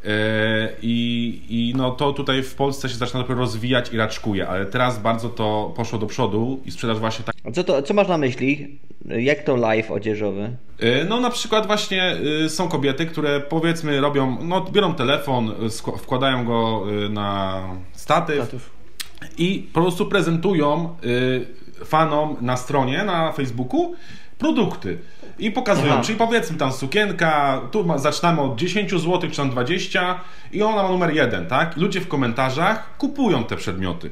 Yy, 0.05 0.11
I, 0.83 1.43
I 1.49 1.73
no 1.77 1.91
to 1.91 2.13
tutaj 2.13 2.43
w 2.43 2.55
Polsce 2.55 2.89
się 2.89 2.95
zaczyna 2.95 3.21
dopiero 3.21 3.41
rozwijać 3.41 3.93
i 3.93 3.97
raczkuje, 3.97 4.49
ale 4.49 4.67
teraz 4.67 4.99
bardzo 4.99 5.29
to 5.29 5.73
poszło 5.77 5.99
do 5.99 6.07
przodu 6.07 6.61
i 6.65 6.71
sprzedaż 6.71 6.99
właśnie 6.99 7.25
tak. 7.25 7.35
A 7.45 7.51
co, 7.51 7.65
to, 7.65 7.83
co 7.83 7.95
masz 7.95 8.09
na 8.09 8.19
myśli? 8.19 8.79
Jak 9.05 9.43
to 9.43 9.57
live 9.57 9.91
odzieżowy? 9.91 10.57
Yy, 10.81 11.07
No 11.09 11.21
na 11.21 11.31
przykład 11.31 11.67
właśnie 11.67 12.17
yy, 12.23 12.49
są 12.49 12.69
kobiety, 12.69 13.07
które 13.07 13.41
powiedzmy 13.41 14.01
robią, 14.01 14.37
no 14.41 14.61
biorą 14.61 14.95
telefon, 14.95 15.55
wkładają 15.99 16.45
go 16.45 16.85
yy, 16.91 17.09
na 17.09 17.63
statyw 17.93 18.71
i 19.39 19.69
po 19.73 19.81
prostu 19.81 20.07
prezentują 20.07 20.97
yy, 21.03 21.85
fanom 21.85 22.37
na 22.41 22.57
stronie, 22.57 23.05
na 23.05 23.33
Facebooku 23.33 23.95
produkty. 24.39 24.99
I 25.43 25.51
pokazują, 25.51 25.93
Aha. 25.93 26.03
czyli 26.03 26.19
powiedzmy 26.19 26.59
tam 26.59 26.73
sukienka, 26.73 27.61
tu 27.71 27.85
ma, 27.85 27.99
zaczynamy 27.99 28.41
od 28.41 28.57
10 28.57 28.91
zł 28.91 29.21
czy 29.31 29.37
tam 29.37 29.51
20 29.51 30.21
i 30.53 30.63
ona 30.63 30.83
ma 30.83 30.89
numer 30.89 31.15
1, 31.15 31.47
tak? 31.47 31.77
Ludzie 31.77 32.01
w 32.01 32.09
komentarzach 32.09 32.97
kupują 32.99 33.45
te 33.45 33.57
przedmioty. 33.57 34.11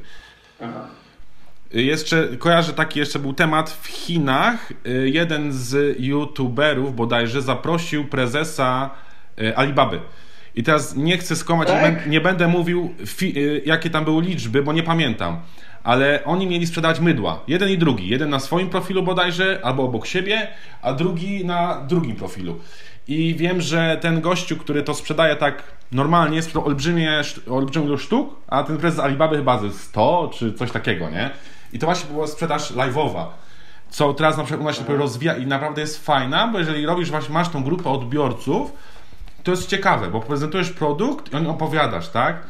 Jeszcze 1.73 2.27
kojarzę 2.39 2.73
taki 2.73 2.99
jeszcze 2.99 3.19
był 3.19 3.33
temat 3.33 3.69
w 3.69 3.87
Chinach. 3.87 4.71
y, 4.87 5.09
Jeden 5.09 5.53
z 5.53 5.97
youtuberów 5.99 6.95
bodajże 6.95 7.41
zaprosił 7.41 8.05
prezesa 8.05 8.89
y, 9.41 9.57
Alibaby. 9.57 9.99
I 10.55 10.63
teraz 10.63 10.95
nie 10.95 11.17
chcę 11.17 11.35
skłamać, 11.35 11.67
nie, 11.67 11.73
Tak? 11.81 12.07
nie 12.07 12.21
będę 12.21 12.47
mówił 12.47 12.95
y, 13.23 13.61
jakie 13.65 13.89
tam 13.89 14.05
były 14.05 14.23
liczby, 14.23 14.63
bo 14.63 14.73
nie 14.73 14.83
pamiętam. 14.83 15.39
Ale 15.83 16.23
oni 16.25 16.47
mieli 16.47 16.67
sprzedawać 16.67 16.99
mydła. 16.99 17.39
Jeden 17.47 17.69
i 17.69 17.77
drugi. 17.77 18.07
Jeden 18.07 18.29
na 18.29 18.39
swoim 18.39 18.69
profilu 18.69 19.03
bodajże, 19.03 19.59
albo 19.63 19.83
obok 19.83 20.05
siebie, 20.05 20.47
a 20.81 20.93
drugi 20.93 21.45
na 21.45 21.81
drugim 21.87 22.15
profilu. 22.15 22.59
I 23.07 23.35
wiem, 23.35 23.61
że 23.61 23.97
ten 24.01 24.21
gościu, 24.21 24.57
który 24.57 24.83
to 24.83 24.93
sprzedaje 24.93 25.35
tak 25.35 25.63
normalnie, 25.91 26.41
sprzedał 26.41 26.65
olbrzymie, 26.65 27.21
olbrzymią 27.49 27.85
ilość 27.85 28.03
sztuk, 28.03 28.35
a 28.47 28.63
ten 28.63 28.77
prezes 28.77 28.99
Alibaby 28.99 29.37
chyba 29.37 29.59
ze 29.59 29.71
100 29.71 30.31
czy 30.33 30.53
coś 30.53 30.71
takiego, 30.71 31.09
nie? 31.09 31.29
I 31.73 31.79
to 31.79 31.85
właśnie 31.85 32.13
była 32.13 32.27
sprzedaż 32.27 32.71
live'owa. 32.71 33.25
Co 33.89 34.13
teraz 34.13 34.37
na 34.37 34.43
przykład 34.43 34.61
u 34.61 34.65
nas 34.65 34.77
się 34.77 34.97
rozwija 34.97 35.35
i 35.35 35.47
naprawdę 35.47 35.81
jest 35.81 36.05
fajna, 36.05 36.47
bo 36.47 36.59
jeżeli 36.59 36.85
robisz 36.85 37.11
właśnie, 37.11 37.33
masz 37.33 37.49
tą 37.49 37.63
grupę 37.63 37.89
odbiorców, 37.89 38.73
to 39.43 39.51
jest 39.51 39.69
ciekawe, 39.69 40.07
bo 40.07 40.19
prezentujesz 40.19 40.71
produkt 40.71 41.33
i 41.33 41.35
o 41.35 41.39
nim 41.39 41.49
opowiadasz, 41.49 42.09
tak? 42.09 42.43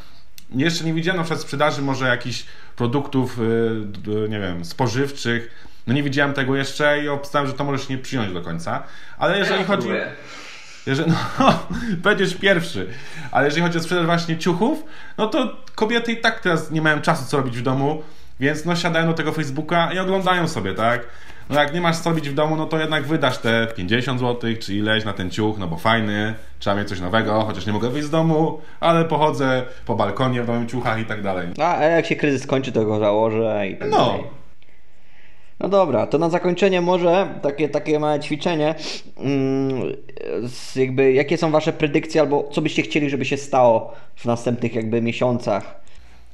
Jeszcze 0.55 0.83
nie 0.83 0.93
widziałem 0.93 1.17
na 1.17 1.23
przykład 1.23 1.41
sprzedaży 1.41 1.81
może 1.81 2.07
jakichś 2.07 2.45
produktów, 2.75 3.39
y, 3.39 4.29
nie 4.29 4.39
wiem, 4.39 4.65
spożywczych. 4.65 5.67
No 5.87 5.93
nie 5.93 6.03
widziałem 6.03 6.33
tego 6.33 6.55
jeszcze 6.55 7.03
i 7.03 7.09
obstałem, 7.09 7.47
że 7.47 7.53
to 7.53 7.63
możesz 7.63 7.89
nie 7.89 7.97
przyjąć 7.97 8.33
do 8.33 8.41
końca. 8.41 8.83
Ale 9.17 9.39
jeżeli 9.39 9.63
chodzi... 9.63 9.87
Jeżeli, 10.85 11.11
no, 11.39 11.67
będziesz 11.97 12.35
pierwszy. 12.35 12.87
Ale 13.31 13.45
jeżeli 13.45 13.63
chodzi 13.63 13.77
o 13.77 13.81
sprzedaż 13.81 14.05
właśnie 14.05 14.37
ciuchów, 14.37 14.83
no 15.17 15.27
to 15.27 15.57
kobiety 15.75 16.11
i 16.11 16.17
tak 16.17 16.39
teraz 16.39 16.71
nie 16.71 16.81
mają 16.81 17.01
czasu 17.01 17.25
co 17.25 17.37
robić 17.37 17.57
w 17.57 17.61
domu, 17.61 18.03
więc 18.39 18.65
no 18.65 18.75
siadają 18.75 19.07
do 19.07 19.13
tego 19.13 19.31
Facebooka 19.31 19.93
i 19.93 19.99
oglądają 19.99 20.47
sobie, 20.47 20.73
tak? 20.73 21.07
No 21.51 21.59
jak 21.61 21.73
nie 21.73 21.81
masz 21.81 21.97
co 21.99 22.09
robić 22.09 22.29
w 22.29 22.33
domu, 22.33 22.55
no 22.55 22.65
to 22.65 22.79
jednak 22.79 23.03
wydasz 23.03 23.37
te 23.37 23.67
50 23.75 24.19
zł 24.19 24.51
czy 24.59 24.73
ileś 24.75 25.05
na 25.05 25.13
ten 25.13 25.29
ciuch, 25.31 25.57
no 25.57 25.67
bo 25.67 25.77
fajny, 25.77 26.33
trzeba 26.59 26.75
mieć 26.75 26.89
coś 26.89 26.99
nowego, 26.99 27.41
chociaż 27.41 27.65
nie 27.65 27.73
mogę 27.73 27.89
wyjść 27.89 28.07
z 28.07 28.11
domu, 28.11 28.61
ale 28.79 29.05
pochodzę 29.05 29.63
po 29.85 29.95
balkonie 29.95 30.43
w 30.43 30.47
nowym 30.47 30.67
ciuchach 30.67 30.99
i 30.99 31.05
tak 31.05 31.21
dalej. 31.21 31.47
A, 31.59 31.83
jak 31.83 32.05
się 32.05 32.15
kryzys 32.15 32.43
skończy, 32.43 32.71
to 32.71 32.85
go 32.85 32.99
założę 32.99 33.67
i 33.67 33.77
tak 33.77 33.89
No. 33.91 33.97
dalej. 33.97 34.23
No 35.59 35.69
dobra, 35.69 36.07
to 36.07 36.17
na 36.17 36.29
zakończenie 36.29 36.81
może 36.81 37.27
takie, 37.41 37.69
takie 37.69 37.99
małe 37.99 38.19
ćwiczenie. 38.19 38.75
Mm, 39.17 39.81
jakby, 40.75 41.13
jakie 41.13 41.37
są 41.37 41.51
wasze 41.51 41.73
predykcje 41.73 42.21
albo 42.21 42.49
co 42.51 42.61
byście 42.61 42.81
chcieli, 42.81 43.09
żeby 43.09 43.25
się 43.25 43.37
stało 43.37 43.93
w 44.15 44.25
następnych 44.25 44.75
jakby 44.75 45.01
miesiącach? 45.01 45.80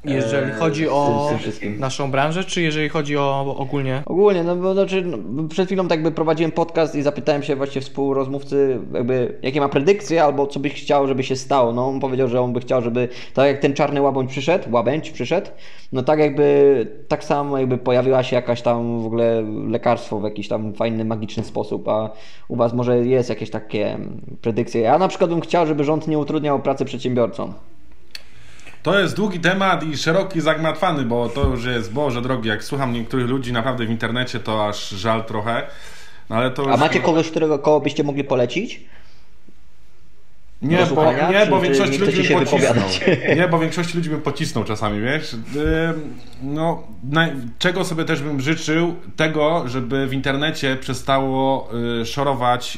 Jeżeli 0.07 0.51
e, 0.51 0.53
chodzi 0.53 0.89
o 0.89 1.29
tym- 1.43 1.51
tym 1.51 1.79
naszą 1.79 2.11
branżę, 2.11 2.43
czy 2.43 2.61
jeżeli 2.61 2.89
chodzi 2.89 3.17
o 3.17 3.55
ogólnie? 3.57 4.03
Ogólnie, 4.05 4.43
no 4.43 4.55
bo 4.55 4.73
znaczy, 4.73 5.01
no, 5.05 5.47
przed 5.47 5.67
chwilą 5.67 5.87
tak 5.87 6.03
by 6.03 6.11
prowadziłem 6.11 6.51
podcast 6.51 6.95
i 6.95 7.01
zapytałem 7.01 7.43
się 7.43 7.55
właśnie 7.55 7.81
współrozmówcy, 7.81 8.79
jakby 8.93 9.39
jakie 9.41 9.59
ma 9.59 9.69
predykcje, 9.69 10.23
albo 10.23 10.47
co 10.47 10.59
by 10.59 10.69
chciał, 10.69 11.07
żeby 11.07 11.23
się 11.23 11.35
stało. 11.35 11.73
No 11.73 11.87
on 11.87 11.99
powiedział, 11.99 12.27
że 12.27 12.41
on 12.41 12.53
by 12.53 12.59
chciał, 12.59 12.81
żeby 12.81 13.09
tak 13.33 13.47
jak 13.47 13.59
ten 13.59 13.73
czarny 13.73 14.01
łabędź 14.01 14.31
przyszedł, 14.31 14.71
łabędź 14.71 15.11
przyszedł, 15.11 15.47
no 15.91 16.03
tak 16.03 16.19
jakby 16.19 16.87
tak 17.07 17.23
samo 17.23 17.57
jakby 17.57 17.77
pojawiła 17.77 18.23
się 18.23 18.35
jakaś 18.35 18.61
tam 18.61 19.01
w 19.01 19.05
ogóle 19.05 19.43
lekarstwo 19.67 20.19
w 20.19 20.23
jakiś 20.23 20.47
tam 20.47 20.73
fajny, 20.73 21.05
magiczny 21.05 21.43
sposób, 21.43 21.87
a 21.87 22.09
u 22.47 22.55
was 22.55 22.73
może 22.73 23.05
jest 23.05 23.29
jakieś 23.29 23.49
takie 23.49 23.97
predykcje. 24.41 24.81
Ja 24.81 24.97
na 24.99 25.07
przykład 25.07 25.29
bym 25.29 25.41
chciał, 25.41 25.67
żeby 25.67 25.83
rząd 25.83 26.07
nie 26.07 26.19
utrudniał 26.19 26.59
pracy 26.59 26.85
przedsiębiorcom. 26.85 27.53
To 28.87 28.99
jest 28.99 29.15
długi 29.15 29.39
temat 29.39 29.83
i 29.83 29.97
szeroki, 29.97 30.41
zagmatwany, 30.41 31.03
bo 31.03 31.29
to 31.29 31.47
już 31.47 31.65
jest, 31.65 31.93
Boże 31.93 32.21
drogi, 32.21 32.49
jak 32.49 32.63
słucham 32.63 32.93
niektórych 32.93 33.27
ludzi 33.27 33.53
naprawdę 33.53 33.85
w 33.85 33.89
internecie, 33.89 34.39
to 34.39 34.67
aż 34.67 34.89
żal 34.89 35.25
trochę. 35.25 35.67
No 36.29 36.35
ale 36.35 36.51
to 36.51 36.73
A 36.73 36.77
macie 36.77 36.99
kogoś, 36.99 37.31
którego 37.31 37.59
koło 37.59 37.79
byście 37.79 38.03
mogli 38.03 38.23
polecić? 38.23 38.81
Nie, 40.61 40.85
bo, 40.95 41.13
nie, 41.13 41.45
bo 41.49 41.61
nie 41.61 41.97
ludzi 41.97 42.25
się 42.25 42.39
pocisnął. 42.39 42.89
Nie, 43.35 43.47
bo 43.47 43.59
większości 43.59 43.97
ludzi 43.97 44.09
bym 44.09 44.21
pocisnął 44.21 44.63
czasami, 44.63 45.01
wiesz. 45.01 45.35
No, 46.43 46.83
czego 47.59 47.85
sobie 47.85 48.05
też 48.05 48.21
bym 48.21 48.41
życzył? 48.41 48.95
Tego, 49.15 49.63
żeby 49.67 50.07
w 50.07 50.13
internecie 50.13 50.75
przestało 50.75 51.69
y, 52.01 52.05
szorować, 52.05 52.77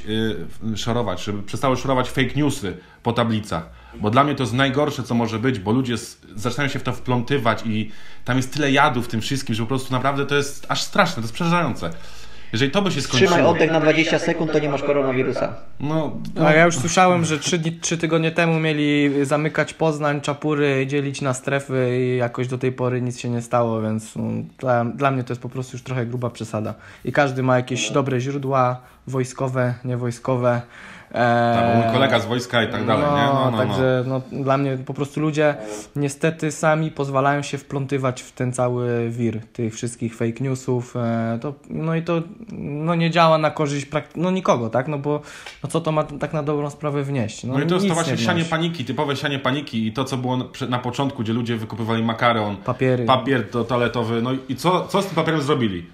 y, 0.73 0.77
szorować, 0.77 1.23
żeby 1.23 1.43
przestało 1.43 1.75
szorować 1.75 2.09
fake 2.09 2.35
newsy 2.35 2.77
po 3.03 3.13
tablicach. 3.13 3.78
Bo 3.95 4.09
dla 4.09 4.23
mnie 4.23 4.35
to 4.35 4.43
jest 4.43 4.53
najgorsze, 4.53 5.03
co 5.03 5.15
może 5.15 5.39
być, 5.39 5.59
bo 5.59 5.71
ludzie 5.71 5.95
zaczynają 6.35 6.69
się 6.69 6.79
w 6.79 6.83
to 6.83 6.93
wplątywać 6.93 7.63
i 7.65 7.91
tam 8.25 8.37
jest 8.37 8.53
tyle 8.53 8.71
jadu 8.71 9.01
w 9.01 9.07
tym 9.07 9.21
wszystkim, 9.21 9.55
że 9.55 9.63
po 9.63 9.67
prostu 9.67 9.93
naprawdę 9.93 10.25
to 10.25 10.35
jest 10.35 10.65
aż 10.69 10.81
straszne, 10.81 11.15
to 11.15 11.21
jest 11.21 11.33
przerażające. 11.33 11.89
Jeżeli 12.53 12.71
to 12.71 12.81
by 12.81 12.91
się 12.91 13.01
skończyło... 13.01 13.31
Trzymaj 13.31 13.51
oddech 13.51 13.71
na 13.71 13.79
20 13.79 14.19
sekund, 14.19 14.51
to 14.51 14.59
nie 14.59 14.69
masz 14.69 14.83
koronawirusa. 14.83 15.55
No, 15.79 16.17
no, 16.35 16.47
A 16.47 16.53
ja 16.53 16.65
już 16.65 16.77
słyszałem, 16.77 17.25
że 17.25 17.39
trzy, 17.39 17.57
dni, 17.57 17.71
trzy 17.71 17.97
tygodnie 17.97 18.31
temu 18.31 18.59
mieli 18.59 19.11
zamykać 19.25 19.73
Poznań, 19.73 20.21
Czapury, 20.21 20.87
dzielić 20.87 21.21
na 21.21 21.33
strefy 21.33 21.97
i 21.99 22.17
jakoś 22.17 22.47
do 22.47 22.57
tej 22.57 22.71
pory 22.71 23.01
nic 23.01 23.19
się 23.19 23.29
nie 23.29 23.41
stało, 23.41 23.81
więc 23.81 24.17
mm, 24.17 24.47
dla, 24.57 24.85
dla 24.85 25.11
mnie 25.11 25.23
to 25.23 25.33
jest 25.33 25.41
po 25.41 25.49
prostu 25.49 25.75
już 25.75 25.83
trochę 25.83 26.05
gruba 26.05 26.29
przesada. 26.29 26.73
I 27.05 27.11
każdy 27.11 27.43
ma 27.43 27.55
jakieś 27.55 27.91
dobre 27.91 28.19
źródła, 28.19 28.81
wojskowe, 29.07 29.73
niewojskowe. 29.85 30.61
E, 31.11 31.55
tak, 31.55 31.75
bo 31.75 31.83
mój 31.83 31.93
kolega 31.93 32.19
z 32.19 32.25
wojska 32.25 32.63
i 32.63 32.67
tak 32.67 32.85
dalej, 32.85 33.05
no, 33.09 33.17
nie? 33.17 33.23
No, 33.23 33.33
no, 33.33 33.51
no. 33.51 33.57
także 33.57 34.03
no, 34.07 34.21
dla 34.31 34.57
mnie 34.57 34.77
po 34.77 34.93
prostu 34.93 35.19
ludzie 35.19 35.55
niestety 35.95 36.51
sami 36.51 36.91
pozwalają 36.91 37.41
się 37.41 37.57
wplątywać 37.57 38.21
w 38.21 38.31
ten 38.31 38.53
cały 38.53 39.09
wir 39.09 39.41
tych 39.53 39.73
wszystkich 39.73 40.15
fake 40.15 40.43
newsów. 40.43 40.95
E, 40.95 41.39
to, 41.41 41.53
no 41.69 41.95
i 41.95 42.01
to 42.01 42.21
no, 42.59 42.95
nie 42.95 43.11
działa 43.11 43.37
na 43.37 43.51
korzyść 43.51 43.87
no, 44.15 44.31
nikogo, 44.31 44.69
tak? 44.69 44.87
No 44.87 44.97
bo 44.97 45.21
no, 45.63 45.69
co 45.69 45.81
to 45.81 45.91
ma 45.91 46.03
tak 46.03 46.33
na 46.33 46.43
dobrą 46.43 46.69
sprawę 46.69 47.03
wnieść? 47.03 47.43
No 47.43 47.61
i 47.61 47.65
to 47.65 47.75
jest 47.75 47.87
to 47.87 47.93
właśnie 47.93 48.13
nie 48.13 48.19
sianie 48.19 48.45
paniki, 48.45 48.85
typowe 48.85 49.15
sianie 49.15 49.39
paniki 49.39 49.87
i 49.87 49.93
to, 49.93 50.03
co 50.03 50.17
było 50.17 50.37
na- 50.69 50.79
początku, 50.79 51.23
gdzie 51.23 51.33
ludzie 51.33 51.55
wykupywali 51.57 52.03
makaron, 52.03 52.57
Papiery. 52.57 53.05
papier 53.05 53.49
to 53.49 53.63
toaletowy, 53.63 54.21
no 54.21 54.31
i 54.49 54.55
co, 54.55 54.87
co 54.87 55.01
z 55.01 55.05
tym 55.05 55.15
papierem 55.15 55.41
zrobili? 55.41 55.85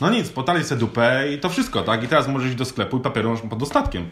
No 0.00 0.10
nic, 0.10 0.28
potali 0.28 0.64
sobie 0.64 0.80
dupę 0.80 1.32
i 1.32 1.38
to 1.38 1.48
wszystko, 1.48 1.82
tak? 1.82 2.02
I 2.04 2.08
teraz 2.08 2.28
możesz 2.28 2.48
iść 2.48 2.58
do 2.58 2.64
sklepu 2.64 2.96
i 2.96 3.00
papieru 3.00 3.30
masz 3.30 3.40
pod 3.40 3.58
dostatkiem. 3.58 4.06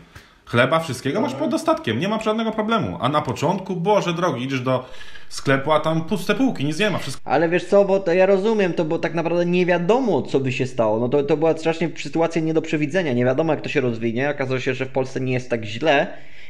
Chleba, 0.47 0.80
wszystkiego 0.80 1.20
masz 1.20 1.34
pod 1.34 1.51
dostatkiem, 1.51 2.01
nie 2.01 2.09
ma 2.09 2.22
żadnego 2.22 2.53
problemu. 2.53 2.99
A 3.01 3.09
na 3.09 3.22
początku, 3.22 3.76
Boże 3.76 4.14
drogi, 4.14 4.44
idziesz 4.44 4.61
do 4.61 4.84
sklepu, 5.28 5.72
a 5.72 5.80
tam 5.80 6.05
puste 6.05 6.34
półki, 6.34 6.64
nic 6.64 6.78
nie 6.78 6.90
ma, 6.90 6.99
wszystko 6.99 7.22
Ale 7.24 7.49
wiesz 7.49 7.64
co, 7.64 7.84
bo 7.84 8.01
to 8.01 8.12
ja 8.12 8.26
rozumiem 8.26 8.72
to, 8.72 8.84
bo 8.84 8.99
tak 8.99 9.14
naprawdę 9.14 9.47
nie 9.47 9.66
wiadomo, 9.66 10.22
co 10.22 10.40
by 10.40 10.53
się 10.53 10.66
stało. 10.66 10.99
No 10.99 11.09
to, 11.09 11.22
to 11.22 11.36
była 11.36 11.59
strasznie 11.59 11.90
sytuacja 11.99 12.42
nie 12.42 12.55
do 12.55 12.62
przewidzenia. 12.62 13.12
Nie 13.12 13.24
wiadomo, 13.24 13.53
jak 13.53 13.62
to 13.62 13.68
się 13.68 13.80
rozwinie. 13.80 14.30
Okazało 14.30 14.61
się, 14.61 14.74
że 14.74 14.86
w 14.86 14.88
Polsce 14.88 15.20
nie 15.20 15.32
jest 15.32 15.51
tak 15.51 15.64
źle 15.64 16.07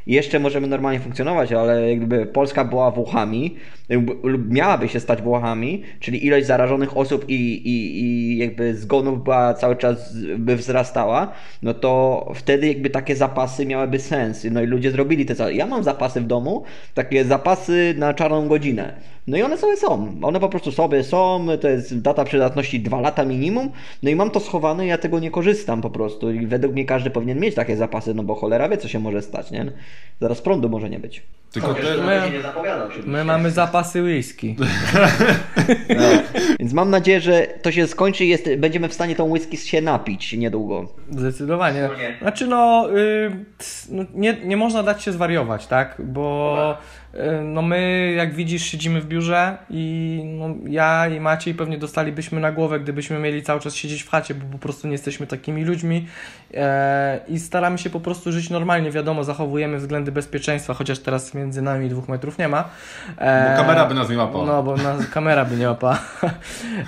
i 0.07 0.15
jeszcze 0.15 0.39
możemy 0.39 0.67
normalnie 0.67 1.01
funkcjonować, 1.01 1.53
ale 1.53 1.91
jakby 1.91 2.27
Polska 2.27 2.65
była 2.65 2.91
Włochami, 2.91 3.57
lub 4.23 4.51
miałaby 4.51 4.89
się 4.89 5.01
stać 5.01 5.23
Włochami, 5.23 5.83
czyli 6.01 6.27
ilość 6.27 6.47
zarażonych 6.47 6.97
osób 6.97 7.25
i, 7.29 7.35
i, 7.69 8.01
i 8.01 8.37
jakby 8.39 8.75
zgonów 8.75 9.25
była 9.25 9.55
cały 9.55 9.77
czas 9.77 10.17
by 10.39 10.57
wzrastała, 10.57 11.33
no 11.63 11.75
to 11.75 12.33
wtedy 12.35 12.69
jakby 12.69 12.91
takie 12.91 13.17
zapasy 13.17 13.67
miałyby 13.67 13.99
sens. 13.99 14.47
No 14.51 14.63
i 14.63 14.67
ludzie 14.67 14.91
zrobili 14.91 15.27
te 15.27 15.53
Ja 15.53 15.67
mam 15.67 15.85
zapasy 15.85 16.21
w 16.21 16.27
domu, 16.27 16.65
takie 16.95 17.25
zapasy 17.25 17.95
na 17.99 18.15
czarną 18.15 18.49
godzinę. 18.49 19.16
No 19.27 19.37
i 19.37 19.43
one 19.43 19.59
sobie 19.59 19.77
są. 19.77 20.17
One 20.23 20.41
po 20.41 20.49
prostu 20.49 20.73
sobie 20.73 21.05
są, 21.05 21.47
to 21.61 21.69
jest 21.69 22.01
data 22.01 22.25
przydatności 22.25 22.81
2 22.81 23.01
lata 23.01 23.25
minimum. 23.25 23.71
No 24.03 24.11
i 24.11 24.17
mam 24.17 24.31
to 24.31 24.41
schowane, 24.41 24.87
ja 24.87 24.99
tego 24.99 25.19
nie 25.19 25.31
korzystam 25.31 25.81
po 25.81 25.91
prostu. 25.91 26.31
I 26.31 26.47
według 26.47 26.73
mnie 26.73 26.85
każdy 26.85 27.11
powinien 27.11 27.41
mieć 27.41 27.55
takie 27.55 27.77
zapasy, 27.77 28.15
no 28.15 28.23
bo 28.23 28.35
cholera 28.35 28.69
wie, 28.69 28.77
co 28.79 28.89
się 28.89 28.99
może 28.99 29.23
stać, 29.23 29.51
nie? 29.51 29.73
Zaraz 30.21 30.43
prądu 30.43 30.69
może 30.69 30.91
nie 30.91 30.99
być. 30.99 31.23
Tylko 31.53 31.75
te, 31.75 31.97
My- 31.97 32.31
nie 32.33 32.43
zapowiadał 32.43 32.93
się. 32.93 32.99
My 33.07 33.25
mamy 33.25 33.51
zapasy 33.51 34.03
whisky. 34.03 34.57
No. 35.89 36.05
Więc 36.61 36.73
mam 36.73 36.91
nadzieję, 36.91 37.21
że 37.21 37.47
to 37.63 37.73
się 37.73 37.87
skończy 37.87 38.25
i 38.25 38.29
jest, 38.29 38.49
będziemy 38.59 38.89
w 38.89 38.95
stanie 38.95 39.17
tą 39.17 39.25
whisky 39.25 39.57
się 39.57 39.81
napić 39.81 40.33
niedługo. 40.33 40.89
Zdecydowanie. 41.11 41.89
Znaczy 42.23 42.47
no, 42.47 42.89
y, 42.97 43.31
no 43.91 44.05
nie, 44.15 44.37
nie 44.45 44.57
można 44.57 44.83
dać 44.83 45.03
się 45.03 45.13
zwariować, 45.13 45.67
tak? 45.67 45.97
Bo 45.99 46.79
y, 47.15 47.19
no 47.43 47.63
my, 47.63 48.13
jak 48.17 48.35
widzisz, 48.35 48.63
siedzimy 48.63 49.01
w 49.01 49.07
biurze 49.07 49.59
i 49.71 50.23
no, 50.25 50.55
ja 50.69 51.09
i 51.09 51.21
Maciej 51.21 51.55
pewnie 51.55 51.79
dostalibyśmy 51.79 52.41
na 52.41 52.53
głowę, 52.53 52.81
gdybyśmy 52.81 53.19
mieli 53.19 53.43
cały 53.43 53.61
czas 53.61 53.75
siedzieć 53.75 54.03
w 54.03 54.11
chacie, 54.11 54.35
bo 54.35 54.53
po 54.53 54.59
prostu 54.59 54.87
nie 54.87 54.93
jesteśmy 54.93 55.27
takimi 55.27 55.65
ludźmi 55.65 56.07
e, 56.55 57.21
i 57.29 57.39
staramy 57.39 57.79
się 57.79 57.91
po 57.91 58.01
prostu 58.01 58.33
żyć 58.33 58.51
normalnie. 58.51 58.91
Wiadomo, 58.91 59.25
zachowujemy 59.25 59.79
względy 59.79 60.13
bezpieczeństwa, 60.13 60.75
chociaż 60.75 60.99
teraz 60.99 61.35
między 61.37 61.63
nami 61.63 61.89
dwóch 61.89 62.09
metrów 62.09 62.39
nie 62.39 62.49
ma. 62.49 62.65
E, 63.19 63.51
Bo 63.51 63.63
kamera 63.63 63.87
by 63.87 63.95
nas 63.95 64.11
nie 64.11 64.19
łapała. 64.19 64.47
No, 64.47 64.63
bo 64.63 64.77
nas, 64.77 65.07
kamera 65.07 65.45
by 65.45 65.57
nie 65.57 65.69
łapała. 65.69 65.99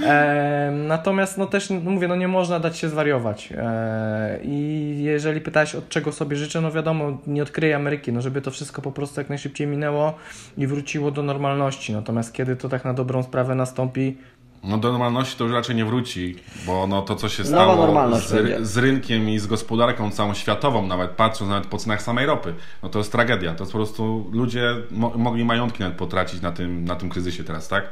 E, 0.06 0.70
natomiast 0.88 1.38
no 1.38 1.46
też 1.46 1.70
no 1.70 1.80
mówię, 1.80 2.08
no 2.08 2.16
nie 2.16 2.28
można 2.28 2.60
dać 2.60 2.78
się 2.78 2.88
zwariować. 2.88 3.52
E, 3.56 4.38
I 4.42 4.96
jeżeli 5.02 5.40
pytałeś 5.40 5.74
od 5.74 5.88
czego 5.88 6.12
sobie 6.12 6.36
życzę, 6.36 6.60
no 6.60 6.72
wiadomo, 6.72 7.18
nie 7.26 7.42
odkryję 7.42 7.76
Ameryki, 7.76 8.12
no 8.12 8.20
żeby 8.20 8.42
to 8.42 8.50
wszystko 8.50 8.82
po 8.82 8.92
prostu 8.92 9.20
jak 9.20 9.28
najszybciej 9.28 9.66
minęło 9.66 10.14
i 10.56 10.66
wróciło 10.66 11.10
do 11.10 11.22
normalności. 11.22 11.92
Natomiast 11.92 12.32
kiedy 12.32 12.56
to 12.56 12.68
tak 12.68 12.84
na 12.84 12.94
dobrą 12.94 13.22
sprawę 13.22 13.54
nastąpi, 13.54 14.16
No 14.64 14.78
do 14.78 14.92
normalności 14.92 15.38
to 15.38 15.44
już 15.44 15.52
raczej 15.52 15.76
nie 15.76 15.84
wróci, 15.84 16.36
bo 16.66 16.86
no 16.86 17.02
to 17.02 17.16
co 17.16 17.28
się 17.28 17.44
stało 17.44 18.18
z, 18.20 18.68
z 18.68 18.76
rynkiem 18.76 19.30
i 19.30 19.38
z 19.38 19.46
gospodarką 19.46 20.10
całą 20.10 20.34
światową, 20.34 20.86
nawet 20.86 21.10
patrząc 21.10 21.50
nawet 21.50 21.66
po 21.66 21.78
cenach 21.78 22.02
samej 22.02 22.26
ropy, 22.26 22.54
no 22.82 22.88
to 22.88 22.98
jest 22.98 23.12
tragedia. 23.12 23.54
To 23.54 23.62
jest 23.62 23.72
po 23.72 23.78
prostu 23.78 24.30
ludzie 24.32 24.76
mo 24.90 25.12
mogli 25.16 25.44
majątki 25.44 25.82
nawet 25.82 25.98
potracić 25.98 26.42
na 26.42 26.52
tym, 26.52 26.84
na 26.84 26.96
tym 26.96 27.08
kryzysie 27.08 27.44
teraz, 27.44 27.68
tak? 27.68 27.84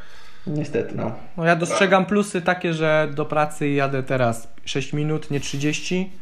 Niestety, 0.47 0.95
no. 0.95 1.13
no 1.37 1.45
ja 1.45 1.57
dostrzegam 1.57 2.07
plusy 2.07 2.43
takie, 2.43 2.75
że 2.75 3.09
do 3.15 3.25
pracy 3.25 3.69
jadę 3.69 4.03
teraz 4.03 4.49
6 4.65 4.93
minut, 4.93 5.31
nie 5.31 5.41
30 5.41 6.13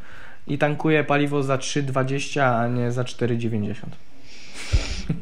i 0.46 0.58
tankuję 0.58 1.04
paliwo 1.04 1.42
za 1.42 1.56
3,20, 1.56 2.40
a 2.40 2.68
nie 2.68 2.92
za 2.92 3.02
4,90. 3.02 3.74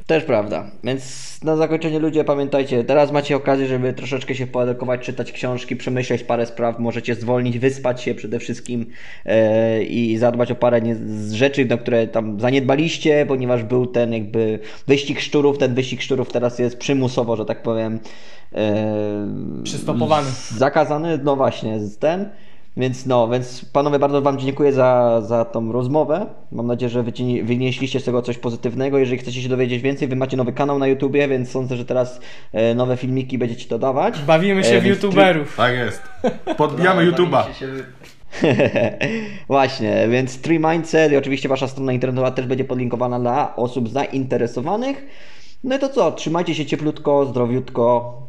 Też 0.06 0.24
prawda. 0.24 0.70
Więc 0.84 1.38
na 1.44 1.56
zakończenie 1.56 1.98
ludzie 1.98 2.24
pamiętajcie, 2.24 2.84
teraz 2.84 3.12
macie 3.12 3.36
okazję, 3.36 3.66
żeby 3.66 3.92
troszeczkę 3.92 4.34
się 4.34 4.46
poedukować, 4.46 5.00
czytać 5.00 5.32
książki, 5.32 5.76
przemyśleć 5.76 6.22
parę 6.22 6.46
spraw, 6.46 6.78
możecie 6.78 7.14
zwolnić, 7.14 7.58
wyspać 7.58 8.02
się 8.02 8.14
przede 8.14 8.38
wszystkim 8.38 8.86
e, 9.26 9.82
i 9.82 10.18
zadbać 10.18 10.50
o 10.50 10.54
parę 10.54 10.80
nie, 10.80 10.96
rzeczy, 11.30 11.64
na 11.64 11.76
które 11.76 12.06
tam 12.06 12.40
zaniedbaliście, 12.40 13.26
ponieważ 13.28 13.62
był 13.62 13.86
ten 13.86 14.12
jakby 14.12 14.58
wyścig 14.86 15.20
szczurów, 15.20 15.58
ten 15.58 15.74
wyścig 15.74 16.02
szczurów 16.02 16.32
teraz 16.32 16.58
jest 16.58 16.78
przymusowo, 16.78 17.36
że 17.36 17.44
tak 17.44 17.62
powiem 17.62 18.00
e, 18.54 18.86
Przystopowany. 19.64 20.28
zakazany, 20.56 21.18
no 21.22 21.36
właśnie, 21.36 21.80
z 21.80 21.98
ten. 21.98 22.28
Więc 22.76 23.06
no, 23.06 23.28
więc 23.28 23.64
panowie, 23.64 23.98
bardzo 23.98 24.22
wam 24.22 24.38
dziękuję 24.38 24.72
za, 24.72 25.20
za 25.20 25.44
tą 25.44 25.72
rozmowę. 25.72 26.26
Mam 26.52 26.66
nadzieję, 26.66 26.90
że 26.90 27.04
wynieśliście 27.42 28.00
z 28.00 28.04
tego 28.04 28.22
coś 28.22 28.38
pozytywnego. 28.38 28.98
Jeżeli 28.98 29.18
chcecie 29.18 29.42
się 29.42 29.48
dowiedzieć 29.48 29.82
więcej, 29.82 30.08
wy 30.08 30.16
macie 30.16 30.36
nowy 30.36 30.52
kanał 30.52 30.78
na 30.78 30.86
YouTubie, 30.86 31.28
więc 31.28 31.50
sądzę, 31.50 31.76
że 31.76 31.84
teraz 31.84 32.20
e, 32.52 32.74
nowe 32.74 32.96
filmiki 32.96 33.38
będziecie 33.38 33.68
dodawać. 33.68 34.22
Bawimy 34.22 34.64
się 34.64 34.76
E, 34.76 34.80
w 34.80 34.86
youtuberów. 34.86 35.56
Tak 35.56 35.74
jest. 35.74 36.02
Podbijamy 36.56 37.10
YouTube'a. 37.10 37.44
Właśnie, 39.48 40.08
więc 40.08 40.40
Tree 40.40 40.58
Mindset 40.58 41.12
i 41.12 41.16
oczywiście 41.16 41.48
wasza 41.48 41.68
strona 41.68 41.92
internetowa 41.92 42.30
też 42.30 42.46
będzie 42.46 42.64
podlinkowana 42.64 43.20
dla 43.20 43.56
osób 43.56 43.88
zainteresowanych. 43.88 45.06
No 45.64 45.76
i 45.76 45.78
to 45.78 45.88
co, 45.88 46.12
trzymajcie 46.12 46.54
się 46.54 46.66
cieplutko, 46.66 47.26
zdrowiutko. 47.26 48.22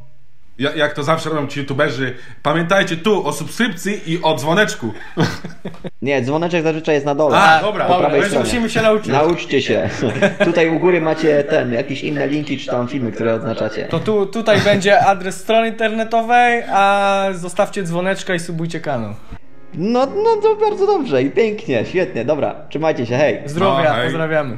Ja, 0.63 0.71
jak 0.75 0.93
to 0.93 1.03
zawsze 1.03 1.29
robią 1.29 1.47
ci 1.47 1.59
YouTuberzy, 1.59 2.15
pamiętajcie 2.43 2.97
tu 2.97 3.27
o 3.27 3.33
subskrypcji 3.33 4.11
i 4.13 4.21
o 4.21 4.35
dzwoneczku. 4.35 4.93
Nie, 6.01 6.21
dzwoneczek 6.21 6.63
zazwyczaj 6.63 6.95
jest 6.95 7.05
na 7.05 7.15
dole. 7.15 7.37
A, 7.37 7.61
dobra, 7.61 7.85
po 7.85 7.93
stronie. 8.23 8.39
musimy 8.39 8.69
się 8.69 8.81
nauczyć. 8.81 9.07
Nauczcie 9.07 9.61
się. 9.61 9.89
Tutaj 10.45 10.69
u 10.69 10.79
góry 10.79 11.01
macie 11.01 11.43
ten, 11.43 11.73
jakieś 11.73 12.03
inne 12.03 12.27
linki 12.27 12.57
czy 12.57 12.67
tam 12.67 12.87
filmy, 12.87 13.11
które 13.11 13.33
odznaczacie. 13.33 13.85
To 13.85 13.99
tu, 13.99 14.25
tutaj 14.25 14.61
będzie 14.61 15.05
adres 15.05 15.35
strony 15.37 15.67
internetowej, 15.67 16.63
a 16.71 17.25
zostawcie 17.33 17.83
dzwoneczka 17.83 18.35
i 18.35 18.39
subujcie 18.39 18.79
kanał. 18.79 19.13
No, 19.73 20.05
no 20.05 20.35
to 20.41 20.55
bardzo 20.55 20.85
dobrze 20.87 21.23
i 21.23 21.31
pięknie, 21.31 21.85
świetnie, 21.85 22.25
dobra, 22.25 22.55
trzymajcie 22.69 23.05
się, 23.05 23.17
hej. 23.17 23.41
Zdrowia, 23.45 23.89
No, 23.89 23.95
hej. 23.95 24.03
pozdrawiamy. 24.03 24.57